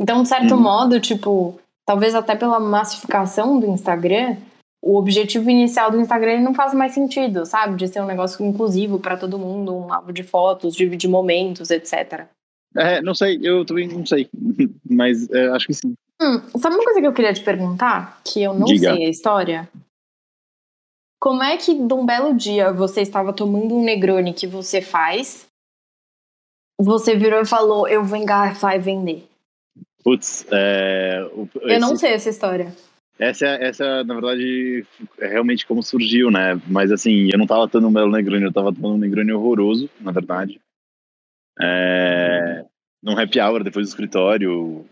Então, 0.00 0.22
de 0.22 0.28
certo 0.28 0.54
uhum. 0.54 0.60
modo, 0.60 1.00
tipo, 1.00 1.58
talvez 1.86 2.14
até 2.14 2.34
pela 2.34 2.58
massificação 2.58 3.60
do 3.60 3.66
Instagram, 3.66 4.36
o 4.82 4.96
objetivo 4.96 5.50
inicial 5.50 5.90
do 5.90 6.00
Instagram 6.00 6.40
não 6.40 6.54
faz 6.54 6.72
mais 6.72 6.92
sentido, 6.92 7.44
sabe? 7.44 7.76
De 7.76 7.86
ser 7.86 8.00
um 8.00 8.06
negócio 8.06 8.44
inclusivo 8.44 8.98
para 8.98 9.16
todo 9.16 9.38
mundo, 9.38 9.74
um 9.74 9.92
álbum 9.92 10.12
de 10.12 10.22
fotos, 10.22 10.74
de 10.74 11.08
momentos, 11.08 11.70
etc. 11.70 12.26
É, 12.76 13.02
não 13.02 13.14
sei, 13.14 13.38
eu 13.42 13.64
também 13.64 13.88
não 13.88 14.06
sei, 14.06 14.28
mas 14.88 15.28
é, 15.30 15.48
acho 15.48 15.66
que 15.66 15.74
sim. 15.74 15.94
Hum, 16.22 16.40
sabe 16.58 16.76
uma 16.76 16.84
coisa 16.84 17.00
que 17.00 17.06
eu 17.06 17.12
queria 17.12 17.32
te 17.32 17.42
perguntar, 17.42 18.20
que 18.24 18.42
eu 18.42 18.54
não 18.54 18.66
Diga. 18.66 18.94
sei 18.94 19.06
a 19.06 19.08
história? 19.08 19.68
Como 21.18 21.42
é 21.42 21.56
que 21.56 21.74
de 21.74 21.92
um 21.92 22.06
belo 22.06 22.34
dia 22.34 22.72
você 22.72 23.02
estava 23.02 23.32
tomando 23.32 23.74
um 23.74 23.82
Negroni 23.82 24.32
que 24.32 24.46
você 24.46 24.80
faz, 24.80 25.46
você 26.82 27.16
virou 27.16 27.40
e 27.40 27.46
falou, 27.46 27.88
eu 27.88 28.04
vou 28.04 28.16
engarrafar 28.16 28.76
e 28.76 28.78
vender? 28.78 29.28
Putz, 30.02 30.46
é... 30.50 31.22
Esse... 31.62 31.74
Eu 31.74 31.80
não 31.80 31.96
sei 31.96 32.12
essa 32.12 32.30
história. 32.30 32.74
Essa, 33.18 33.46
essa, 33.46 34.02
na 34.04 34.14
verdade, 34.14 34.86
é 35.18 35.28
realmente 35.28 35.66
como 35.66 35.82
surgiu, 35.82 36.30
né? 36.30 36.58
Mas 36.66 36.90
assim, 36.90 37.28
eu 37.30 37.38
não 37.38 37.46
tava 37.46 37.68
tomando 37.68 37.90
um 37.90 37.92
belo 37.92 38.10
Negroni, 38.10 38.44
eu 38.44 38.52
tava 38.52 38.72
tomando 38.72 38.94
um 38.94 38.98
Negroni 38.98 39.30
horroroso, 39.30 39.90
na 40.00 40.10
verdade. 40.10 40.58
É, 41.60 42.64
num 43.02 43.18
happy 43.18 43.38
hour 43.38 43.62
depois 43.62 43.86
do 43.86 43.90
escritório, 43.90 44.86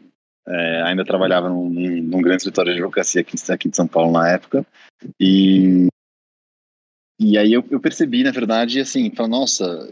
é, 0.46 0.82
ainda 0.82 1.06
trabalhava 1.06 1.48
num, 1.48 1.70
num, 1.70 2.20
grande 2.20 2.42
escritório 2.42 2.72
de 2.72 2.78
advocacia 2.78 3.22
aqui, 3.22 3.36
aqui 3.50 3.70
de 3.70 3.76
São 3.76 3.88
Paulo 3.88 4.12
na 4.12 4.28
época, 4.28 4.66
e, 5.18 5.88
e 7.18 7.38
aí 7.38 7.50
eu, 7.50 7.64
eu 7.70 7.80
percebi, 7.80 8.22
na 8.22 8.30
verdade, 8.30 8.78
assim, 8.78 9.10
falei, 9.14 9.32
nossa, 9.32 9.90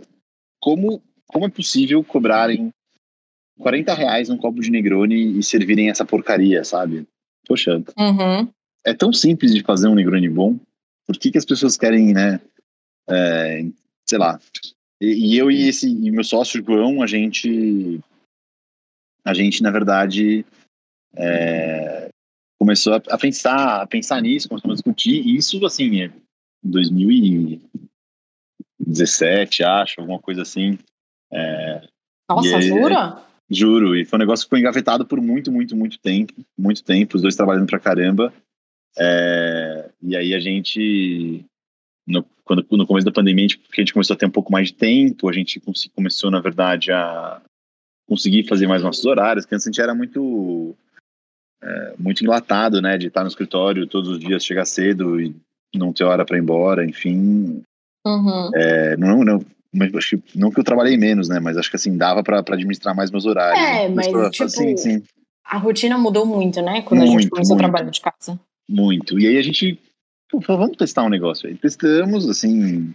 como, 0.61 1.03
como 1.29 1.47
é 1.47 1.49
possível 1.49 2.05
cobrarem 2.05 2.71
40 3.59 3.95
reais 3.95 4.31
um 4.31 4.37
copo 4.37 4.61
de 4.61 4.71
Negroni 4.71 5.39
e 5.39 5.43
servirem 5.43 5.91
essa 5.91 6.05
porcaria, 6.05 6.63
sabe? 6.65 7.07
Poxa, 7.47 7.83
uhum. 7.97 8.51
é 8.85 8.93
tão 8.93 9.13
simples 9.13 9.55
de 9.55 9.63
fazer 9.63 9.89
um 9.89 9.95
Negroni 9.95 10.29
bom, 10.29 10.59
por 11.07 11.17
que, 11.19 11.31
que 11.31 11.39
as 11.39 11.45
pessoas 11.45 11.77
querem, 11.77 12.13
né, 12.13 12.41
é, 13.09 13.65
sei 14.05 14.19
lá, 14.19 14.41
e, 15.01 15.35
e 15.35 15.39
eu 15.39 15.49
e 15.51 15.69
esse 15.69 15.89
e 15.89 16.11
meu 16.11 16.25
sócio 16.25 16.65
João, 16.65 17.03
a 17.03 17.07
gente, 17.07 18.01
a 19.25 19.33
gente 19.33 19.63
na 19.63 19.71
verdade 19.71 20.45
é, 21.15 22.09
começou 22.59 22.95
a, 22.95 22.97
a, 22.97 23.19
pensar, 23.19 23.83
a 23.83 23.87
pensar 23.87 24.21
nisso, 24.21 24.49
começou 24.49 24.71
a 24.71 24.75
discutir. 24.75 25.25
isso 25.27 25.65
assim, 25.65 26.03
em 26.03 26.13
2017, 26.65 29.63
acho, 29.63 30.01
alguma 30.01 30.19
coisa 30.19 30.43
assim. 30.43 30.77
É, 31.33 31.89
Nossa, 32.29 32.61
jura? 32.61 33.23
Juro, 33.49 33.97
e 33.97 34.05
foi 34.05 34.19
um 34.19 34.21
negócio 34.21 34.45
que 34.45 34.51
foi 34.51 34.59
engavetado 34.59 35.07
por 35.07 35.21
muito, 35.21 35.53
muito, 35.53 35.77
muito 35.77 35.99
tempo, 35.99 36.33
muito 36.59 36.83
tempo, 36.83 37.17
os 37.17 37.23
dois 37.23 37.37
trabalhando 37.37 37.67
pra 37.67 37.79
caramba. 37.79 38.33
É, 38.99 39.91
e 40.03 40.17
aí 40.17 40.35
a 40.35 40.41
gente 40.41 41.45
no, 42.07 42.25
quando, 42.45 42.65
no 42.71 42.87
começo 42.87 43.05
da 43.05 43.13
pandemia, 43.13 43.45
a 43.45 43.49
gente, 43.49 43.61
a 43.71 43.81
gente 43.81 43.93
começou 43.93 44.15
a 44.15 44.17
ter 44.17 44.27
um 44.27 44.31
pouco 44.31 44.53
mais 44.53 44.69
de 44.69 44.75
tempo, 44.75 45.29
a 45.29 45.33
gente 45.33 45.61
começou, 45.95 46.31
na 46.31 46.41
verdade, 46.41 46.93
a 46.93 47.43
conseguir 48.09 48.45
fazer 48.45 48.69
mais 48.69 48.83
nossos 48.83 49.05
horários, 49.05 49.45
porque 49.45 49.57
antes 49.57 49.67
a 49.67 49.71
gente 49.71 49.81
era 49.81 49.95
muito 49.95 50.75
é, 51.63 51.95
muito 51.99 52.23
enlatado, 52.23 52.81
né, 52.81 52.97
de 52.97 53.09
estar 53.09 53.23
no 53.23 53.29
escritório 53.29 53.87
todos 53.87 54.09
os 54.09 54.19
dias, 54.21 54.45
chegar 54.45 54.65
cedo 54.65 55.21
e 55.21 55.35
não 55.75 55.93
ter 55.93 56.05
hora 56.05 56.25
para 56.25 56.37
ir 56.37 56.41
embora, 56.41 56.85
enfim. 56.85 57.63
Uhum. 58.07 58.51
É, 58.55 58.97
não, 58.97 59.25
não, 59.25 59.45
mas 59.73 59.95
acho 59.95 60.19
que, 60.19 60.39
não 60.39 60.51
que 60.51 60.61
eu 60.61 60.65
trabalhei 60.65 60.97
menos, 60.97 61.29
né, 61.29 61.39
mas 61.41 61.57
acho 61.57 61.71
que 61.71 61.77
assim, 61.77 61.97
dava 61.97 62.23
para 62.23 62.39
administrar 62.39 62.95
mais 62.95 63.11
meus 63.11 63.27
horários. 63.27 63.65
É, 63.65 63.89
mas, 63.89 64.07
tipo, 64.07 64.45
assim, 64.45 64.77
sim. 64.77 65.03
a 65.45 65.59
rotina 65.59 65.99
mudou 65.99 66.25
muito, 66.27 66.61
né, 66.63 66.83
quando 66.83 67.01
muito, 67.01 67.17
a 67.17 67.21
gente 67.21 67.31
começou 67.31 67.57
muito, 67.57 67.67
a 67.67 67.69
trabalhar 67.69 67.91
de 67.91 68.01
casa. 68.01 68.41
Muito, 68.69 69.19
e 69.19 69.27
aí 69.27 69.37
a 69.39 69.43
gente 69.43 69.79
vamos 70.33 70.77
testar 70.77 71.05
um 71.05 71.09
negócio 71.09 71.49
aí. 71.49 71.55
Testamos, 71.57 72.29
assim, 72.29 72.95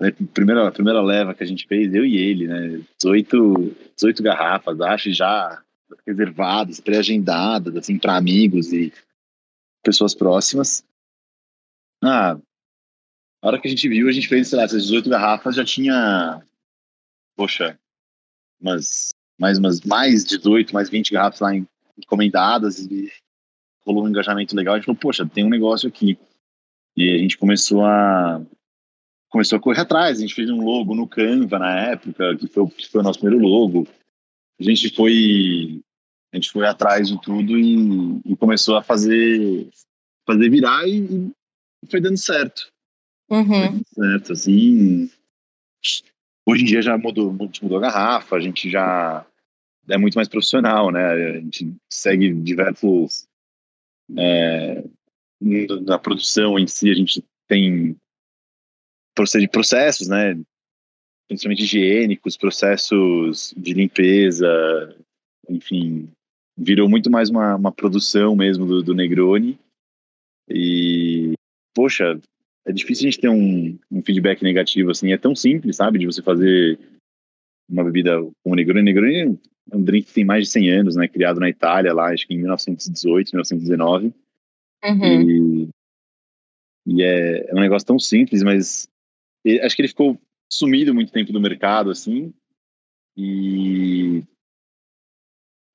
a 0.00 0.10
primeira, 0.32 0.68
a 0.68 0.72
primeira 0.72 1.00
leva 1.00 1.34
que 1.34 1.42
a 1.42 1.46
gente 1.46 1.66
fez, 1.66 1.94
eu 1.94 2.04
e 2.04 2.16
ele, 2.16 2.46
né? 2.46 2.80
18, 3.00 3.76
18 3.96 4.22
garrafas, 4.22 4.80
acho 4.80 5.12
já 5.12 5.62
reservadas, 6.06 6.80
pré-agendadas, 6.80 7.76
assim, 7.76 7.98
para 7.98 8.16
amigos 8.16 8.72
e 8.72 8.92
pessoas 9.82 10.14
próximas. 10.14 10.84
Ah, 12.02 12.38
a 13.44 13.48
hora 13.48 13.60
que 13.60 13.68
a 13.68 13.70
gente 13.70 13.86
viu, 13.90 14.08
a 14.08 14.12
gente 14.12 14.26
fez, 14.26 14.48
sei 14.48 14.56
lá, 14.56 14.64
essas 14.64 14.84
18 14.84 15.10
garrafas 15.10 15.54
já 15.54 15.62
tinha, 15.62 16.42
poxa, 17.36 17.78
umas, 18.58 19.10
mais 19.38 19.58
umas, 19.58 19.82
mais 19.82 20.24
18, 20.24 20.72
mais 20.72 20.88
20 20.88 21.12
garrafas 21.12 21.40
lá 21.40 21.50
encomendadas 21.98 22.78
e 22.78 23.12
rolou 23.84 24.06
um 24.06 24.08
engajamento 24.08 24.56
legal. 24.56 24.72
A 24.72 24.78
gente 24.78 24.86
falou, 24.86 24.98
poxa, 24.98 25.28
tem 25.28 25.44
um 25.44 25.50
negócio 25.50 25.86
aqui. 25.86 26.18
E 26.96 27.10
a 27.10 27.18
gente 27.18 27.36
começou 27.36 27.84
a 27.84 28.40
começou 29.28 29.58
a 29.58 29.60
correr 29.60 29.82
atrás. 29.82 30.16
A 30.16 30.20
gente 30.22 30.34
fez 30.34 30.48
um 30.48 30.64
logo 30.64 30.94
no 30.94 31.06
Canva 31.06 31.58
na 31.58 31.78
época, 31.90 32.34
que 32.38 32.46
foi, 32.46 32.66
que 32.70 32.88
foi 32.88 33.02
o 33.02 33.04
nosso 33.04 33.18
primeiro 33.20 33.44
logo. 33.44 33.86
A 34.58 34.62
gente 34.62 34.88
foi 34.94 35.82
a 36.32 36.36
gente 36.36 36.50
foi 36.50 36.66
atrás 36.66 37.08
de 37.08 37.20
tudo 37.20 37.58
e, 37.58 38.22
e 38.24 38.36
começou 38.36 38.78
a 38.78 38.82
fazer 38.82 39.68
fazer 40.26 40.48
virar 40.48 40.88
e, 40.88 41.30
e, 41.82 41.90
foi 41.90 42.00
dando 42.00 42.16
certo. 42.16 42.72
Uhum. 43.30 43.82
Certo, 43.86 44.32
assim. 44.32 45.10
Hoje 46.46 46.62
em 46.62 46.66
dia 46.66 46.82
já 46.82 46.98
mudou, 46.98 47.32
mudou 47.32 47.78
a 47.78 47.80
garrafa, 47.80 48.36
a 48.36 48.40
gente 48.40 48.70
já 48.70 49.26
é 49.88 49.98
muito 49.98 50.14
mais 50.14 50.28
profissional, 50.28 50.90
né? 50.90 51.06
A 51.06 51.40
gente 51.40 51.74
segue 51.90 52.32
diversos. 52.34 53.26
É, 54.16 54.84
na 55.40 55.98
produção 55.98 56.58
em 56.58 56.66
si, 56.66 56.90
a 56.90 56.94
gente 56.94 57.24
tem 57.48 57.96
processos, 59.50 60.08
né? 60.08 60.38
Principalmente 61.28 61.62
higiênicos, 61.62 62.36
processos 62.36 63.54
de 63.56 63.72
limpeza, 63.72 64.46
enfim, 65.48 66.10
virou 66.56 66.88
muito 66.88 67.10
mais 67.10 67.30
uma, 67.30 67.56
uma 67.56 67.72
produção 67.72 68.36
mesmo 68.36 68.66
do, 68.66 68.82
do 68.82 68.94
Negroni. 68.94 69.58
E, 70.48 71.32
poxa, 71.74 72.20
é 72.66 72.72
difícil 72.72 73.06
a 73.06 73.10
gente 73.10 73.20
ter 73.20 73.28
um, 73.28 73.78
um, 73.90 74.02
feedback 74.02 74.42
negativo, 74.42 74.90
assim, 74.90 75.12
é 75.12 75.18
tão 75.18 75.36
simples, 75.36 75.76
sabe, 75.76 75.98
de 75.98 76.06
você 76.06 76.22
fazer 76.22 76.78
uma 77.68 77.84
bebida 77.84 78.18
como 78.42 78.54
Negroni. 78.54 78.82
Negroni 78.82 79.38
é 79.70 79.76
um 79.76 79.82
drink 79.82 80.08
que 80.08 80.14
tem 80.14 80.24
mais 80.24 80.44
de 80.44 80.50
100 80.50 80.70
anos, 80.70 80.96
né, 80.96 81.06
criado 81.06 81.38
na 81.38 81.48
Itália, 81.48 81.92
lá, 81.92 82.12
acho 82.12 82.26
que 82.26 82.34
em 82.34 82.38
1918, 82.38 83.32
1919. 83.32 84.14
Uhum. 84.84 85.30
E, 85.30 85.68
e 86.86 87.02
é, 87.02 87.50
é, 87.50 87.54
um 87.54 87.60
negócio 87.60 87.86
tão 87.86 87.98
simples, 87.98 88.42
mas 88.42 88.88
acho 89.62 89.76
que 89.76 89.82
ele 89.82 89.88
ficou 89.88 90.18
sumido 90.50 90.94
muito 90.94 91.12
tempo 91.12 91.32
do 91.32 91.40
mercado, 91.40 91.90
assim, 91.90 92.32
e, 93.16 94.22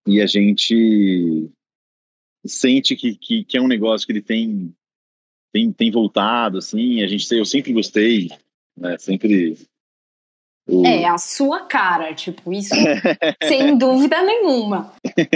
e 0.07 0.21
a 0.21 0.25
gente 0.25 1.49
sente 2.45 2.95
que, 2.95 3.15
que, 3.15 3.43
que 3.43 3.57
é 3.57 3.61
um 3.61 3.67
negócio 3.67 4.07
que 4.07 4.13
ele 4.13 4.21
tem 4.21 4.73
tem, 5.51 5.71
tem 5.71 5.91
voltado, 5.91 6.57
assim, 6.57 7.01
a 7.03 7.07
gente, 7.07 7.31
eu 7.33 7.45
sempre 7.45 7.73
gostei, 7.73 8.29
né, 8.77 8.97
sempre... 8.97 9.57
É, 10.85 11.07
a 11.07 11.17
sua 11.17 11.65
cara, 11.65 12.13
tipo, 12.13 12.53
isso 12.53 12.75
sem 13.43 13.75
dúvida 13.75 14.21
nenhuma. 14.21 14.93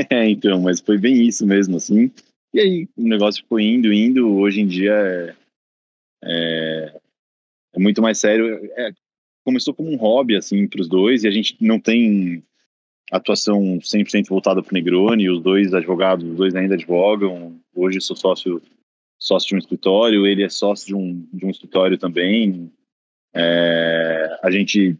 É, 0.09 0.29
então, 0.29 0.61
mas 0.61 0.79
foi 0.79 0.97
bem 0.99 1.25
isso 1.25 1.43
mesmo, 1.45 1.77
assim. 1.77 2.11
E 2.53 2.59
aí 2.59 2.87
o 2.95 3.07
negócio 3.07 3.41
ficou 3.41 3.59
indo, 3.59 3.91
indo, 3.91 4.35
hoje 4.37 4.61
em 4.61 4.67
dia 4.67 4.93
é, 4.93 5.35
é, 6.23 6.99
é 7.73 7.79
muito 7.79 7.99
mais 7.99 8.19
sério. 8.19 8.63
É, 8.77 8.91
começou 9.43 9.73
como 9.73 9.91
um 9.91 9.97
hobby, 9.97 10.35
assim, 10.35 10.67
para 10.67 10.81
os 10.81 10.87
dois, 10.87 11.23
e 11.23 11.27
a 11.27 11.31
gente 11.31 11.57
não 11.59 11.79
tem 11.79 12.43
atuação 13.11 13.79
100% 13.79 14.27
voltada 14.27 14.61
para 14.61 14.71
o 14.71 14.73
Negroni, 14.73 15.29
os 15.29 15.41
dois 15.41 15.73
advogados, 15.73 16.27
os 16.27 16.35
dois 16.35 16.55
ainda 16.55 16.75
advogam, 16.75 17.59
hoje 17.75 17.99
sou 18.01 18.15
sócio 18.15 18.61
sócio 19.23 19.47
de 19.47 19.55
um 19.55 19.57
escritório, 19.57 20.27
ele 20.27 20.43
é 20.43 20.49
sócio 20.49 20.87
de 20.87 20.95
um, 20.95 21.25
de 21.31 21.45
um 21.45 21.49
escritório 21.49 21.97
também. 21.97 22.69
É, 23.33 24.37
a 24.43 24.51
gente 24.51 24.97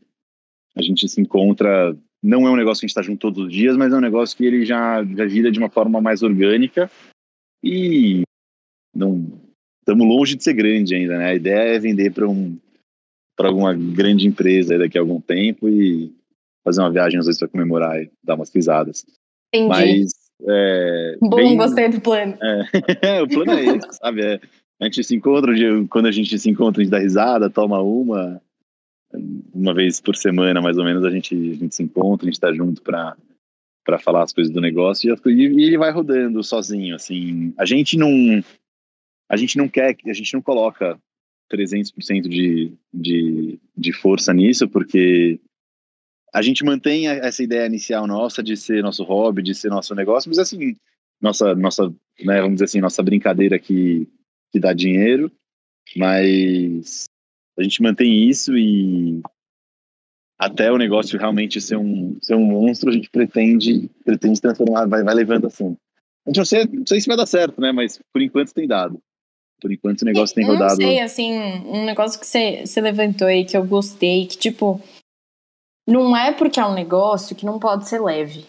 a 0.76 0.82
gente 0.82 1.08
se 1.08 1.22
encontra, 1.22 1.96
não 2.24 2.48
é 2.48 2.50
um 2.50 2.56
negócio 2.56 2.80
que 2.80 2.86
a 2.86 2.88
gente 2.88 2.98
está 2.98 3.02
junto 3.02 3.20
todos 3.20 3.46
os 3.46 3.52
dias, 3.54 3.76
mas 3.78 3.92
é 3.94 3.98
um 3.98 4.02
negócio 4.02 4.36
que 4.36 4.46
ele 4.46 4.66
já, 4.66 5.04
já 5.04 5.28
gira 5.28 5.52
de 5.52 5.60
uma 5.60 5.70
forma 5.70 6.02
mais 6.02 6.24
orgânica 6.24 6.90
e 7.62 8.24
não 8.96 9.40
estamos 9.80 10.08
longe 10.08 10.36
de 10.36 10.44
ser 10.44 10.54
grande 10.54 10.96
ainda, 10.96 11.18
né? 11.18 11.26
A 11.26 11.36
ideia 11.36 11.76
é 11.76 11.80
vender 11.80 12.12
para 12.14 12.28
um 12.28 12.58
para 13.36 13.50
alguma 13.50 13.74
grande 13.74 14.26
empresa 14.26 14.78
daqui 14.78 14.98
a 14.98 15.02
algum 15.02 15.20
tempo 15.20 15.68
e 15.68 16.16
fazer 16.64 16.82
uma 16.82 16.92
viagem 16.92 17.20
às 17.20 17.26
vezes 17.26 17.40
para 17.40 17.50
comemorar 17.50 18.02
e 18.02 18.10
dar 18.24 18.36
umas 18.36 18.50
pisadas. 18.50 19.06
Entendi. 19.54 19.68
Mas 19.68 20.13
é, 20.42 21.18
Bom, 21.22 21.36
bem, 21.36 21.58
gostei 21.58 21.90
do 21.90 22.02
plano. 22.02 22.38
É, 23.02 23.22
o 23.24 23.28
plano 23.28 23.52
é 23.52 23.66
esse, 23.66 23.88
sabe? 23.98 24.22
É, 24.26 24.40
a 24.82 24.86
gente 24.86 25.04
se 25.04 25.16
encontra, 25.16 25.54
quando 25.90 26.08
a 26.08 26.12
gente 26.12 26.38
se 26.38 26.50
encontra, 26.50 26.82
a 26.82 26.84
gente 26.84 26.92
dá 26.92 27.00
risada, 27.00 27.50
toma 27.50 27.82
uma. 27.82 28.42
Uma 29.54 29.76
vez 29.76 30.02
por 30.02 30.16
semana, 30.16 30.60
mais 30.60 30.76
ou 30.76 30.84
menos, 30.84 31.06
a 31.06 31.12
gente, 31.12 31.36
a 31.36 31.54
gente 31.56 31.76
se 31.76 31.84
encontra, 31.84 32.26
a 32.28 32.32
gente 32.32 32.40
tá 32.40 32.52
junto 32.52 32.82
para 32.82 33.16
para 33.86 34.00
falar 34.00 34.24
as 34.24 34.32
coisas 34.32 34.52
do 34.52 34.62
negócio 34.62 35.14
e, 35.26 35.30
e 35.30 35.64
ele 35.66 35.78
vai 35.78 35.92
rodando 35.92 36.42
sozinho, 36.42 36.96
assim. 36.96 37.54
A 37.58 37.66
gente 37.66 37.98
não 37.98 38.10
a 39.30 39.36
gente 39.36 39.58
não 39.58 39.68
quer, 39.68 39.96
a 40.06 40.14
gente 40.14 40.34
não 40.34 40.42
coloca 40.42 40.98
300% 41.52 42.28
de, 42.28 42.72
de, 42.94 43.60
de 43.76 43.94
força 43.94 44.34
nisso, 44.34 44.68
porque 44.68 45.40
a 46.34 46.42
gente 46.42 46.66
mantém 46.66 47.08
essa 47.08 47.44
ideia 47.44 47.68
inicial 47.68 48.08
nossa 48.08 48.42
de 48.42 48.58
ser 48.58 48.82
nosso 48.82 49.04
hobby, 49.04 49.44
de 49.44 49.54
ser 49.54 49.70
nosso 49.70 49.94
negócio, 49.94 50.30
mas 50.30 50.40
assim, 50.40 50.76
nossa, 51.22 51.54
nossa, 51.54 51.94
né, 52.20 52.42
vamos 52.42 52.56
dizer 52.56 52.66
assim, 52.66 52.82
nossa 52.82 53.04
brincadeira 53.04 53.60
que, 53.60 54.08
que 54.52 54.60
dá 54.60 54.74
dinheiro, 54.74 55.32
mas 55.96 57.06
a 57.58 57.62
gente 57.62 57.84
mantém 57.84 58.28
isso 58.28 58.58
e 58.58 59.22
até 60.40 60.72
o 60.72 60.78
negócio 60.78 61.20
realmente 61.20 61.62
ser 61.62 61.78
um, 61.78 62.18
ser 62.20 62.34
um 62.34 62.44
monstro, 62.46 62.90
a 62.90 62.94
gente 62.94 63.12
pretende, 63.12 63.90
pretende 64.04 64.42
transformar, 64.42 64.88
vai, 64.88 65.04
vai 65.04 65.14
levando 65.14 65.46
assim. 65.46 65.78
A 66.26 66.30
gente 66.30 66.38
não 66.38 66.46
sei, 66.46 66.66
não 66.66 66.88
sei 66.88 67.00
se 67.00 67.08
vai 67.08 67.16
dar 67.16 67.28
certo, 67.28 67.62
né, 67.62 67.72
mas 67.72 68.00
por 68.12 68.22
enquanto 68.22 68.54
tem 68.54 68.68
dado. 68.68 69.00
Por 69.62 69.72
enquanto 69.72 70.02
o 70.02 70.06
negócio 70.06 70.36
tem 70.36 70.46
rodado. 70.46 70.74
Eu 70.74 70.88
não 70.88 70.88
sei, 70.88 71.00
assim, 71.00 71.32
um 71.32 71.86
negócio 71.86 72.20
que 72.20 72.26
você, 72.26 72.66
você 72.66 72.82
levantou 72.82 73.28
aí 73.28 73.46
que 73.46 73.56
eu 73.56 73.64
gostei, 73.64 74.26
que 74.26 74.38
tipo, 74.38 74.82
não 75.88 76.16
é 76.16 76.32
porque 76.32 76.60
é 76.60 76.66
um 76.66 76.74
negócio 76.74 77.36
que 77.36 77.46
não 77.46 77.60
pode 77.60 77.88
ser 77.88 78.02
leve. 78.02 78.46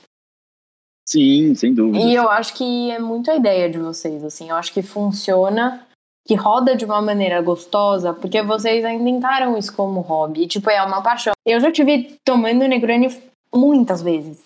Sim, 1.06 1.54
sem 1.54 1.74
dúvida. 1.74 2.04
E 2.04 2.14
eu 2.14 2.30
acho 2.30 2.54
que 2.54 2.90
é 2.90 2.98
muito 2.98 3.30
a 3.30 3.36
ideia 3.36 3.68
de 3.68 3.78
vocês, 3.78 4.24
assim. 4.24 4.48
Eu 4.48 4.56
acho 4.56 4.72
que 4.72 4.82
funciona, 4.82 5.86
que 6.26 6.34
roda 6.34 6.74
de 6.74 6.84
uma 6.84 7.02
maneira 7.02 7.42
gostosa, 7.42 8.14
porque 8.14 8.40
vocês 8.42 8.84
ainda 8.84 9.08
encaram 9.08 9.58
isso 9.58 9.74
como 9.74 10.00
hobby. 10.00 10.46
Tipo, 10.46 10.70
é 10.70 10.82
uma 10.82 11.02
paixão. 11.02 11.34
Eu 11.44 11.60
já 11.60 11.70
tive 11.70 12.18
tomando 12.24 12.66
Negroni 12.66 13.08
muitas 13.54 14.00
vezes. 14.00 14.42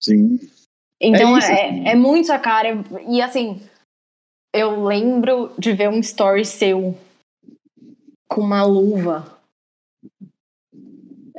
Sim. 0.00 0.38
Então 1.00 1.34
é, 1.34 1.38
isso, 1.38 1.50
é, 1.50 1.68
assim. 1.68 1.88
é 1.88 1.94
muito 1.96 2.32
a 2.32 2.38
cara. 2.38 2.84
E 3.08 3.20
assim, 3.20 3.60
eu 4.54 4.84
lembro 4.84 5.52
de 5.58 5.72
ver 5.72 5.88
um 5.88 5.98
story 6.00 6.44
seu 6.44 6.96
com 8.28 8.42
uma 8.42 8.62
luva 8.62 9.39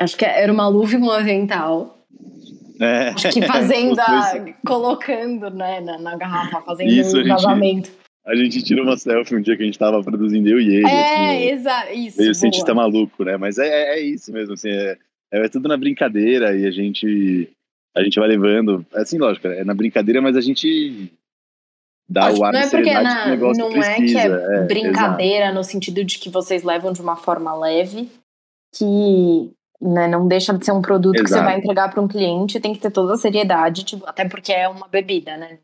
Acho 0.02 0.18
que 0.18 0.26
era 0.26 0.52
uma 0.52 0.68
luva 0.68 0.95
e 0.95 0.97
um 0.97 1.12
avental. 1.12 1.95
É. 2.80 3.10
Acho 3.10 3.30
que 3.30 3.41
colocando 4.66 5.52
né, 5.52 5.80
na, 5.80 5.99
na 5.99 6.18
garrafa, 6.18 6.60
fazendo 6.62 6.89
isso, 6.89 7.20
um 7.20 7.28
vazamento. 7.28 7.91
A 8.26 8.36
gente 8.36 8.64
tirou 8.64 8.84
uma 8.84 8.97
selfie 8.97 9.36
um 9.36 9.41
dia 9.41 9.56
que 9.56 9.62
a 9.62 9.66
gente 9.66 9.78
tava 9.78 10.02
produzindo, 10.02 10.49
eu 10.49 10.60
e 10.60 10.78
ele. 10.78 10.88
É, 10.88 11.36
assim, 11.36 11.49
exato, 11.52 11.93
isso. 11.93 12.20
Meio 12.20 12.34
cientista 12.34 12.74
maluco, 12.74 13.24
né? 13.24 13.38
Mas 13.38 13.60
é, 13.60 13.68
é, 13.68 13.99
é 13.99 14.02
isso 14.02 14.34
mesmo, 14.34 14.54
assim, 14.54 14.70
é, 14.70 14.97
é, 15.32 15.49
tudo 15.49 15.70
na 15.70 15.78
brincadeira 15.78 16.56
e 16.58 16.66
a 16.66 16.72
gente, 16.72 17.47
a 17.95 18.04
gente 18.04 18.20
vai 18.20 18.28
levando. 18.28 18.84
É 18.95 19.02
assim, 19.02 19.20
lógico, 19.20 19.47
é 19.47 19.64
na 19.64 19.76
brincadeira, 19.76 20.20
mas 20.20 20.36
a 20.36 20.41
gente 20.41 21.12
dá 22.10 22.26
Acho, 22.26 22.41
o 22.41 22.43
ar 22.43 22.54
não 22.54 22.60
é 22.60 22.70
porque 22.70 22.93
na, 22.93 23.36
não 23.36 23.84
é 23.84 23.95
que 23.97 24.18
é, 24.18 24.26
é 24.26 24.66
brincadeira 24.66 25.52
no 25.52 25.64
sentido 25.64 26.04
de 26.04 26.18
que 26.18 26.30
vocês 26.30 26.64
levam 26.64 26.91
de 26.91 27.02
uma 27.02 27.16
forma 27.16 27.56
leve, 27.56 28.10
que 28.74 29.52
né? 29.82 30.08
Não 30.08 30.28
deixa 30.28 30.54
de 30.54 30.64
ser 30.64 30.72
um 30.72 30.82
produto 30.82 31.16
Exato. 31.16 31.30
que 31.30 31.40
você 31.40 31.44
vai 31.44 31.58
entregar 31.58 31.90
para 31.90 32.02
um 32.02 32.08
cliente, 32.08 32.60
tem 32.60 32.74
que 32.74 32.80
ter 32.80 32.92
toda 32.92 33.14
a 33.14 33.18
seriedade, 33.18 33.84
tipo, 33.84 34.06
até 34.06 34.28
porque 34.28 34.54
é 34.54 34.68
uma 34.68 34.88
bebida, 34.88 35.36
né? 35.38 35.58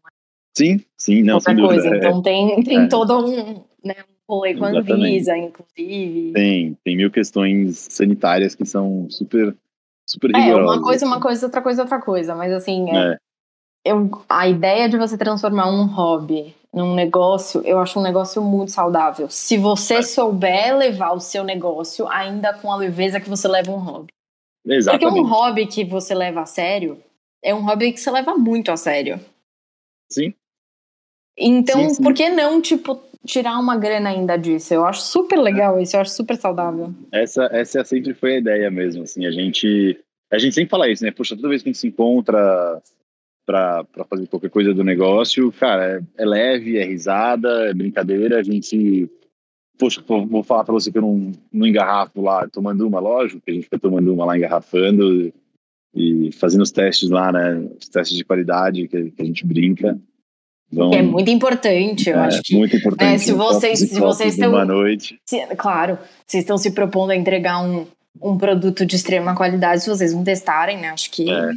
Sim, 0.57 0.83
sim, 0.97 1.21
não, 1.21 1.35
Outra 1.35 1.55
coisa. 1.55 1.87
É, 1.87 1.97
então 1.97 2.21
tem, 2.21 2.63
tem 2.63 2.85
é. 2.85 2.87
todo 2.87 3.19
um, 3.19 3.63
né, 3.85 3.95
um 4.27 4.33
rolê 4.33 4.55
com 4.55 4.65
a 4.65 4.69
Anvisa, 4.69 5.37
inclusive. 5.37 6.33
Tem, 6.33 6.75
tem 6.83 6.97
mil 6.97 7.11
questões 7.11 7.77
sanitárias 7.91 8.55
que 8.55 8.65
são 8.65 9.07
super, 9.07 9.55
super 10.03 10.31
rigorosas. 10.35 10.75
É, 10.75 10.79
uma 10.79 10.81
coisa, 10.81 11.05
uma 11.05 11.21
coisa, 11.21 11.45
outra 11.45 11.61
coisa, 11.61 11.81
outra 11.83 12.01
coisa. 12.01 12.35
Mas 12.35 12.51
assim, 12.51 12.89
é, 12.89 13.13
é. 13.13 13.17
Eu, 13.85 14.09
a 14.27 14.47
ideia 14.47 14.89
de 14.89 14.97
você 14.97 15.15
transformar 15.15 15.69
um 15.69 15.85
hobby 15.85 16.55
num 16.73 16.93
negócio, 16.93 17.61
eu 17.65 17.79
acho 17.79 17.99
um 17.99 18.03
negócio 18.03 18.41
muito 18.41 18.71
saudável. 18.71 19.29
Se 19.29 19.57
você 19.57 19.95
é. 19.95 20.01
souber 20.01 20.75
levar 20.77 21.13
o 21.13 21.19
seu 21.19 21.43
negócio 21.43 22.07
ainda 22.07 22.53
com 22.53 22.71
a 22.71 22.75
leveza 22.75 23.19
que 23.19 23.29
você 23.29 23.47
leva 23.47 23.71
um 23.71 23.79
hobby. 23.79 24.13
Exatamente. 24.65 25.05
Porque 25.05 25.19
um 25.19 25.27
hobby 25.27 25.65
que 25.65 25.83
você 25.85 26.13
leva 26.13 26.41
a 26.41 26.45
sério 26.45 27.01
é 27.41 27.53
um 27.55 27.63
hobby 27.65 27.93
que 27.93 27.99
você 27.99 28.11
leva 28.11 28.35
muito 28.35 28.71
a 28.71 28.77
sério. 28.77 29.19
Sim. 30.11 30.33
Então, 31.37 31.81
sim, 31.81 31.95
sim. 31.95 32.03
por 32.03 32.13
que 32.13 32.29
não, 32.29 32.61
tipo, 32.61 32.99
tirar 33.25 33.57
uma 33.59 33.77
grana 33.77 34.09
ainda 34.09 34.37
disso? 34.37 34.73
Eu 34.73 34.85
acho 34.85 35.01
super 35.01 35.39
legal 35.39 35.79
isso, 35.79 35.95
eu 35.95 36.01
acho 36.01 36.11
super 36.11 36.35
saudável. 36.35 36.93
Essa, 37.11 37.45
essa 37.51 37.83
sempre 37.83 38.13
foi 38.13 38.35
a 38.35 38.39
ideia 38.39 38.71
mesmo, 38.71 39.03
assim, 39.03 39.25
a 39.25 39.31
gente... 39.31 39.99
A 40.29 40.37
gente 40.37 40.55
sempre 40.55 40.69
fala 40.69 40.89
isso, 40.89 41.05
né? 41.05 41.11
Poxa, 41.11 41.37
toda 41.37 41.47
vez 41.47 41.63
que 41.63 41.69
a 41.69 41.71
gente 41.71 41.79
se 41.79 41.87
encontra 41.87 42.81
para 43.47 43.85
fazer 44.09 44.27
qualquer 44.27 44.49
coisa 44.49 44.73
do 44.73 44.83
negócio, 44.83 45.49
cara, 45.53 46.03
é, 46.17 46.21
é, 46.21 46.25
leve, 46.25 46.77
é 46.77 46.83
risada, 46.83 47.69
é 47.69 47.73
brincadeira, 47.73 48.37
a 48.37 48.43
gente 48.43 49.09
poxa, 49.79 50.03
vou 50.05 50.43
falar 50.43 50.65
para 50.65 50.73
você 50.73 50.91
que 50.91 50.97
eu 50.97 51.03
não, 51.03 51.31
não 51.53 51.65
engarrafo 51.65 52.19
lá 52.21 52.47
tomando 52.49 52.85
uma, 52.85 52.99
lógico, 52.99 53.39
que 53.39 53.51
a 53.51 53.53
gente 53.53 53.63
fica 53.63 53.79
tomando 53.79 54.13
uma 54.13 54.25
lá 54.25 54.37
engarrafando 54.37 55.31
e 55.95 56.31
fazendo 56.33 56.63
os 56.63 56.71
testes 56.71 57.09
lá, 57.09 57.31
né, 57.31 57.57
os 57.79 57.87
testes 57.87 58.17
de 58.17 58.25
qualidade 58.25 58.87
que, 58.87 59.11
que 59.11 59.21
a 59.21 59.25
gente 59.25 59.45
brinca, 59.45 59.97
Vão, 60.69 60.93
é 60.93 61.01
muito 61.01 61.31
importante, 61.31 62.09
eu 62.09 62.17
é, 62.17 62.25
acho 62.25 62.41
que. 62.43 62.53
Muito 62.53 62.75
importante. 62.75 63.09
Né, 63.09 63.17
se 63.19 63.31
vocês, 63.31 63.79
se 63.79 63.99
vocês 63.99 64.33
estão. 64.33 64.51
Uma 64.51 64.65
noite. 64.65 65.17
Se, 65.25 65.45
claro, 65.55 65.97
vocês 66.25 66.43
estão 66.43 66.57
se 66.57 66.71
propondo 66.71 67.11
a 67.11 67.15
entregar 67.15 67.63
um, 67.63 67.87
um 68.21 68.37
produto 68.37 68.85
de 68.85 68.97
extrema 68.97 69.33
qualidade, 69.33 69.83
se 69.83 69.89
vocês 69.89 70.13
não 70.13 70.25
testarem, 70.25 70.77
né? 70.77 70.89
Acho 70.89 71.09
que. 71.09 71.31
É. 71.31 71.51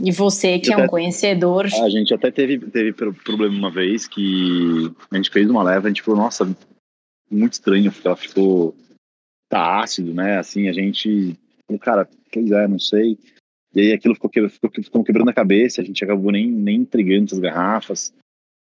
E 0.00 0.12
você, 0.12 0.58
que 0.58 0.72
é 0.72 0.76
um 0.76 0.86
conhecedor. 0.86 1.66
A 1.66 1.88
gente 1.88 2.14
até 2.14 2.30
teve, 2.30 2.58
teve 2.58 2.92
problema 2.92 3.56
uma 3.56 3.70
vez 3.70 4.06
que 4.06 4.92
a 5.10 5.16
gente 5.16 5.30
fez 5.30 5.50
uma 5.50 5.62
leva, 5.62 5.86
a 5.86 5.90
gente 5.90 6.02
falou, 6.02 6.20
nossa, 6.20 6.44
muito 7.30 7.54
estranho, 7.54 7.90
porque 7.90 8.06
ela 8.06 8.16
ficou. 8.16 8.76
tá 9.48 9.80
ácido, 9.80 10.14
né? 10.14 10.38
Assim, 10.38 10.68
a 10.68 10.72
gente. 10.72 11.36
Cara, 11.80 12.08
pois 12.32 12.50
é, 12.50 12.68
não 12.68 12.78
sei. 12.78 13.18
E 13.74 13.80
aí 13.80 13.92
aquilo 13.92 14.14
ficou, 14.14 14.30
ficou, 14.48 14.70
ficou 14.70 15.04
quebrando 15.04 15.28
a 15.28 15.34
cabeça, 15.34 15.82
a 15.82 15.84
gente 15.84 16.02
acabou 16.02 16.32
nem, 16.32 16.50
nem 16.50 16.80
entregando 16.80 17.26
essas 17.26 17.38
garrafas. 17.38 18.14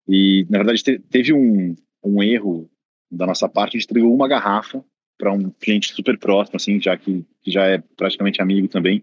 E, 0.07 0.47
na 0.49 0.59
verdade, 0.59 0.83
te, 0.83 0.99
teve 0.99 1.33
um, 1.33 1.75
um 2.05 2.23
erro 2.23 2.69
da 3.11 3.27
nossa 3.27 3.49
parte, 3.49 3.77
a 3.77 3.81
gente 3.81 3.89
entregou 3.89 4.15
uma 4.15 4.29
garrafa 4.29 4.85
para 5.19 5.33
um 5.33 5.51
cliente 5.51 5.93
super 5.93 6.19
próximo, 6.19 6.57
assim, 6.57 6.81
já 6.81 6.97
que, 6.97 7.25
que 7.43 7.51
já 7.51 7.67
é 7.67 7.79
praticamente 7.97 8.41
amigo 8.41 8.69
também. 8.69 9.03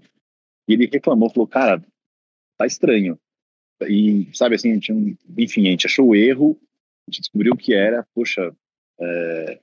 E 0.67 0.73
ele 0.73 0.89
reclamou, 0.91 1.29
falou, 1.29 1.47
cara, 1.47 1.83
tá 2.59 2.65
estranho. 2.67 3.17
E, 3.87 4.27
sabe, 4.33 4.55
assim, 4.55 4.71
a 4.71 4.73
gente, 4.75 5.17
enfim, 5.37 5.67
a 5.67 5.71
gente 5.71 5.87
achou 5.87 6.09
o 6.09 6.15
erro, 6.15 6.59
a 7.07 7.11
gente 7.11 7.21
descobriu 7.21 7.53
o 7.53 7.57
que 7.57 7.73
era, 7.73 8.05
poxa, 8.13 8.53
é... 8.99 9.59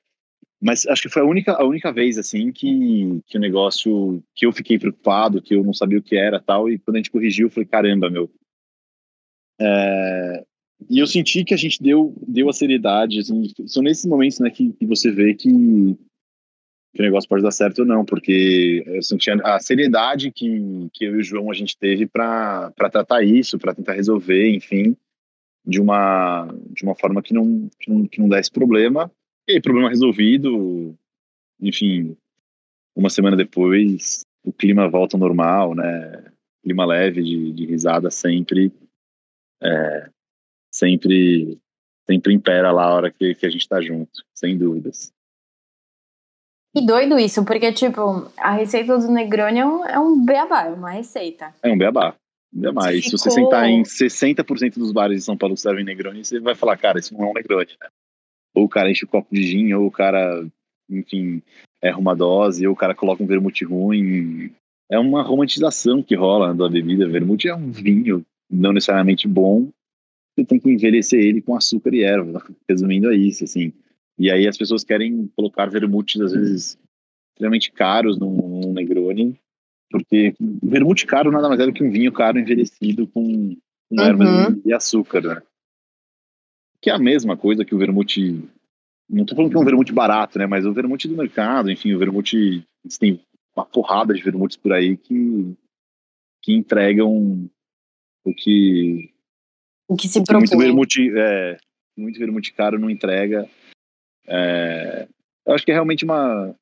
mas 0.61 0.87
acho 0.87 1.03
que 1.03 1.09
foi 1.09 1.23
a 1.23 1.27
única, 1.27 1.53
a 1.53 1.65
única 1.65 1.93
vez, 1.93 2.17
assim, 2.19 2.51
que, 2.51 3.21
que 3.27 3.37
o 3.37 3.41
negócio, 3.41 4.23
que 4.35 4.47
eu 4.47 4.53
fiquei 4.53 4.79
preocupado, 4.79 5.43
que 5.43 5.55
eu 5.55 5.63
não 5.63 5.75
sabia 5.75 5.99
o 5.99 6.03
que 6.03 6.17
era 6.17 6.41
tal, 6.41 6.71
e 6.71 6.79
quando 6.79 6.97
a 6.97 6.99
gente 6.99 7.11
corrigiu, 7.11 7.49
eu 7.49 7.51
falei, 7.51 7.69
caramba, 7.69 8.09
meu, 8.09 8.31
é, 9.61 10.45
e 10.91 10.99
eu 10.99 11.07
senti 11.07 11.45
que 11.45 11.55
a 11.55 11.57
gente 11.57 11.83
deu, 11.83 12.15
deu 12.27 12.49
a 12.49 12.53
seriedade. 12.53 13.19
Assim, 13.19 13.51
são 13.67 13.83
nesses 13.83 14.05
momentos 14.07 14.39
né, 14.39 14.51
que, 14.51 14.73
que 14.73 14.87
você 14.87 15.11
vê 15.11 15.35
que, 15.35 15.49
que, 16.97 17.03
o 17.03 17.05
negócio 17.05 17.29
pode 17.29 17.43
dar 17.43 17.51
certo 17.51 17.81
ou 17.81 17.85
não, 17.85 18.05
porque 18.05 18.83
eu 18.87 19.03
senti 19.03 19.31
a 19.31 19.59
seriedade 19.59 20.33
que, 20.33 20.89
que 20.93 21.05
eu 21.05 21.17
e 21.17 21.21
o 21.21 21.23
João 21.23 21.51
a 21.51 21.55
gente 21.55 21.77
teve 21.77 22.07
para 22.07 22.73
tratar 22.91 23.23
isso, 23.23 23.59
para 23.59 23.75
tentar 23.75 23.93
resolver, 23.93 24.51
enfim, 24.55 24.97
de 25.65 25.81
uma, 25.81 26.49
de 26.71 26.83
uma 26.83 26.95
forma 26.95 27.23
que 27.23 27.35
não, 27.35 27.69
que 27.79 27.91
não, 27.91 28.07
que 28.07 28.21
não 28.21 28.29
desse 28.29 28.51
problema. 28.51 29.11
E 29.49 29.53
aí, 29.53 29.61
problema 29.61 29.89
resolvido, 29.89 30.97
enfim, 31.61 32.17
uma 32.95 33.11
semana 33.11 33.37
depois, 33.37 34.25
o 34.45 34.53
clima 34.53 34.89
volta 34.89 35.17
ao 35.17 35.21
normal, 35.21 35.75
né? 35.75 36.33
Clima 36.63 36.85
leve 36.85 37.23
de, 37.23 37.53
de 37.53 37.67
risada 37.67 38.11
sempre. 38.11 38.73
É, 39.63 40.11
sempre 40.71 41.59
sempre 42.09 42.33
impera 42.33 42.71
lá 42.71 42.85
a 42.85 42.95
hora 42.95 43.11
que, 43.11 43.35
que 43.35 43.45
a 43.45 43.51
gente 43.51 43.69
tá 43.69 43.81
junto, 43.81 44.25
sem 44.33 44.57
dúvidas. 44.57 45.13
E 46.77 46.85
doido 46.85 47.19
isso, 47.19 47.43
porque, 47.45 47.73
tipo, 47.73 48.31
a 48.37 48.53
receita 48.53 48.99
do 48.99 49.11
Negroni 49.11 49.61
é 49.61 49.67
um, 49.67 49.85
é 49.87 49.99
um 49.99 50.23
beabá, 50.23 50.65
é 50.65 50.69
uma 50.71 50.91
receita. 50.91 51.55
É 51.63 51.71
um 51.71 51.79
beabá. 51.79 52.15
beabá. 52.53 52.93
E 52.93 53.03
se 53.03 53.13
você 53.13 53.31
sentar 53.31 53.67
em 53.67 53.83
60% 53.83 54.75
dos 54.75 54.93
bares 54.93 55.21
de 55.21 55.25
São 55.25 55.39
Paulo 55.39 55.55
que 55.55 55.61
servem 55.63 55.85
Negroni, 55.85 56.23
você 56.23 56.39
vai 56.39 56.55
falar, 56.55 56.77
cara, 56.77 56.99
isso 56.99 57.17
não 57.17 57.25
é 57.25 57.31
um 57.31 57.33
Negroni, 57.33 57.73
né? 57.81 57.89
Ou 58.55 58.65
o 58.65 58.69
cara 58.69 58.91
enche 58.91 59.07
o 59.07 59.09
copo 59.09 59.35
de 59.35 59.43
gin, 59.43 59.73
ou 59.73 59.87
o 59.87 59.91
cara, 59.91 60.47
enfim, 60.91 61.43
erra 61.83 61.99
uma 61.99 62.15
dose, 62.15 62.67
ou 62.67 62.75
o 62.75 62.77
cara 62.77 62.95
coloca 62.95 63.23
um 63.23 63.27
vermute 63.27 63.65
ruim. 63.65 64.53
É 64.91 64.99
uma 64.99 65.23
romantização 65.23 66.03
que 66.03 66.15
rola 66.15 66.55
da 66.55 66.69
bebida. 66.69 67.09
Vermute 67.09 67.49
é 67.49 67.55
um 67.55 67.71
vinho, 67.71 68.23
não 68.51 68.75
necessariamente 68.75 69.27
bom, 69.27 69.71
você 70.37 70.45
tem 70.45 70.61
que 70.61 70.71
envelhecer 70.71 71.19
ele 71.19 71.41
com 71.41 71.57
açúcar 71.57 71.95
e 71.95 72.03
erva, 72.03 72.45
resumindo 72.69 73.09
a 73.09 73.17
isso, 73.17 73.45
assim. 73.45 73.73
E 74.19 74.31
aí 74.31 74.47
as 74.47 74.57
pessoas 74.57 74.85
querem 74.85 75.31
colocar 75.37 75.67
vermutes, 75.67 76.21
às 76.21 76.33
vezes, 76.33 76.79
extremamente 77.33 77.71
caros 77.71 78.19
num, 78.19 78.61
num 78.61 78.73
Negroni, 78.73 79.39
porque 79.91 80.35
vermute 80.63 81.07
caro 81.07 81.31
nada 81.31 81.49
mais 81.49 81.61
é 81.61 81.67
do 81.67 81.73
que 81.73 81.85
um 81.85 81.91
vinho 81.91 82.13
caro 82.13 82.39
envelhecido 82.39 83.07
com, 83.07 83.57
com 83.89 84.01
erva 84.01 84.25
uhum. 84.25 84.63
e 84.65 84.73
açúcar, 84.73 85.21
né? 85.21 85.43
Que 86.81 86.91
é 86.91 86.95
a 86.95 86.99
mesma 86.99 87.37
coisa 87.37 87.65
que 87.65 87.75
o 87.75 87.79
vermute... 87.79 88.49
Não 89.09 89.23
estou 89.23 89.37
falando 89.37 89.53
que 89.53 89.57
é 89.57 89.61
um 89.61 89.65
vermute 89.65 89.93
barato, 89.93 90.39
né? 90.39 90.47
Mas 90.47 90.67
o 90.67 90.73
vermute 90.73 91.07
do 91.07 91.17
mercado, 91.17 91.71
enfim, 91.71 91.93
o 91.93 91.99
vermute... 91.99 92.65
Tem 92.99 93.21
uma 93.55 93.65
porrada 93.65 94.13
de 94.15 94.23
vermutes 94.23 94.57
por 94.57 94.73
aí 94.73 94.97
que, 94.97 95.55
que 96.43 96.53
entregam 96.53 97.49
o 98.25 98.35
que 98.35 99.11
o 99.89 99.97
que 99.97 100.09
se 100.09 100.23
propõe. 100.23 100.41
Muito 100.41 100.59
vermute, 100.59 101.13
é, 101.17 101.57
muito 101.97 102.19
vermute 102.19 102.53
caro 102.53 102.79
não 102.79 102.91
entrega. 102.91 103.49
É, 104.27 105.07
eu 105.47 105.55
acho 105.55 105.65
que 105.65 105.71
é 105.71 105.75
realmente 105.75 106.05
uma. 106.05 106.55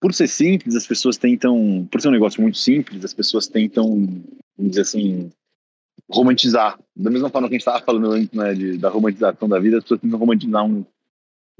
Por 0.00 0.12
ser 0.12 0.26
simples, 0.26 0.74
as 0.74 0.86
pessoas 0.86 1.16
tentam. 1.16 1.86
Por 1.90 2.00
ser 2.00 2.08
um 2.08 2.12
negócio 2.12 2.40
muito 2.42 2.58
simples, 2.58 3.04
as 3.04 3.14
pessoas 3.14 3.46
tentam, 3.46 3.88
vamos 4.56 4.70
dizer 4.70 4.82
assim, 4.82 5.30
romantizar. 6.10 6.78
Da 6.96 7.10
mesma 7.10 7.30
forma 7.30 7.48
que 7.48 7.54
a 7.54 7.56
gente 7.56 7.66
estava 7.66 7.84
falando 7.84 8.12
antes 8.12 8.32
né, 8.32 8.54
de, 8.54 8.78
da 8.78 8.88
romantização 8.88 9.48
da 9.48 9.58
vida, 9.58 9.78
as 9.78 9.84
pessoas 9.84 10.00
tentam 10.00 10.18
romantizar 10.18 10.64
um, 10.64 10.84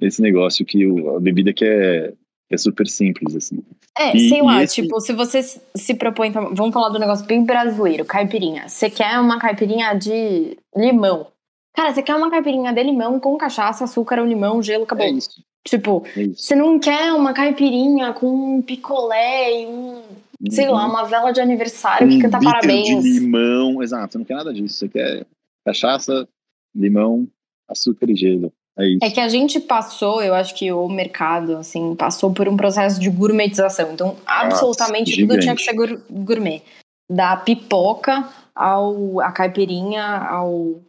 esse 0.01 0.21
negócio 0.21 0.67
que 0.67 0.87
o, 0.87 1.17
a 1.17 1.21
bebida 1.21 1.53
que 1.53 1.65
é 1.65 2.13
é 2.53 2.59
super 2.59 2.87
simples, 2.87 3.35
assim. 3.35 3.63
É, 3.99 4.15
e, 4.17 4.29
sei 4.29 4.43
lá, 4.43 4.63
esse... 4.63 4.83
tipo, 4.83 5.01
se 5.01 5.13
você 5.13 5.43
se 5.43 5.95
propõe. 5.95 6.31
Vamos 6.31 6.73
falar 6.73 6.91
do 6.91 6.99
negócio 6.99 7.27
bem 7.27 7.45
brasileiro, 7.45 8.05
caipirinha. 8.05 8.69
Você 8.69 8.91
quer 8.91 9.19
uma 9.19 9.39
caipirinha 9.39 9.95
de 9.95 10.59
limão. 10.77 11.29
Cara, 11.75 11.93
você 11.93 12.03
quer 12.03 12.15
uma 12.15 12.31
caipirinha 12.31 12.73
de 12.73 12.83
limão 12.83 13.19
com 13.19 13.37
cachaça, 13.37 13.85
açúcar, 13.85 14.21
um 14.21 14.27
limão, 14.27 14.63
gelo, 14.63 14.85
acabou. 14.85 15.07
É 15.07 15.11
isso. 15.11 15.43
Tipo, 15.65 16.05
é 16.17 16.23
isso. 16.25 16.43
você 16.43 16.55
não 16.55 16.79
quer 16.79 17.13
uma 17.13 17.33
caipirinha 17.33 18.13
com 18.13 18.57
um 18.57 18.63
picolé 18.63 19.63
e 19.63 19.67
um. 19.67 20.03
Uhum. 20.41 20.51
Sei 20.51 20.69
lá, 20.69 20.85
uhum. 20.85 20.91
uma 20.91 21.05
vela 21.05 21.31
de 21.31 21.41
aniversário 21.41 22.09
um 22.09 22.11
que 22.11 22.19
canta 22.19 22.41
parabéns. 22.41 23.03
de 23.03 23.21
limão, 23.21 23.81
exato, 23.81 24.13
você 24.13 24.19
não 24.19 24.25
quer 24.25 24.35
nada 24.35 24.53
disso. 24.53 24.75
Você 24.75 24.89
quer 24.89 25.25
cachaça, 25.65 26.29
limão, 26.75 27.29
açúcar 27.69 28.11
e 28.11 28.17
gelo. 28.17 28.53
É, 28.77 28.87
isso. 28.89 28.99
é 29.03 29.11
que 29.11 29.21
a 29.21 29.29
gente 29.29 29.61
passou, 29.61 30.23
eu 30.23 30.35
acho 30.35 30.55
que 30.55 30.73
o 30.73 30.89
mercado, 30.89 31.59
assim, 31.59 31.95
passou 31.95 32.33
por 32.33 32.49
um 32.49 32.57
processo 32.57 32.99
de 33.01 33.09
gourmetização. 33.11 33.93
Então, 33.93 34.17
absolutamente 34.27 35.11
Nossa, 35.11 35.29
tudo 35.29 35.41
tinha 35.41 35.55
que 35.55 35.63
ser 35.63 35.75
gourmet. 36.11 36.63
Da 37.11 37.37
pipoca 37.37 38.29
ao 38.55 39.21
a 39.21 39.31
caipirinha, 39.31 40.03
ao 40.03 40.81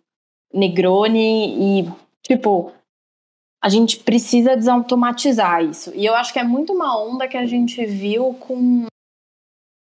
Negroni 0.53 1.81
e, 1.81 1.91
tipo, 2.21 2.71
a 3.63 3.69
gente 3.69 3.97
precisa 3.99 4.55
desautomatizar 4.55 5.63
isso. 5.63 5.91
E 5.95 6.05
eu 6.05 6.13
acho 6.13 6.33
que 6.33 6.39
é 6.39 6.43
muito 6.43 6.73
uma 6.73 7.01
onda 7.01 7.27
que 7.27 7.37
a 7.37 7.45
gente 7.45 7.85
viu 7.85 8.33
com 8.33 8.85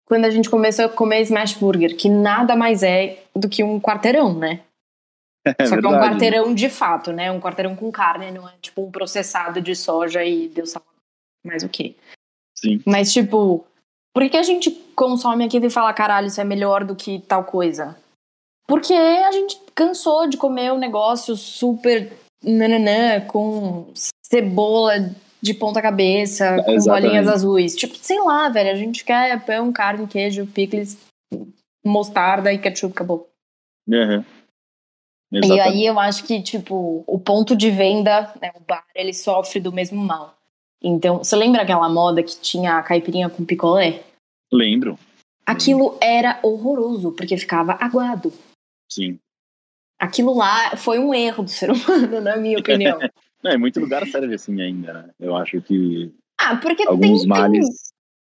quando 0.05 0.25
a 0.25 0.29
gente 0.29 0.49
começou 0.49 0.85
a 0.85 0.89
comer 0.89 1.21
smash 1.21 1.53
burger, 1.53 1.97
que 1.97 2.07
nada 2.07 2.55
mais 2.55 2.83
é 2.83 3.23
do 3.35 3.49
que 3.49 3.63
um 3.63 3.79
quarteirão, 3.79 4.37
né? 4.37 4.61
É 5.45 5.65
Só 5.65 5.77
que 5.77 5.85
é 5.85 5.89
um 5.89 5.99
quarteirão 5.99 6.55
de 6.55 6.69
fato, 6.69 7.11
né? 7.11 7.29
Um 7.29 7.41
quarteirão 7.41 7.75
com 7.75 7.91
carne, 7.91 8.31
não 8.31 8.47
é 8.47 8.53
tipo 8.61 8.81
um 8.81 8.89
processado 8.89 9.59
de 9.59 9.75
soja 9.75 10.23
e 10.23 10.47
Deus 10.47 10.69
sabe 10.69 10.85
mais 11.45 11.63
o 11.63 11.69
que. 11.69 11.97
Sim. 12.55 12.81
Mas, 12.85 13.11
tipo, 13.11 13.65
por 14.13 14.29
que 14.29 14.37
a 14.37 14.43
gente 14.43 14.71
consome 14.95 15.43
aquilo 15.43 15.65
e 15.65 15.69
fala, 15.69 15.91
caralho, 15.91 16.27
isso 16.27 16.39
é 16.39 16.45
melhor 16.45 16.85
do 16.85 16.95
que 16.95 17.19
tal 17.21 17.43
coisa? 17.43 17.97
Porque 18.67 18.93
a 18.93 19.31
gente 19.31 19.59
cansou 19.75 20.27
de 20.27 20.37
comer 20.37 20.71
um 20.71 20.77
negócio 20.77 21.35
super 21.35 22.11
nananã, 22.43 23.21
com 23.21 23.91
cebola 24.25 25.11
de 25.41 25.53
ponta 25.53 25.81
cabeça, 25.81 26.61
com 26.63 26.71
Exatamente. 26.71 27.03
bolinhas 27.03 27.27
azuis. 27.27 27.75
Tipo, 27.75 27.95
sei 27.97 28.19
lá, 28.21 28.47
velho, 28.49 28.71
a 28.71 28.75
gente 28.75 29.03
quer 29.03 29.43
pão, 29.45 29.71
carne, 29.73 30.07
queijo, 30.07 30.47
picles, 30.47 30.97
mostarda 31.85 32.53
e 32.53 32.57
ketchup, 32.57 32.93
acabou. 32.93 33.29
Uhum. 33.87 34.23
E 35.33 35.59
aí 35.59 35.85
eu 35.85 35.99
acho 35.99 36.23
que, 36.25 36.41
tipo, 36.41 37.03
o 37.07 37.19
ponto 37.19 37.55
de 37.55 37.71
venda, 37.71 38.33
né, 38.41 38.51
o 38.55 38.59
bar, 38.59 38.85
ele 38.93 39.13
sofre 39.13 39.59
do 39.59 39.73
mesmo 39.73 40.01
mal. 40.01 40.35
Então, 40.81 41.17
você 41.17 41.35
lembra 41.35 41.63
aquela 41.63 41.89
moda 41.89 42.21
que 42.21 42.39
tinha 42.39 42.77
a 42.77 42.83
caipirinha 42.83 43.29
com 43.29 43.43
picolé? 43.43 44.03
Lembro. 44.51 44.97
Aquilo 45.45 45.97
era 45.99 46.39
horroroso, 46.43 47.11
porque 47.11 47.35
ficava 47.35 47.77
aguado. 47.79 48.31
Sim. 48.93 49.19
Aquilo 49.99 50.33
lá 50.35 50.75
foi 50.75 50.99
um 50.99 51.13
erro 51.13 51.43
do 51.43 51.49
ser 51.49 51.71
humano, 51.71 52.21
na 52.21 52.37
minha 52.37 52.59
opinião. 52.59 52.99
é, 53.45 53.55
em 53.55 53.57
muito 53.57 53.79
lugar 53.79 54.05
serve 54.07 54.35
assim 54.35 54.61
ainda, 54.61 54.93
né? 54.93 55.09
Eu 55.19 55.35
acho 55.35 55.61
que 55.61 56.13
ah, 56.39 56.57
porque 56.57 56.85
alguns 56.85 57.21
tem, 57.21 57.29
males 57.29 57.65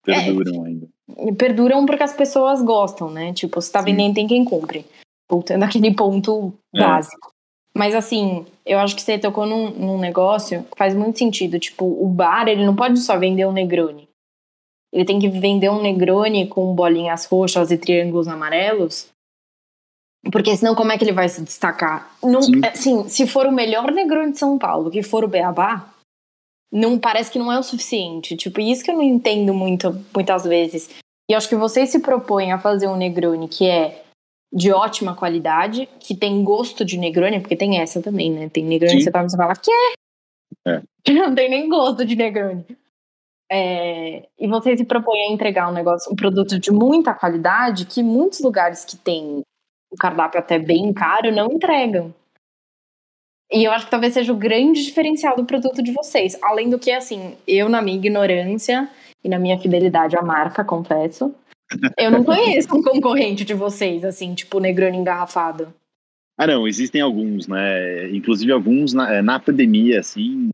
tem... 0.03 0.15
perduram 0.15 0.65
é, 0.65 0.69
ainda. 0.69 0.89
Perduram 1.37 1.87
porque 1.87 2.03
as 2.03 2.15
pessoas 2.15 2.63
gostam, 2.63 3.11
né? 3.11 3.33
Tipo, 3.33 3.61
se 3.61 3.71
tá 3.71 3.83
vendendo, 3.83 4.15
tem 4.15 4.27
quem 4.27 4.45
compre 4.45 4.85
voltando 5.31 5.63
àquele 5.63 5.95
ponto 5.95 6.55
é. 6.75 6.81
básico. 6.81 7.33
Mas 7.77 7.95
assim, 7.95 8.47
eu 8.65 8.79
acho 8.79 8.97
que 8.97 9.03
você 9.03 9.19
tocou 9.19 9.47
num, 9.47 9.71
num, 9.71 9.99
negócio 9.99 10.65
que 10.65 10.77
faz 10.77 10.95
muito 10.95 11.19
sentido. 11.19 11.59
Tipo, 11.59 11.85
o 11.85 12.09
bar, 12.09 12.49
ele 12.49 12.65
não 12.65 12.75
pode 12.75 12.99
só 12.99 13.19
vender 13.19 13.47
um 13.47 13.53
Negroni. 13.53 14.09
Ele 14.91 15.05
tem 15.05 15.19
que 15.19 15.29
vender 15.29 15.69
um 15.69 15.83
Negroni 15.83 16.47
com 16.49 16.75
bolinhas 16.75 17.27
roxas 17.27 17.71
e 17.71 17.77
triângulos 17.77 18.27
amarelos 18.27 19.11
Porque 20.33 20.57
senão 20.57 20.75
como 20.75 20.93
é 20.93 20.99
que 20.99 21.05
ele 21.05 21.13
vai 21.13 21.29
se 21.29 21.43
destacar? 21.43 22.11
Não, 22.23 22.41
assim, 22.71 23.09
se 23.09 23.27
for 23.27 23.47
o 23.47 23.53
melhor 23.53 23.91
Negroni 23.93 24.33
de 24.33 24.39
São 24.39 24.59
Paulo, 24.59 24.91
que 24.91 25.03
for 25.03 25.25
o 25.25 25.29
Beabá, 25.29 25.89
não 26.73 26.99
parece 26.99 27.31
que 27.31 27.39
não 27.39 27.53
é 27.53 27.59
o 27.59 27.63
suficiente. 27.63 28.37
Tipo, 28.37 28.61
isso 28.61 28.85
que 28.85 28.91
eu 28.91 28.97
não 28.97 29.03
entendo 29.03 29.55
muito, 29.55 30.05
muitas 30.15 30.45
vezes. 30.45 30.91
E 31.31 31.35
acho 31.35 31.49
que 31.49 31.57
vocês 31.57 31.91
se 31.91 32.01
propõem 32.01 32.53
a 32.53 32.59
fazer 32.59 32.89
um 32.89 32.97
Negroni 32.97 33.49
que 33.49 33.67
é 33.67 34.03
de 34.53 34.73
ótima 34.73 35.15
qualidade, 35.15 35.87
que 36.01 36.17
tem 36.17 36.43
gosto 36.43 36.85
de 36.85 36.97
Negroni, 36.97 37.41
porque 37.41 37.57
tem 37.57 37.79
essa 37.79 38.01
também, 38.01 38.33
né? 38.33 38.49
Tem 38.49 38.65
Negroni 38.65 38.93
Sim. 38.93 38.99
que 38.99 39.05
você 39.05 39.37
fala, 39.37 39.55
que 39.55 39.71
é? 39.71 40.83
Não 41.13 41.35
tem 41.35 41.51
nem 41.51 41.69
gosto 41.69 42.05
de 42.05 42.17
Negroni. 42.17 42.65
É, 43.51 44.29
e 44.39 44.47
vocês 44.47 44.79
se 44.79 44.85
propõem 44.85 45.29
a 45.29 45.33
entregar 45.33 45.71
um 45.71 45.75
negócio, 45.75 46.13
um 46.13 46.17
produto 46.17 46.59
de 46.59 46.71
muita 46.71 47.15
qualidade 47.15 47.87
que 47.87 48.03
muitos 48.03 48.41
lugares 48.41 48.85
que 48.85 48.97
tem 48.97 49.43
o 49.91 49.97
cardápio 49.97 50.39
até 50.39 50.59
bem 50.59 50.93
caro 50.93 51.35
não 51.35 51.53
entregam. 51.53 52.15
E 53.51 53.65
eu 53.65 53.73
acho 53.73 53.87
que 53.87 53.91
talvez 53.91 54.13
seja 54.13 54.33
o 54.33 54.37
grande 54.37 54.85
diferencial 54.85 55.35
do 55.35 55.45
produto 55.45 55.83
de 55.83 55.93
vocês. 55.93 56.37
Além 56.43 56.69
do 56.69 56.79
que, 56.79 56.91
assim, 56.91 57.35
eu, 57.47 57.69
na 57.69 57.81
minha 57.81 57.97
ignorância 57.97 58.89
e 59.25 59.29
na 59.29 59.39
minha 59.39 59.59
fidelidade 59.59 60.17
à 60.17 60.23
marca, 60.23 60.63
confesso, 60.63 61.35
eu 61.99 62.11
não 62.11 62.23
conheço 62.25 62.75
um 62.77 62.83
concorrente 62.83 63.45
de 63.45 63.55
vocês, 63.55 64.05
assim, 64.05 64.35
tipo 64.35 64.61
Negroni 64.61 64.99
engarrafado. 64.99 65.73
Ah, 66.37 66.47
não, 66.47 66.69
existem 66.69 67.01
alguns, 67.01 67.49
né? 67.49 68.11
Inclusive 68.11 68.53
alguns 68.53 68.93
na, 68.93 69.15
é, 69.15 69.23
na 69.23 69.41
pandemia, 69.41 69.99
assim. 70.01 70.51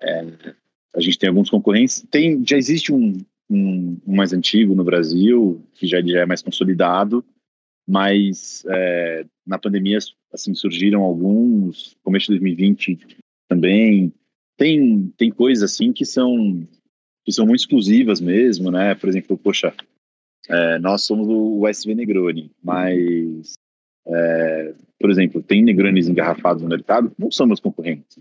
É, 0.00 0.24
a 0.94 1.00
gente 1.00 1.18
tem 1.18 1.28
alguns 1.28 1.50
concorrentes. 1.50 2.06
Tem, 2.10 2.42
já 2.46 2.56
existe 2.56 2.92
um, 2.92 3.18
um, 3.50 3.98
um, 4.06 4.16
mais 4.16 4.32
antigo 4.32 4.74
no 4.74 4.84
Brasil, 4.84 5.60
que 5.74 5.86
já, 5.86 6.00
já 6.00 6.20
é 6.20 6.26
mais 6.26 6.42
consolidado, 6.42 7.24
mas 7.86 8.64
é, 8.68 9.26
na 9.46 9.58
pandemia 9.58 9.98
assim 10.32 10.54
surgiram 10.54 11.02
alguns 11.02 11.96
começo 12.02 12.26
de 12.26 12.38
2020 12.38 12.98
também. 13.48 14.12
Tem 14.56 15.12
tem 15.16 15.30
coisas 15.30 15.70
assim 15.70 15.92
que 15.92 16.04
são 16.04 16.66
que 17.24 17.32
são 17.32 17.46
muito 17.46 17.60
exclusivas 17.60 18.20
mesmo 18.20 18.70
né? 18.70 18.94
Por 18.94 19.08
exemplo 19.08 19.36
poxa 19.36 19.74
é, 20.48 20.78
nós 20.78 21.04
somos 21.04 21.26
o 21.28 21.66
SV 21.68 21.94
Negroni 21.94 22.50
mas 22.62 23.54
é, 24.06 24.74
por 24.98 25.10
exemplo 25.10 25.42
tem 25.42 25.62
Negronis 25.62 26.08
engarrafados 26.08 26.62
no 26.62 26.68
mercado 26.68 27.12
não 27.18 27.30
são 27.30 27.46
meus 27.46 27.60
concorrentes. 27.60 28.18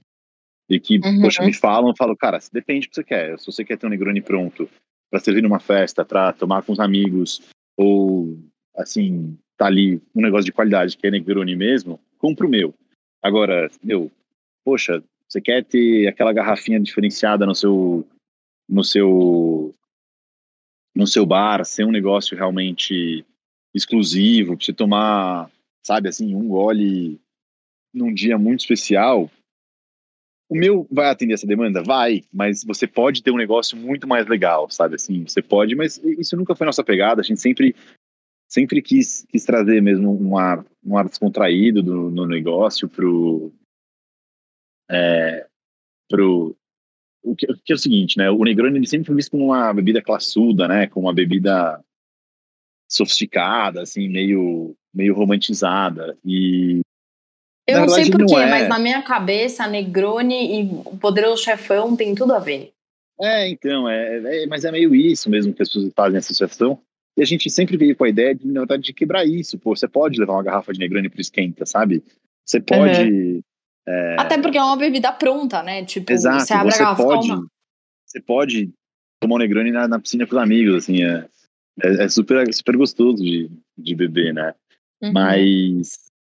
E 0.69 0.79
que 0.79 0.97
uhum. 0.97 1.21
poxa 1.21 1.43
me 1.45 1.53
falam 1.53 1.89
eu 1.89 1.95
falo 1.95 2.17
cara 2.17 2.39
depende 2.51 2.87
do 2.87 2.89
que 2.89 2.95
você 2.95 3.03
quer. 3.03 3.39
Se 3.39 3.45
você 3.45 3.63
quer 3.63 3.77
ter 3.77 3.85
um 3.85 3.89
Negroni 3.89 4.21
pronto 4.21 4.69
para 5.09 5.19
servir 5.19 5.43
numa 5.43 5.59
festa 5.59 6.03
para 6.03 6.33
tomar 6.33 6.63
com 6.63 6.73
os 6.73 6.79
amigos 6.79 7.41
ou 7.77 8.37
assim 8.75 9.37
tá 9.63 9.67
ali 9.67 10.01
um 10.13 10.21
negócio 10.21 10.45
de 10.45 10.51
qualidade 10.51 10.97
que 10.97 11.07
é 11.07 11.11
Negroni 11.11 11.55
mesmo, 11.55 11.99
compra 12.17 12.45
o 12.45 12.49
meu. 12.49 12.73
Agora, 13.21 13.69
meu, 13.81 14.11
poxa, 14.65 15.01
você 15.27 15.39
quer 15.39 15.63
ter 15.63 16.07
aquela 16.07 16.33
garrafinha 16.33 16.79
diferenciada 16.79 17.45
no 17.45 17.55
seu 17.55 18.05
no 18.67 18.83
seu 18.83 19.73
no 20.93 21.07
seu 21.07 21.25
bar, 21.25 21.65
ser 21.65 21.85
um 21.85 21.91
negócio 21.91 22.37
realmente 22.37 23.25
exclusivo, 23.73 24.55
pra 24.55 24.65
você 24.65 24.73
tomar, 24.73 25.49
sabe 25.81 26.07
assim, 26.09 26.35
um 26.35 26.47
gole 26.47 27.19
num 27.91 28.13
dia 28.13 28.37
muito 28.37 28.59
especial, 28.59 29.31
o 30.49 30.55
meu 30.55 30.87
vai 30.91 31.09
atender 31.09 31.33
essa 31.33 31.47
demanda? 31.47 31.81
Vai, 31.81 32.23
mas 32.31 32.63
você 32.63 32.85
pode 32.85 33.23
ter 33.23 33.31
um 33.31 33.37
negócio 33.37 33.75
muito 33.75 34.07
mais 34.07 34.27
legal, 34.27 34.69
sabe 34.69 34.95
assim? 34.95 35.25
Você 35.27 35.41
pode, 35.41 35.73
mas 35.73 35.97
isso 36.03 36.37
nunca 36.37 36.55
foi 36.55 36.65
nossa 36.65 36.83
pegada. 36.83 37.21
A 37.21 37.23
gente 37.23 37.41
sempre 37.41 37.75
sempre 38.53 38.83
quis, 38.83 39.25
quis 39.29 39.43
trazer 39.43 39.81
mesmo 39.81 40.15
um 40.15 40.37
ar, 40.37 40.63
um 40.85 40.95
ar 40.95 41.09
descontraído 41.09 41.81
do, 41.81 42.11
no 42.11 42.27
negócio 42.27 42.87
pro, 42.87 43.51
é, 44.89 45.47
pro 46.07 46.55
o 47.23 47.35
que, 47.35 47.51
o 47.51 47.57
que, 47.57 47.73
é 47.73 47.75
o 47.75 47.79
seguinte, 47.79 48.15
né? 48.15 48.29
O 48.29 48.43
Negroni 48.43 48.77
ele 48.77 48.85
sempre 48.85 49.07
foi 49.07 49.15
visto 49.15 49.31
como 49.31 49.45
uma 49.45 49.73
bebida 49.73 50.03
classuda, 50.03 50.67
né? 50.67 50.85
Como 50.85 51.07
uma 51.07 51.13
bebida 51.13 51.83
sofisticada, 52.87 53.81
assim, 53.81 54.07
meio, 54.07 54.75
meio 54.93 55.15
romantizada. 55.15 56.15
E 56.23 56.81
eu 57.65 57.79
não 57.79 57.89
sei 57.89 58.11
porquê, 58.11 58.35
é. 58.35 58.49
mas 58.49 58.69
na 58.69 58.77
minha 58.77 59.01
cabeça, 59.01 59.65
Negroni 59.65 60.61
e 60.61 60.69
o 60.85 60.97
Poderoso 60.97 61.41
Chefão 61.41 61.95
tem 61.95 62.13
tudo 62.13 62.33
a 62.33 62.39
ver. 62.39 62.71
É, 63.19 63.47
então, 63.47 63.89
é, 63.89 64.43
é, 64.43 64.47
mas 64.47 64.63
é 64.63 64.71
meio 64.71 64.93
isso 64.93 65.27
mesmo 65.27 65.53
que 65.53 65.63
as 65.63 65.69
pessoas 65.69 65.91
fazem 65.95 66.19
associação. 66.19 66.79
E 67.15 67.21
a 67.21 67.25
gente 67.25 67.49
sempre 67.49 67.77
veio 67.77 67.95
com 67.95 68.03
a 68.03 68.09
ideia, 68.09 68.33
de, 68.33 68.47
na 68.47 68.61
verdade, 68.61 68.83
de 68.83 68.93
quebrar 68.93 69.25
isso. 69.25 69.57
Pô, 69.59 69.75
você 69.75 69.87
pode 69.87 70.19
levar 70.19 70.33
uma 70.33 70.43
garrafa 70.43 70.73
de 70.73 70.79
Negroni 70.79 71.09
pro 71.09 71.21
esquenta, 71.21 71.65
sabe? 71.65 72.03
Você 72.45 72.59
pode... 72.59 73.03
Uhum. 73.03 73.41
É... 73.87 74.15
Até 74.19 74.37
porque 74.41 74.57
é 74.57 74.63
uma 74.63 74.77
bebida 74.77 75.11
pronta, 75.11 75.61
né? 75.61 75.85
Tipo, 75.85 76.11
Exato, 76.11 76.45
você 76.45 76.53
abre 76.53 76.71
você 76.71 76.81
a 76.81 76.85
garrafa, 76.85 77.03
pode. 77.03 77.27
Você 78.05 78.21
pode 78.21 78.73
tomar 79.19 79.35
um 79.35 79.39
Negroni 79.39 79.71
na, 79.71 79.87
na 79.87 79.99
piscina 79.99 80.25
com 80.25 80.35
os 80.35 80.41
amigos, 80.41 80.75
assim, 80.75 81.03
é, 81.03 81.27
é, 81.81 82.03
é 82.05 82.09
super, 82.09 82.51
super 82.53 82.77
gostoso 82.77 83.23
de, 83.23 83.49
de 83.77 83.95
beber, 83.95 84.33
né? 84.33 84.55
Uhum. 85.01 85.11
Mas... 85.13 86.11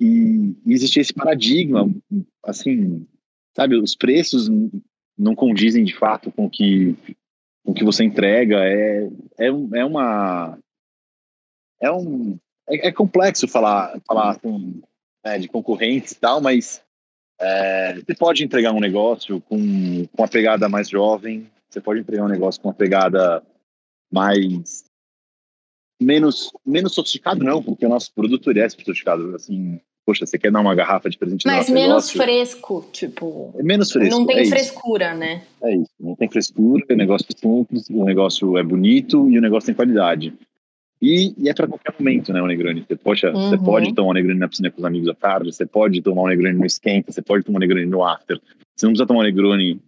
E, 0.00 0.56
e 0.66 0.72
existe 0.72 0.98
esse 0.98 1.14
paradigma, 1.14 1.88
assim, 2.44 3.06
sabe? 3.56 3.76
Os 3.76 3.94
preços 3.94 4.50
não 5.16 5.34
condizem 5.36 5.84
de 5.84 5.94
fato 5.94 6.32
com 6.32 6.50
que 6.50 6.96
o 7.64 7.72
que 7.72 7.84
você 7.84 8.04
entrega 8.04 8.58
é, 8.58 9.04
é, 9.38 9.46
é 9.46 9.84
uma 9.84 10.58
é 11.80 11.90
um 11.90 12.38
é, 12.68 12.88
é 12.88 12.92
complexo 12.92 13.48
falar 13.48 13.98
falar 14.06 14.38
com, 14.38 14.82
né, 15.24 15.38
de 15.38 15.48
concorrentes 15.48 16.12
e 16.12 16.20
tal 16.20 16.40
mas 16.40 16.84
é, 17.40 17.94
você 17.94 18.14
pode 18.14 18.44
entregar 18.44 18.72
um 18.72 18.80
negócio 18.80 19.40
com, 19.40 20.06
com 20.06 20.22
uma 20.22 20.28
pegada 20.28 20.68
mais 20.68 20.88
jovem 20.88 21.50
você 21.68 21.80
pode 21.80 22.00
entregar 22.00 22.24
um 22.24 22.28
negócio 22.28 22.60
com 22.60 22.68
uma 22.68 22.74
pegada 22.74 23.42
mais 24.12 24.84
menos 26.00 26.52
menos 26.64 26.94
sofisticado 26.94 27.42
não 27.42 27.62
porque 27.62 27.86
o 27.86 27.88
nosso 27.88 28.12
produto 28.12 28.50
é 28.50 28.68
sofisticado 28.68 29.34
assim 29.34 29.80
poxa, 30.04 30.26
você 30.26 30.38
quer 30.38 30.52
dar 30.52 30.60
uma 30.60 30.74
garrafa 30.74 31.08
de 31.08 31.18
presente 31.18 31.46
Mas 31.46 31.68
menos 31.68 32.12
negócio? 32.12 32.22
fresco, 32.22 32.88
tipo. 32.92 33.54
É 33.58 33.62
menos 33.62 33.90
fresco. 33.90 34.18
Não 34.18 34.26
tem 34.26 34.40
é 34.40 34.46
frescura, 34.46 35.10
isso. 35.10 35.18
né? 35.18 35.42
É 35.62 35.74
isso. 35.76 35.90
Não 35.98 36.14
tem 36.14 36.28
frescura, 36.28 36.84
o 36.90 36.96
negócio 36.96 37.26
é 37.28 37.38
simples, 37.38 37.88
o 37.90 38.04
negócio 38.04 38.58
é 38.58 38.62
bonito 38.62 39.30
e 39.30 39.38
o 39.38 39.40
negócio 39.40 39.66
tem 39.66 39.74
qualidade. 39.74 40.32
E, 41.00 41.34
e 41.36 41.48
é 41.48 41.54
para 41.54 41.66
qualquer 41.66 41.92
momento, 41.98 42.32
né, 42.32 42.40
o 42.40 42.46
Negroni. 42.46 42.84
Você, 42.86 42.96
poxa, 42.96 43.30
uhum. 43.30 43.50
você 43.50 43.58
pode 43.58 43.92
tomar 43.94 44.10
um 44.10 44.14
Negroni 44.14 44.38
na 44.38 44.48
piscina 44.48 44.70
com 44.70 44.78
os 44.78 44.84
amigos 44.84 45.08
à 45.08 45.14
tarde, 45.14 45.52
você 45.52 45.66
pode 45.66 46.00
tomar 46.00 46.22
um 46.22 46.28
Negroni 46.28 46.56
no 46.56 46.64
esquenta, 46.64 47.12
você 47.12 47.20
pode 47.20 47.44
tomar 47.44 47.58
um 47.58 47.60
Negroni 47.60 47.86
no 47.86 48.02
after. 48.02 48.40
Você 48.74 48.86
não 48.86 48.92
precisa 48.92 49.06
tomar 49.06 49.20
um 49.20 49.24
Negroni 49.24 49.80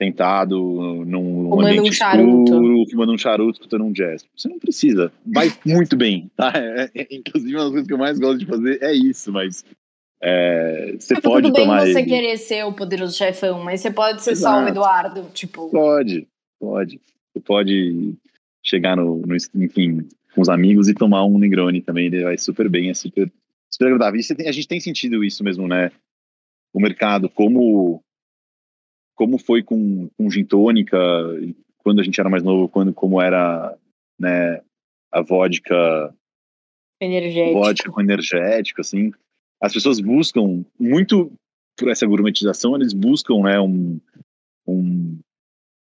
sentado 0.00 0.56
num 1.04 1.50
fumando 1.50 1.66
ambiente 1.66 1.90
um 1.90 1.92
charuto. 1.92 2.52
escuro, 2.52 2.90
fumando 2.90 3.12
um 3.12 3.18
charuto, 3.18 3.52
escutando 3.52 3.84
um 3.84 3.92
jazz. 3.92 4.24
Você 4.36 4.48
não 4.48 4.58
precisa. 4.58 5.12
Vai 5.26 5.52
muito 5.66 5.96
bem, 5.96 6.30
tá? 6.36 6.52
É, 6.54 6.90
é, 6.94 7.08
inclusive, 7.10 7.54
uma 7.54 7.64
das 7.64 7.70
coisas 7.70 7.88
que 7.88 7.94
eu 7.94 7.98
mais 7.98 8.18
gosto 8.18 8.38
de 8.38 8.46
fazer 8.46 8.78
é 8.80 8.94
isso, 8.94 9.32
mas 9.32 9.64
é, 10.22 10.94
você 10.98 11.14
é, 11.14 11.20
pode 11.20 11.48
tudo 11.48 11.56
bem 11.56 11.66
tomar 11.66 11.80
você 11.80 11.98
ele. 11.98 12.08
querer 12.08 12.38
ser 12.38 12.64
o 12.64 12.72
poderoso 12.72 13.16
chefão, 13.16 13.62
mas 13.62 13.80
você 13.80 13.90
pode 13.90 14.22
ser 14.22 14.32
Exato. 14.32 14.58
só 14.58 14.64
o 14.64 14.68
Eduardo, 14.68 15.30
tipo... 15.34 15.68
Pode, 15.70 16.28
pode. 16.60 17.00
Você 17.32 17.40
pode 17.40 18.14
chegar 18.62 18.96
no, 18.96 19.18
no, 19.18 19.36
enfim, 19.56 20.06
com 20.34 20.40
os 20.40 20.48
amigos 20.48 20.88
e 20.88 20.94
tomar 20.94 21.24
um 21.24 21.38
Negroni 21.38 21.80
também, 21.80 22.06
ele 22.06 22.22
vai 22.22 22.38
super 22.38 22.68
bem, 22.68 22.90
é 22.90 22.94
super, 22.94 23.30
super 23.68 23.86
agradável. 23.86 24.20
E 24.20 24.34
tem, 24.34 24.48
a 24.48 24.52
gente 24.52 24.68
tem 24.68 24.80
sentido 24.80 25.24
isso 25.24 25.42
mesmo, 25.42 25.66
né? 25.66 25.90
O 26.72 26.80
mercado, 26.80 27.28
como 27.28 28.02
como 29.18 29.36
foi 29.36 29.64
com, 29.64 30.08
com 30.16 30.30
gin 30.30 30.44
tônica, 30.44 30.96
quando 31.78 32.00
a 32.00 32.04
gente 32.04 32.18
era 32.20 32.30
mais 32.30 32.44
novo, 32.44 32.68
quando 32.68 32.94
como 32.94 33.20
era 33.20 33.76
né, 34.16 34.62
a 35.10 35.20
vodka 35.20 36.14
energético. 37.00 37.58
vodka 37.58 37.90
com 37.90 38.00
energético, 38.00 38.80
assim. 38.80 39.10
As 39.60 39.72
pessoas 39.72 39.98
buscam 39.98 40.64
muito 40.78 41.32
por 41.76 41.88
essa 41.90 42.06
gourmetização, 42.06 42.76
eles 42.76 42.92
buscam 42.92 43.42
né, 43.42 43.60
um, 43.60 43.98
um 44.64 45.18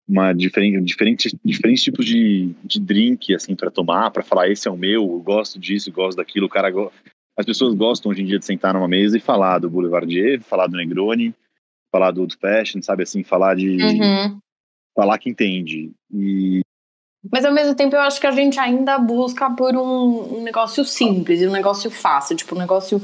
uma 0.07 0.33
diferente, 0.33 0.81
diferente, 0.81 1.39
diferentes 1.45 1.83
tipos 1.83 2.05
de, 2.05 2.53
de 2.65 2.79
drink 2.79 3.33
assim 3.35 3.55
para 3.55 3.69
tomar, 3.69 4.09
para 4.09 4.23
falar 4.23 4.49
esse 4.49 4.67
é 4.67 4.71
o 4.71 4.75
meu, 4.75 5.03
eu 5.03 5.19
gosto 5.19 5.59
disso, 5.59 5.91
gosto 5.91 6.17
daquilo. 6.17 6.47
O 6.47 6.49
cara 6.49 6.71
go... 6.71 6.91
as 7.37 7.45
pessoas 7.45 7.75
gostam 7.75 8.11
hoje 8.11 8.23
em 8.23 8.25
dia 8.25 8.39
de 8.39 8.45
sentar 8.45 8.73
numa 8.73 8.87
mesa 8.87 9.15
e 9.15 9.21
falar 9.21 9.59
do 9.59 9.69
Boulevardier, 9.69 10.41
falar 10.41 10.65
do 10.65 10.75
Negroni, 10.75 11.35
falar 11.91 12.11
do 12.11 12.21
Old 12.21 12.37
Fashion, 12.37 12.81
sabe 12.81 13.03
assim, 13.03 13.23
falar 13.23 13.55
de. 13.55 13.69
Uhum. 13.69 14.39
falar 14.95 15.17
que 15.17 15.29
entende. 15.29 15.91
E. 16.11 16.61
Mas 17.31 17.45
ao 17.45 17.53
mesmo 17.53 17.75
tempo 17.75 17.95
eu 17.95 18.01
acho 18.01 18.19
que 18.19 18.25
a 18.25 18.31
gente 18.31 18.59
ainda 18.59 18.97
busca 18.97 19.49
por 19.51 19.75
um, 19.75 20.39
um 20.39 20.43
negócio 20.43 20.83
simples, 20.83 21.41
um 21.43 21.51
negócio 21.51 21.91
fácil, 21.91 22.35
tipo 22.35 22.55
um 22.55 22.59
negócio 22.59 22.99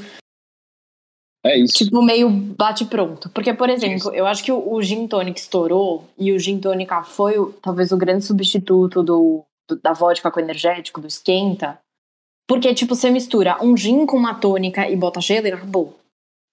é 1.48 1.58
isso. 1.58 1.86
Tipo, 1.86 2.02
meio 2.02 2.30
bate 2.30 2.86
pronto. 2.86 3.30
Porque, 3.30 3.54
por 3.54 3.70
exemplo, 3.70 4.14
eu 4.14 4.26
acho 4.26 4.44
que 4.44 4.52
o, 4.52 4.74
o 4.74 4.82
Gin 4.82 5.08
Tonic 5.08 5.40
estourou 5.40 6.04
e 6.18 6.34
o 6.34 6.40
Gin 6.40 6.60
Tônica 6.60 7.04
foi 7.04 7.36
talvez 7.62 7.92
o 7.92 7.98
grande 7.98 8.26
substituto 8.26 9.02
do, 9.02 9.46
do, 9.70 9.76
da 9.78 9.94
vodka 9.94 10.30
com 10.30 10.40
energético, 10.40 11.00
do 11.00 11.08
esquenta, 11.08 11.80
Porque, 12.48 12.74
tipo, 12.74 12.96
você 12.96 13.10
mistura 13.10 13.64
um 13.64 13.76
gin 13.78 14.06
com 14.06 14.18
uma 14.18 14.36
tônica 14.36 14.90
e 14.90 14.96
bota 14.96 15.22
gelo 15.22 15.48
e 15.48 15.52
acabou. 15.52 16.00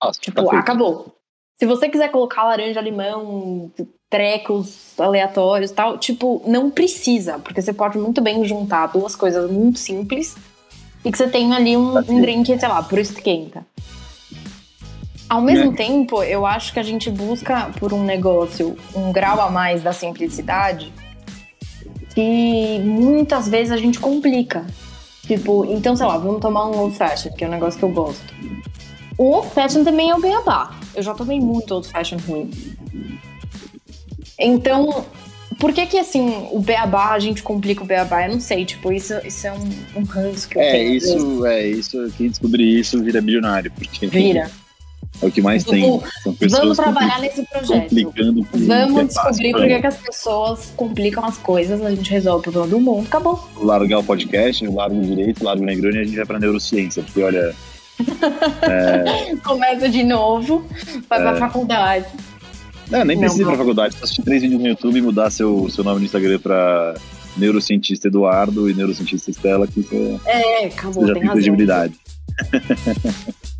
Nossa, 0.02 0.20
Tipo, 0.20 0.44
tá 0.44 0.58
acabou. 0.58 1.14
Se 1.56 1.66
você 1.66 1.88
quiser 1.88 2.10
colocar 2.10 2.44
laranja, 2.44 2.80
limão, 2.80 3.70
trecos 4.10 4.98
aleatórios 4.98 5.70
tal, 5.70 5.98
tipo, 5.98 6.42
não 6.46 6.70
precisa, 6.70 7.38
porque 7.38 7.62
você 7.62 7.72
pode 7.72 7.98
muito 7.98 8.20
bem 8.20 8.44
juntar 8.44 8.86
duas 8.88 9.14
coisas 9.14 9.50
muito 9.50 9.78
simples 9.78 10.36
e 11.04 11.10
que 11.10 11.18
você 11.18 11.28
tenha 11.28 11.56
ali 11.56 11.76
um, 11.76 11.98
um 11.98 12.20
drink, 12.20 12.58
sei 12.58 12.68
lá, 12.68 12.82
por 12.82 12.98
esquenta. 12.98 13.64
Ao 15.28 15.40
mesmo 15.40 15.74
tempo, 15.74 16.22
eu 16.22 16.44
acho 16.44 16.72
que 16.72 16.80
a 16.80 16.82
gente 16.82 17.10
busca 17.10 17.70
por 17.78 17.92
um 17.92 18.04
negócio 18.04 18.76
um 18.94 19.10
grau 19.12 19.40
a 19.40 19.50
mais 19.50 19.82
da 19.82 19.92
simplicidade 19.92 20.92
que 22.14 22.78
muitas 22.84 23.48
vezes 23.48 23.72
a 23.72 23.76
gente 23.76 23.98
complica. 23.98 24.64
Tipo, 25.22 25.64
então, 25.64 25.96
sei 25.96 26.06
lá, 26.06 26.18
vamos 26.18 26.40
tomar 26.40 26.66
um 26.66 26.78
old 26.78 26.96
fashion, 26.96 27.32
que 27.32 27.44
é 27.44 27.48
um 27.48 27.50
negócio 27.50 27.78
que 27.78 27.84
eu 27.84 27.88
gosto. 27.88 28.32
O 29.18 29.24
old 29.24 29.48
fashion 29.50 29.82
também 29.82 30.10
é 30.10 30.14
o 30.14 30.20
beabá. 30.20 30.83
Eu 30.94 31.02
já 31.02 31.14
tomei 31.14 31.40
muito 31.40 31.72
old 31.74 31.88
fashion 31.88 32.18
ruim. 32.26 32.50
Então, 34.38 35.04
por 35.58 35.72
que 35.72 35.86
que 35.86 35.98
assim, 35.98 36.48
o 36.50 36.60
beabá, 36.60 37.10
a 37.12 37.18
gente 37.18 37.42
complica 37.42 37.82
o 37.82 37.86
beabá? 37.86 38.26
Eu 38.26 38.32
não 38.32 38.40
sei, 38.40 38.64
tipo, 38.64 38.92
isso, 38.92 39.14
isso 39.24 39.46
é 39.46 39.52
um, 39.52 40.00
um 40.00 40.04
ranço 40.04 40.48
que 40.48 40.58
eu 40.58 40.62
É, 40.62 40.72
tenho. 40.72 40.94
isso, 40.94 41.46
é, 41.46 41.66
isso, 41.68 42.12
quem 42.16 42.28
descobrir 42.28 42.78
isso 42.80 43.02
vira 43.02 43.20
bilionário, 43.20 43.70
porque 43.72 44.06
Vira. 44.06 44.50
é 45.22 45.26
o 45.26 45.30
que 45.30 45.40
mais 45.40 45.62
tem. 45.64 46.00
Vamos- 46.50 46.76
trabalhar 46.76 47.20
nesse 47.20 47.44
projeto. 47.46 47.82
complicando 47.88 48.46
Vamos 48.52 48.98
é 49.00 49.04
descobrir 49.04 49.52
por 49.52 49.66
que 49.68 49.80
que 49.80 49.86
as 49.86 49.96
pessoas 49.96 50.72
complicam 50.76 51.24
as 51.24 51.38
coisas, 51.38 51.80
a 51.82 51.90
gente 51.94 52.10
resolve 52.10 52.40
o 52.40 52.42
problema 52.52 52.66
do 52.66 52.80
mundo, 52.80 53.06
acabou. 53.06 53.48
largar 53.60 54.00
o 54.00 54.04
podcast, 54.04 54.66
largo 54.66 54.96
o 54.98 55.02
direito, 55.02 55.44
largo 55.44 55.62
o 55.62 55.66
negroni 55.66 55.98
e 55.98 56.00
a 56.00 56.04
gente 56.04 56.16
vai 56.16 56.26
pra 56.26 56.40
neurociência, 56.40 57.02
porque 57.04 57.22
olha, 57.22 57.54
Começa 59.44 59.88
de 59.88 60.02
novo, 60.02 60.64
vai 61.08 61.20
É. 61.20 61.22
pra 61.22 61.36
faculdade. 61.36 62.06
não, 62.90 63.04
nem 63.04 63.16
Não, 63.16 63.22
precisa 63.22 63.42
ir 63.42 63.46
pra 63.46 63.56
faculdade, 63.56 63.94
só 63.94 64.04
assistir 64.04 64.22
três 64.22 64.42
vídeos 64.42 64.60
no 64.60 64.66
YouTube 64.68 64.98
e 64.98 65.02
mudar 65.02 65.30
seu, 65.30 65.68
seu 65.70 65.84
nome 65.84 66.00
no 66.00 66.04
Instagram 66.06 66.38
pra 66.38 66.94
neurocientista 67.36 68.08
Eduardo 68.08 68.68
e 68.70 68.74
neurocientista 68.74 69.30
Estela, 69.30 69.66
que 69.66 69.82
você, 69.82 70.20
É, 70.26 70.66
acabou, 70.66 71.02
você 71.02 71.08
já 71.08 71.12
tem 71.14 71.22
tem 71.22 71.30
credibilidade. 71.32 71.94